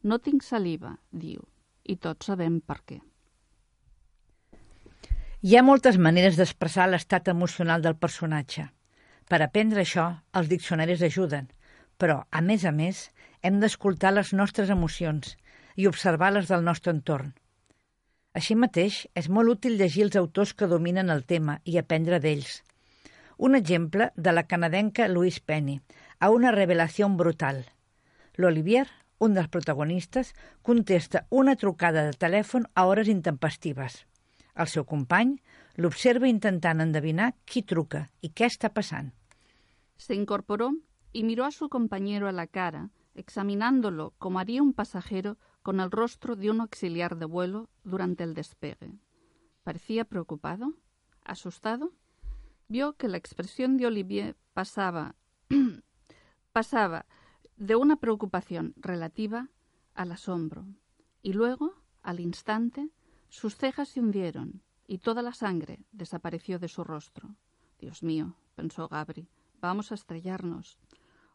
No 0.03 0.19
tinc 0.23 0.43
saliva, 0.43 0.95
diu, 1.11 1.43
i 1.83 1.95
tots 1.95 2.31
sabem 2.31 2.59
per 2.61 2.79
què. 2.87 2.99
Hi 5.39 5.55
ha 5.55 5.63
moltes 5.63 5.97
maneres 5.97 6.35
d'expressar 6.35 6.89
l'estat 6.89 7.29
emocional 7.31 7.83
del 7.83 7.95
personatge. 7.95 8.65
Per 9.29 9.39
aprendre 9.43 9.83
això, 9.85 10.09
els 10.35 10.49
diccionaris 10.51 11.03
ajuden, 11.05 11.47
però, 11.99 12.23
a 12.31 12.41
més 12.41 12.63
a 12.65 12.71
més, 12.71 13.09
hem 13.43 13.59
d'escoltar 13.59 14.13
les 14.15 14.31
nostres 14.33 14.71
emocions 14.71 15.35
i 15.75 15.87
observar-les 15.87 16.47
del 16.49 16.63
nostre 16.63 16.95
entorn. 16.95 17.33
Així 18.39 18.55
mateix, 18.55 19.03
és 19.19 19.27
molt 19.29 19.51
útil 19.57 19.77
llegir 19.79 20.05
els 20.05 20.17
autors 20.19 20.53
que 20.53 20.69
dominen 20.71 21.09
el 21.13 21.25
tema 21.27 21.59
i 21.65 21.77
aprendre 21.77 22.19
d'ells. 22.23 22.61
Un 23.37 23.55
exemple 23.55 24.11
de 24.15 24.33
la 24.35 24.45
canadenca 24.47 25.07
Louise 25.07 25.43
Penny, 25.45 25.79
a 26.19 26.29
una 26.29 26.51
revelació 26.55 27.09
brutal. 27.21 27.63
L'Olivier, 28.35 28.85
un 29.19 29.35
dels 29.35 29.51
protagonistes, 29.51 30.33
contesta 30.61 31.25
una 31.29 31.55
trucada 31.55 32.05
de 32.07 32.15
telèfon 32.15 32.67
a 32.75 32.85
hores 32.87 33.07
intempestives. 33.11 34.05
El 34.55 34.67
seu 34.67 34.85
company 34.85 35.37
l'observa 35.75 36.27
intentant 36.27 36.83
endevinar 36.83 37.33
qui 37.45 37.63
truca 37.63 38.05
i 38.21 38.31
què 38.35 38.47
està 38.51 38.71
passant. 38.75 39.11
Se 39.95 40.15
incorporó 40.15 40.71
y 41.11 41.23
miró 41.23 41.45
a 41.45 41.51
su 41.51 41.69
compañero 41.69 42.27
a 42.27 42.31
la 42.31 42.47
cara, 42.47 42.91
examinándolo 43.15 44.13
como 44.17 44.39
haría 44.39 44.61
un 44.61 44.73
pasajero 44.73 45.37
con 45.61 45.79
el 45.79 45.91
rostro 45.91 46.35
de 46.35 46.49
un 46.49 46.61
auxiliar 46.61 47.17
de 47.17 47.25
vuelo 47.25 47.69
durante 47.83 48.23
el 48.23 48.33
despegue. 48.33 48.99
Parecía 49.63 50.05
preocupado, 50.05 50.73
asustado. 51.23 51.91
Vio 52.67 52.93
que 52.93 53.07
la 53.07 53.17
expresión 53.17 53.77
de 53.77 53.87
Olivier 53.87 54.37
pasaba, 54.53 55.15
pasaba 56.53 57.05
de 57.57 57.75
una 57.75 57.97
preocupación 57.97 58.73
relativa 58.77 59.49
al 59.93 60.11
asombro, 60.11 60.65
y 61.21 61.33
luego, 61.33 61.73
al 62.01 62.19
instante, 62.19 62.89
sus 63.27 63.55
cejas 63.55 63.89
se 63.89 63.99
hundieron 63.99 64.61
y 64.87 64.99
toda 64.99 65.21
la 65.21 65.33
sangre 65.33 65.83
desapareció 65.91 66.57
de 66.57 66.67
su 66.67 66.83
rostro. 66.83 67.35
Dios 67.79 68.01
mío, 68.01 68.35
pensó 68.55 68.87
Gabri, 68.87 69.27
vamos 69.61 69.91
a 69.91 69.95
estrellarnos. 69.95 70.79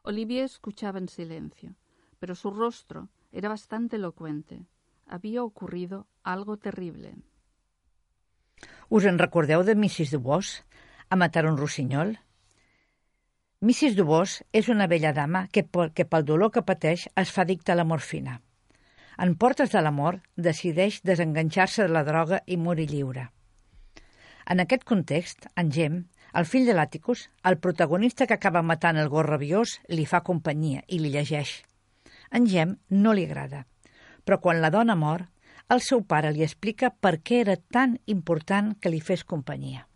Olivier 0.06 0.44
escuchaba 0.44 0.98
en 0.98 1.08
silencio, 1.08 1.76
pero 2.18 2.34
su 2.34 2.50
rostro 2.50 3.08
era 3.32 3.48
bastante 3.48 3.96
elocuente. 3.96 4.66
Había 5.06 5.42
ocurrido 5.42 6.06
algo 6.22 6.58
terrible. 6.58 7.16
Us 8.90 9.04
en 9.06 9.18
recordeu 9.18 9.64
de 9.64 9.74
Mrs. 9.74 10.12
Dubos, 10.12 10.64
a 11.08 11.16
matar 11.16 11.46
un 11.46 11.56
rossinyol? 11.56 12.20
Mrs. 13.64 13.96
Dubos 13.96 14.44
és 14.52 14.68
una 14.68 14.86
vella 14.86 15.14
dama 15.16 15.48
que, 15.48 15.64
que 15.64 16.04
pel 16.04 16.28
dolor 16.28 16.52
que 16.52 16.66
pateix 16.68 17.08
es 17.16 17.32
fa 17.32 17.48
addicta 17.48 17.72
a 17.72 17.80
la 17.80 17.88
morfina. 17.88 18.42
En 19.16 19.36
portes 19.40 19.72
de 19.72 19.80
la 19.80 19.94
mort, 19.94 20.20
decideix 20.36 21.00
desenganxar-se 21.00 21.88
de 21.88 21.96
la 21.96 22.04
droga 22.04 22.42
i 22.44 22.60
morir 22.60 22.90
lliure. 22.92 23.30
En 24.44 24.60
aquest 24.60 24.84
context, 24.84 25.48
en 25.56 25.72
Gem, 25.72 26.02
el 26.34 26.46
fill 26.50 26.66
de 26.66 26.74
l'Àticus, 26.74 27.28
el 27.46 27.58
protagonista 27.62 28.26
que 28.26 28.34
acaba 28.34 28.62
matant 28.66 28.98
el 28.98 29.08
gos 29.12 29.26
rabiós, 29.26 29.78
li 29.88 30.06
fa 30.10 30.24
companyia 30.26 30.82
i 30.88 30.98
li 30.98 31.12
llegeix. 31.14 31.60
En 32.34 32.48
Gem 32.50 32.74
no 32.90 33.12
li 33.14 33.26
agrada, 33.28 33.64
però 34.26 34.40
quan 34.42 34.60
la 34.60 34.72
dona 34.74 34.96
mor, 34.98 35.28
el 35.70 35.80
seu 35.80 36.02
pare 36.02 36.32
li 36.34 36.42
explica 36.42 36.90
per 36.90 37.20
què 37.22 37.38
era 37.44 37.54
tan 37.76 37.98
important 38.06 38.74
que 38.80 38.90
li 38.90 39.00
fes 39.00 39.22
companyia. 39.24 39.86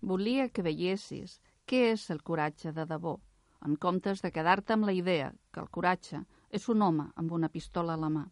Volia 0.00 0.48
que 0.48 0.64
veiessis 0.64 1.38
què 1.68 1.84
és 1.92 2.08
el 2.10 2.24
coratge 2.24 2.72
de 2.72 2.88
debò, 2.88 3.18
en 3.62 3.76
comptes 3.76 4.24
de 4.24 4.32
quedar-te 4.32 4.72
amb 4.74 4.88
la 4.88 4.96
idea 4.96 5.30
que 5.52 5.60
el 5.60 5.68
coratge 5.68 6.24
és 6.50 6.68
un 6.72 6.82
home 6.82 7.10
amb 7.14 7.32
una 7.32 7.52
pistola 7.52 7.94
a 7.94 8.00
la 8.00 8.10
mà. 8.10 8.24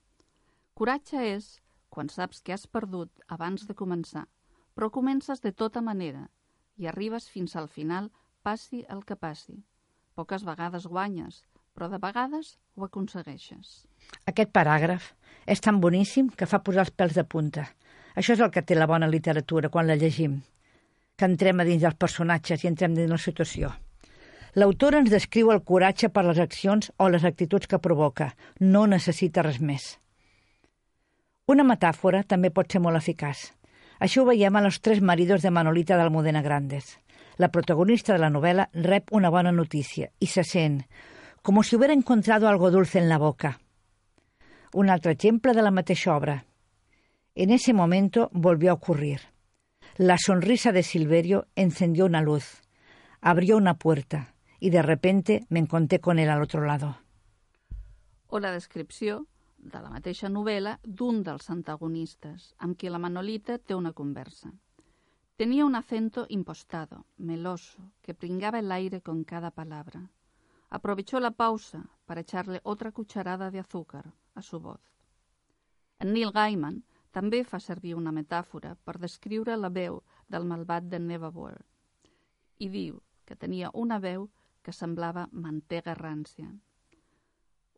Coratge 0.74 1.20
és 1.36 1.52
quan 1.90 2.08
saps 2.08 2.40
que 2.40 2.56
has 2.56 2.66
perdut 2.66 3.10
abans 3.28 3.68
de 3.68 3.76
començar, 3.76 4.24
però 4.74 4.88
comences 4.90 5.44
de 5.44 5.52
tota 5.52 5.82
manera 5.84 6.28
i 6.80 6.88
arribes 6.88 7.28
fins 7.28 7.56
al 7.60 7.68
final, 7.68 8.08
passi 8.42 8.84
el 8.88 9.04
que 9.04 9.16
passi. 9.20 9.58
Poques 10.16 10.44
vegades 10.48 10.86
guanyes, 10.88 11.42
però 11.76 11.90
de 11.92 12.00
vegades 12.00 12.56
ho 12.74 12.86
aconsegueixes. 12.86 13.84
Aquest 14.30 14.50
paràgraf 14.56 15.12
és 15.46 15.60
tan 15.60 15.80
boníssim 15.84 16.32
que 16.32 16.48
fa 16.48 16.62
posar 16.64 16.86
els 16.86 16.94
pèls 16.96 17.18
de 17.18 17.24
punta. 17.24 17.66
Això 18.16 18.34
és 18.34 18.40
el 18.40 18.50
que 18.54 18.64
té 18.64 18.78
la 18.78 18.88
bona 18.90 19.08
literatura 19.10 19.70
quan 19.70 19.86
la 19.86 19.98
llegim, 20.00 20.40
que 21.16 21.28
entrem 21.28 21.60
a 21.60 21.68
dins 21.68 21.84
dels 21.84 22.00
personatges 22.00 22.64
i 22.64 22.72
entrem 22.72 22.96
dins 22.96 23.12
la 23.12 23.20
situació. 23.20 23.70
L'autor 24.58 24.96
ens 24.98 25.12
descriu 25.12 25.52
el 25.54 25.62
coratge 25.62 26.08
per 26.10 26.24
les 26.26 26.40
accions 26.42 26.90
o 26.98 27.08
les 27.08 27.24
actituds 27.24 27.70
que 27.70 27.78
provoca. 27.78 28.32
No 28.58 28.86
necessita 28.90 29.44
res 29.46 29.60
més. 29.60 29.92
Una 31.46 31.66
metàfora 31.66 32.24
també 32.26 32.50
pot 32.50 32.72
ser 32.72 32.82
molt 32.82 32.98
eficaç. 32.98 33.50
Això 34.00 34.22
ho 34.24 34.26
a 34.56 34.62
los 34.62 34.80
tres 34.80 35.02
maridos 35.02 35.42
de 35.42 35.50
Manolita 35.50 35.96
d'Almudena 35.96 36.40
Grandes. 36.40 36.98
La 37.36 37.50
protagonista 37.50 38.14
de 38.14 38.18
la 38.18 38.30
novel·la 38.30 38.70
rep 38.72 39.12
una 39.12 39.28
bona 39.28 39.52
notícia 39.52 40.08
i 40.18 40.26
se 40.26 40.42
sent 40.42 40.80
com 41.42 41.62
si 41.62 41.76
hubiera 41.76 41.92
encontrado 41.92 42.48
algo 42.48 42.70
dulce 42.70 42.98
en 42.98 43.08
la 43.10 43.18
boca. 43.18 43.60
Un 44.72 44.88
altre 44.88 45.16
de 45.16 45.62
la 45.62 45.70
mateixa. 45.70 46.44
En 47.34 47.50
ese 47.50 47.72
momento 47.72 48.30
volvió 48.32 48.70
a 48.70 48.74
ocurrir. 48.74 49.20
La 49.96 50.16
sonrisa 50.18 50.72
de 50.72 50.82
Silverio 50.82 51.46
encendió 51.54 52.06
una 52.06 52.22
luz, 52.22 52.62
abrió 53.20 53.56
una 53.56 53.74
puerta 53.74 54.34
y 54.58 54.70
de 54.70 54.82
repente 54.82 55.44
me 55.48 55.60
encontré 55.60 56.00
con 56.00 56.18
él 56.18 56.30
al 56.30 56.42
otro 56.42 56.64
lado. 56.64 56.98
O 58.28 58.40
la 58.40 58.52
descripció 58.52 59.26
de 59.60 59.80
la 59.84 59.90
mateixa 59.92 60.28
novel·la 60.32 60.78
d'un 60.84 61.22
dels 61.22 61.50
antagonistes, 61.52 62.54
amb 62.58 62.76
qui 62.78 62.88
la 62.88 62.98
Manolita 62.98 63.58
té 63.58 63.74
una 63.74 63.92
conversa. 63.92 64.50
Tenía 65.36 65.64
un 65.64 65.74
acento 65.74 66.26
impostado, 66.28 67.04
meloso, 67.16 67.92
que 68.02 68.14
pringaba 68.14 68.58
el 68.58 68.72
aire 68.72 69.00
con 69.00 69.24
cada 69.24 69.50
palabra. 69.50 70.10
Aprovechó 70.68 71.20
la 71.20 71.30
pausa 71.30 71.84
para 72.06 72.20
echarle 72.20 72.60
otra 72.62 72.92
cucharada 72.92 73.50
de 73.50 73.58
azúcar 73.58 74.12
a 74.34 74.42
su 74.42 74.60
voz. 74.60 74.80
En 75.98 76.12
Neil 76.12 76.32
Gaiman 76.32 76.82
també 77.10 77.42
fa 77.44 77.58
servir 77.60 77.96
una 77.96 78.12
metàfora 78.12 78.76
per 78.84 78.98
descriure 78.98 79.56
la 79.56 79.68
veu 79.68 80.02
del 80.28 80.46
malvat 80.46 80.86
de 80.92 80.98
Neverwhere 80.98 81.64
i 82.60 82.68
diu 82.68 83.00
que 83.24 83.36
tenia 83.36 83.70
una 83.74 83.98
veu 83.98 84.28
que 84.62 84.72
semblava 84.76 85.28
mantega 85.32 85.94
rància. 85.96 86.48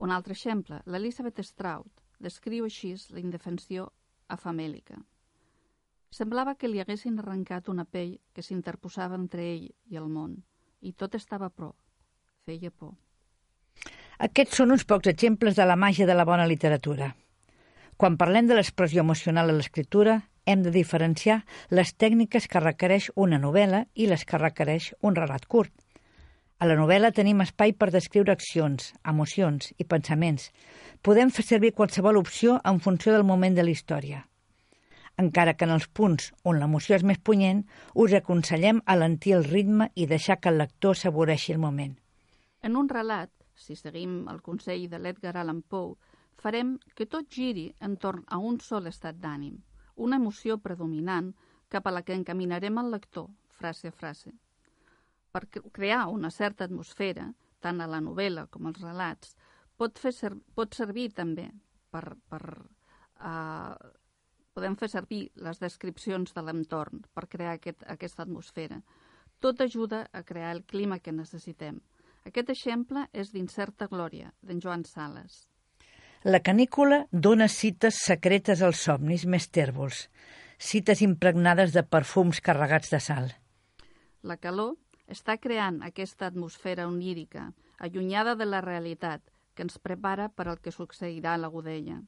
Un 0.03 0.11
altre 0.11 0.35
exemple, 0.35 0.81
l'Elizabeth 0.91 1.39
Stroud 1.47 2.01
descriu 2.19 2.65
així 2.67 2.97
la 3.15 3.21
indefensió 3.23 3.87
afamèlica. 4.35 4.97
Semblava 6.13 6.57
que 6.59 6.69
li 6.69 6.83
haguessin 6.83 7.21
arrencat 7.23 7.71
una 7.71 7.85
pell 7.87 8.17
que 8.35 8.43
s'interposava 8.43 9.15
entre 9.17 9.47
ell 9.53 9.69
i 9.71 10.01
el 10.01 10.09
món, 10.11 10.35
i 10.83 10.93
tot 10.93 11.15
estava 11.15 11.47
a 11.47 11.55
prop. 11.55 11.77
Feia 12.45 12.73
por. 12.75 12.97
Aquests 14.27 14.59
són 14.59 14.75
uns 14.75 14.85
pocs 14.85 15.09
exemples 15.13 15.55
de 15.57 15.67
la 15.71 15.79
màgia 15.79 16.07
de 16.11 16.19
la 16.19 16.27
bona 16.27 16.49
literatura. 16.51 17.13
Quan 17.97 18.19
parlem 18.19 18.51
de 18.51 18.59
l'expressió 18.59 19.07
emocional 19.07 19.51
a 19.51 19.57
l'escriptura, 19.57 20.19
hem 20.47 20.67
de 20.67 20.75
diferenciar 20.75 21.45
les 21.71 21.95
tècniques 21.95 22.51
que 22.51 22.63
requereix 22.67 23.13
una 23.15 23.39
novel·la 23.39 23.87
i 23.95 24.11
les 24.11 24.27
que 24.27 24.43
requereix 24.43 24.93
un 25.01 25.15
relat 25.15 25.47
curt. 25.47 25.73
A 26.63 26.67
la 26.71 26.77
novel·la 26.79 27.09
tenim 27.11 27.41
espai 27.43 27.73
per 27.75 27.89
descriure 27.91 28.31
accions, 28.37 28.93
emocions 29.11 29.73
i 29.83 29.85
pensaments. 29.93 30.45
Podem 31.03 31.33
fer 31.35 31.43
servir 31.43 31.73
qualsevol 31.75 32.21
opció 32.21 32.61
en 32.71 32.77
funció 32.85 33.15
del 33.17 33.25
moment 33.27 33.57
de 33.57 33.65
la 33.65 33.73
història. 33.73 34.21
Encara 35.19 35.57
que 35.59 35.67
en 35.67 35.73
els 35.77 35.89
punts 36.01 36.29
on 36.47 36.61
l'emoció 36.61 36.95
és 36.95 37.03
més 37.03 37.19
punyent, 37.19 37.65
us 38.05 38.15
aconsellem 38.15 38.79
alentir 38.95 39.35
el 39.39 39.49
ritme 39.49 39.89
i 39.97 40.07
deixar 40.13 40.37
que 40.39 40.53
el 40.53 40.63
lector 40.63 40.95
saboreixi 41.01 41.57
el 41.57 41.59
moment. 41.65 41.97
En 42.63 42.79
un 42.79 42.93
relat, 42.95 43.33
si 43.59 43.75
seguim 43.75 44.31
el 44.31 44.39
consell 44.47 44.87
de 44.95 45.03
l'Edgar 45.03 45.35
Allan 45.43 45.65
Poe, 45.67 45.97
farem 46.39 46.77
que 46.95 47.09
tot 47.11 47.27
giri 47.27 47.73
entorn 47.81 48.23
a 48.29 48.39
un 48.39 48.63
sol 48.63 48.87
estat 48.87 49.19
d'ànim, 49.19 49.59
una 49.97 50.23
emoció 50.23 50.61
predominant 50.63 51.35
cap 51.75 51.91
a 51.91 51.97
la 51.99 52.07
que 52.07 52.15
encaminarem 52.15 52.79
el 52.79 52.95
lector, 52.95 53.27
frase 53.51 53.91
a 53.91 53.99
frase. 53.99 54.37
Per 55.33 55.47
crear 55.73 56.07
una 56.13 56.31
certa 56.31 56.67
atmosfera, 56.69 57.31
tant 57.61 57.81
a 57.81 57.89
la 57.89 58.03
novel·la 58.05 58.47
com 58.53 58.69
als 58.69 58.83
relats, 58.85 59.37
pot, 59.81 59.99
fer 59.99 60.13
ser, 60.13 60.33
pot 60.55 60.75
servir 60.77 61.09
també 61.17 61.49
per, 61.93 62.05
per 62.29 62.43
uh, 62.53 63.77
podem 64.53 64.77
fer 64.77 64.89
servir 64.93 65.23
les 65.47 65.61
descripcions 65.63 66.35
de 66.37 66.45
l'entorn 66.45 67.05
per 67.15 67.29
crear 67.33 67.57
aquest, 67.57 67.85
aquesta 67.89 68.27
atmosfera. 68.27 68.83
Tot 69.43 69.61
ajuda 69.65 70.05
a 70.13 70.23
crear 70.23 70.53
el 70.57 70.63
clima 70.69 71.01
que 71.01 71.15
necessitem. 71.15 71.81
Aquest 72.29 72.53
exemple 72.55 73.09
és 73.13 73.33
d'Incerta 73.33 73.89
Glòria, 73.91 74.31
d'en 74.43 74.61
Joan 74.63 74.85
Sales. 74.87 75.49
La 76.23 76.39
canícula 76.39 77.01
dona 77.11 77.49
cites 77.51 77.99
secretes 78.05 78.63
als 78.63 78.85
somnis 78.87 79.25
més 79.27 79.49
tèrbols, 79.51 80.05
cites 80.59 81.03
impregnades 81.03 81.73
de 81.75 81.83
perfums 81.83 82.39
carregats 82.41 82.93
de 82.95 83.01
sal. 83.03 83.33
La 84.23 84.37
calor 84.39 84.77
està 85.13 85.37
creant 85.39 85.83
aquesta 85.87 86.27
atmosfera 86.27 86.89
onírica, 86.89 87.53
allunyada 87.79 88.35
de 88.37 88.47
la 88.47 88.61
realitat, 88.65 89.23
que 89.55 89.65
ens 89.67 89.79
prepara 89.79 90.29
per 90.29 90.49
al 90.49 90.61
que 90.65 90.73
succeirà 90.73 91.35
a 91.35 91.41
la 91.41 91.51
Godella. 91.53 92.01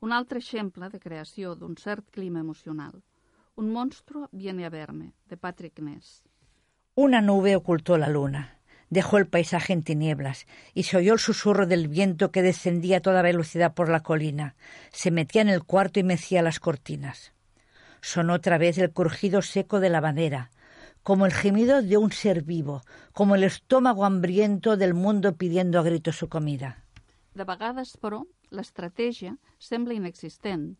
Un 0.00 0.12
altre 0.12 0.42
exemple 0.42 0.88
de 0.92 1.00
creació 1.00 1.54
d'un 1.56 1.76
cert 1.80 2.10
clima 2.10 2.40
emocional. 2.40 3.02
Un 3.56 3.70
monstruo 3.72 4.28
viene 4.32 4.66
a 4.66 4.70
verme, 4.70 5.12
de 5.28 5.36
Patrick 5.36 5.78
Ness. 5.80 6.22
Una 6.94 7.20
nube 7.20 7.56
ocultó 7.56 7.96
la 7.96 8.08
luna. 8.08 8.58
Dejó 8.90 9.16
el 9.16 9.26
paisaje 9.26 9.72
en 9.72 9.82
tinieblas 9.82 10.46
y 10.74 10.82
se 10.82 10.98
oyó 10.98 11.14
el 11.14 11.18
susurro 11.18 11.66
del 11.66 11.88
viento 11.88 12.30
que 12.30 12.42
descendía 12.42 12.98
a 12.98 13.00
toda 13.00 13.22
velocidad 13.22 13.72
por 13.72 13.88
la 13.88 14.02
colina. 14.02 14.54
Se 14.90 15.10
metía 15.10 15.40
en 15.40 15.48
el 15.48 15.64
cuarto 15.64 15.98
y 15.98 16.02
mecía 16.02 16.42
las 16.42 16.60
cortinas. 16.60 17.32
Sonó 18.02 18.34
otra 18.34 18.58
vez 18.58 18.76
el 18.76 18.90
crujido 18.90 19.40
seco 19.40 19.80
de 19.80 19.88
la 19.88 20.02
madera, 20.02 20.50
como 21.02 21.26
el 21.26 21.32
gemido 21.32 21.82
de 21.82 21.96
un 21.96 22.12
ser 22.12 22.42
vivo, 22.42 22.82
como 23.12 23.34
el 23.34 23.44
estómago 23.44 24.04
hambriento 24.04 24.76
del 24.76 24.94
mundo 24.94 25.36
pidiendo 25.36 25.78
a 25.78 25.82
gritos 25.82 26.16
su 26.16 26.28
comida. 26.28 26.84
De 27.34 27.44
vegades, 27.44 27.96
però, 27.96 28.22
l'estratègia 28.50 29.36
sembla 29.58 29.94
inexistent. 29.94 30.76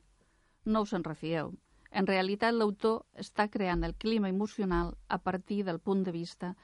No 0.65 0.83
us 0.83 0.93
en 0.93 1.05
refieu. 1.05 1.55
En 1.91 2.07
realitat, 2.07 2.55
l'autor 2.55 3.03
està 3.19 3.49
creant 3.49 3.83
el 3.85 3.95
clima 3.95 4.29
emocional 4.29 4.95
a 5.09 5.19
partir 5.19 5.65
del 5.65 5.81
punt 5.81 6.05
de 6.05 6.13
vista 6.13 6.55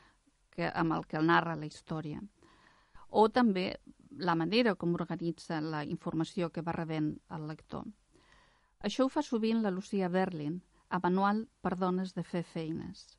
que, 0.50 0.68
amb 0.68 0.94
el 0.96 1.06
que 1.06 1.20
narra 1.20 1.56
la 1.56 1.66
història. 1.66 2.22
O 3.10 3.28
també 3.28 3.66
la 4.28 4.34
manera 4.34 4.74
com 4.74 4.94
organitza 4.94 5.60
la 5.60 5.84
informació 5.84 6.50
que 6.52 6.62
va 6.62 6.76
rebent 6.76 7.14
el 7.34 7.46
lector. 7.48 7.84
Això 8.80 9.04
ho 9.04 9.12
fa 9.12 9.22
sovint 9.26 9.62
la 9.62 9.72
Lucia 9.74 10.08
Berlin, 10.08 10.60
a 10.88 11.00
Manual 11.02 11.46
per 11.60 11.76
dones 11.76 12.14
de 12.14 12.24
fer 12.24 12.44
feines. 12.44 13.18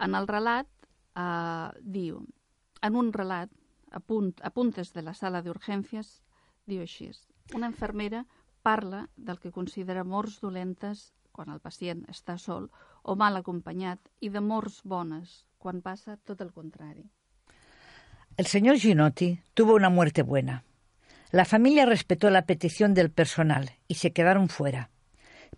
En 0.00 0.14
el 0.14 0.28
relat, 0.28 0.68
eh, 1.16 1.68
diu, 1.82 2.22
en 2.82 2.96
un 2.96 3.12
relat, 3.12 3.50
a, 3.90 4.00
punt, 4.00 4.34
a 4.42 4.50
puntes 4.50 4.92
de 4.92 5.02
la 5.02 5.14
sala 5.14 5.42
d'urgències, 5.42 6.18
diu 6.68 6.82
així, 6.84 7.10
una 7.54 7.70
infermera 7.72 8.24
parla 8.62 9.06
del 9.16 9.38
que 9.40 9.52
considera 9.52 10.04
morts 10.04 10.40
dolentes 10.40 11.12
quan 11.32 11.50
el 11.54 11.60
pacient 11.62 12.02
està 12.10 12.36
sol 12.38 12.68
o 13.02 13.14
mal 13.16 13.38
acompanyat 13.38 14.10
i 14.20 14.28
de 14.34 14.42
morts 14.42 14.82
bones 14.84 15.44
quan 15.58 15.80
passa 15.82 16.18
tot 16.24 16.42
el 16.44 16.52
contrari. 16.52 17.06
El 18.36 18.46
señor 18.46 18.78
Ginotti 18.78 19.40
tuvo 19.54 19.74
una 19.74 19.88
muerte 19.88 20.22
buena. 20.22 20.64
La 21.30 21.44
familia 21.44 21.86
respetó 21.86 22.30
la 22.30 22.46
petición 22.46 22.94
del 22.94 23.10
personal 23.10 23.70
y 23.88 23.94
se 23.94 24.12
quedaron 24.12 24.48
fuera. 24.48 24.90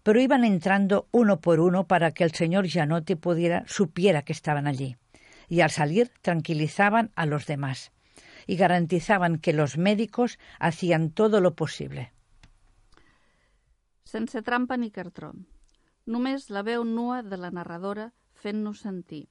Pero 0.03 0.21
iban 0.21 0.45
entrando 0.45 1.09
uno 1.13 1.41
por 1.41 1.61
uno 1.61 1.87
para 1.87 2.13
que 2.13 2.25
el 2.25 2.33
señor 2.33 2.67
Gianotti 2.67 3.15
pudiera, 3.17 3.65
supiera 3.67 4.23
que 4.23 4.33
estaban 4.33 4.67
allí. 4.67 4.97
Y 5.49 5.61
al 5.61 5.71
salir 5.71 6.11
tranquilizaban 6.23 7.11
a 7.17 7.27
los 7.27 7.47
demás 7.47 7.93
y 8.47 8.57
garantizaban 8.57 9.39
que 9.39 9.53
los 9.53 9.79
médicos 9.79 10.39
hacían 10.59 11.11
todo 11.11 11.41
lo 11.41 11.55
posible. 11.55 12.13
Sense 14.05 14.43
trampa 14.43 14.77
ni 14.77 14.91
cartró. 14.91 15.35
Només 16.07 16.49
la 16.51 16.65
veu 16.67 16.83
nua 16.83 17.23
de 17.23 17.37
la 17.39 17.53
narradora 17.55 18.09
fent-nos 18.35 18.81
sentir. 18.83 19.29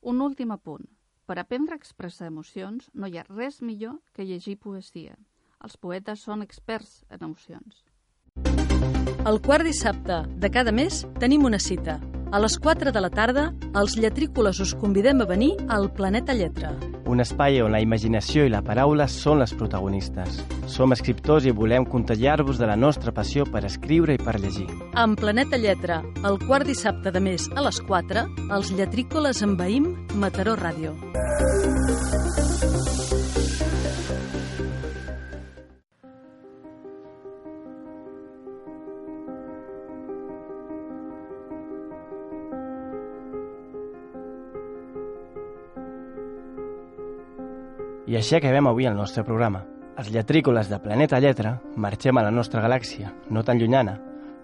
Un 0.00 0.22
últim 0.24 0.54
apunt. 0.54 0.86
Per 1.26 1.36
aprendre 1.42 1.74
a 1.74 1.80
expressar 1.82 2.30
emocions 2.30 2.88
no 2.94 3.10
hi 3.10 3.18
ha 3.18 3.26
res 3.26 3.60
millor 3.60 3.98
que 4.14 4.24
llegir 4.24 4.56
poesia. 4.62 5.18
Els 5.60 5.76
poetes 5.76 6.22
són 6.22 6.44
experts 6.46 7.02
en 7.10 7.26
emocions. 7.28 7.82
El 9.26 9.40
quart 9.42 9.64
dissabte 9.66 10.20
de 10.38 10.48
cada 10.54 10.70
mes 10.70 11.00
tenim 11.18 11.42
una 11.48 11.58
cita. 11.58 11.96
A 12.30 12.38
les 12.38 12.54
4 12.62 12.92
de 12.94 13.00
la 13.02 13.08
tarda, 13.10 13.48
els 13.74 13.96
lletrícoles 13.98 14.60
us 14.62 14.74
convidem 14.78 15.18
a 15.22 15.26
venir 15.26 15.56
al 15.66 15.88
Planeta 15.90 16.34
Lletra. 16.34 16.70
Un 17.10 17.22
espai 17.24 17.58
on 17.62 17.74
la 17.74 17.80
imaginació 17.82 18.44
i 18.46 18.52
la 18.54 18.62
paraula 18.62 19.08
són 19.10 19.42
les 19.42 19.54
protagonistes. 19.58 20.38
Som 20.70 20.94
escriptors 20.94 21.46
i 21.46 21.54
volem 21.54 21.86
contagiar-vos 21.90 22.62
de 22.62 22.70
la 22.70 22.78
nostra 22.78 23.10
passió 23.10 23.46
per 23.50 23.64
escriure 23.66 24.14
i 24.14 24.22
per 24.22 24.38
llegir. 24.38 24.68
En 24.94 25.18
Planeta 25.18 25.58
Lletra, 25.58 26.04
el 26.22 26.38
quart 26.46 26.70
dissabte 26.70 27.10
de 27.10 27.22
mes 27.22 27.50
a 27.56 27.66
les 27.66 27.82
4, 27.82 28.28
els 28.46 28.70
lletrícoles 28.78 29.42
envaïm 29.42 29.90
Mataró 30.14 30.54
Ràdio. 30.54 30.94
I 48.06 48.14
així 48.14 48.36
acabem 48.36 48.68
avui 48.70 48.86
el 48.86 48.94
nostre 48.94 49.24
programa. 49.26 49.64
Els 49.98 50.12
lletrícoles 50.14 50.68
de 50.70 50.78
Planeta 50.78 51.18
Lletra 51.18 51.56
marxem 51.74 52.18
a 52.18 52.22
la 52.22 52.30
nostra 52.30 52.62
galàxia, 52.62 53.10
no 53.30 53.42
tan 53.42 53.58
llunyana, 53.58 53.96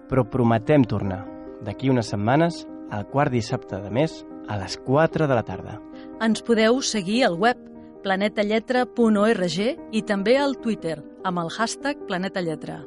però 0.09 0.25
prometem 0.27 0.83
tornar 0.83 1.23
d'aquí 1.63 1.91
unes 1.93 2.09
setmanes 2.11 2.65
al 2.91 3.07
quart 3.07 3.31
dissabte 3.31 3.79
de 3.79 3.91
mes 3.93 4.19
a 4.51 4.57
les 4.59 4.75
4 4.83 5.27
de 5.27 5.37
la 5.37 5.45
tarda. 5.47 5.77
Ens 6.19 6.43
podeu 6.43 6.81
seguir 6.83 7.23
al 7.23 7.39
web 7.39 7.59
planetalletra.org 8.03 9.59
i 9.95 10.01
també 10.03 10.35
al 10.37 10.57
Twitter 10.59 10.99
amb 11.23 11.39
el 11.39 11.53
hashtag 11.55 12.03
Planeta 12.09 12.43
Lletra. 12.43 12.81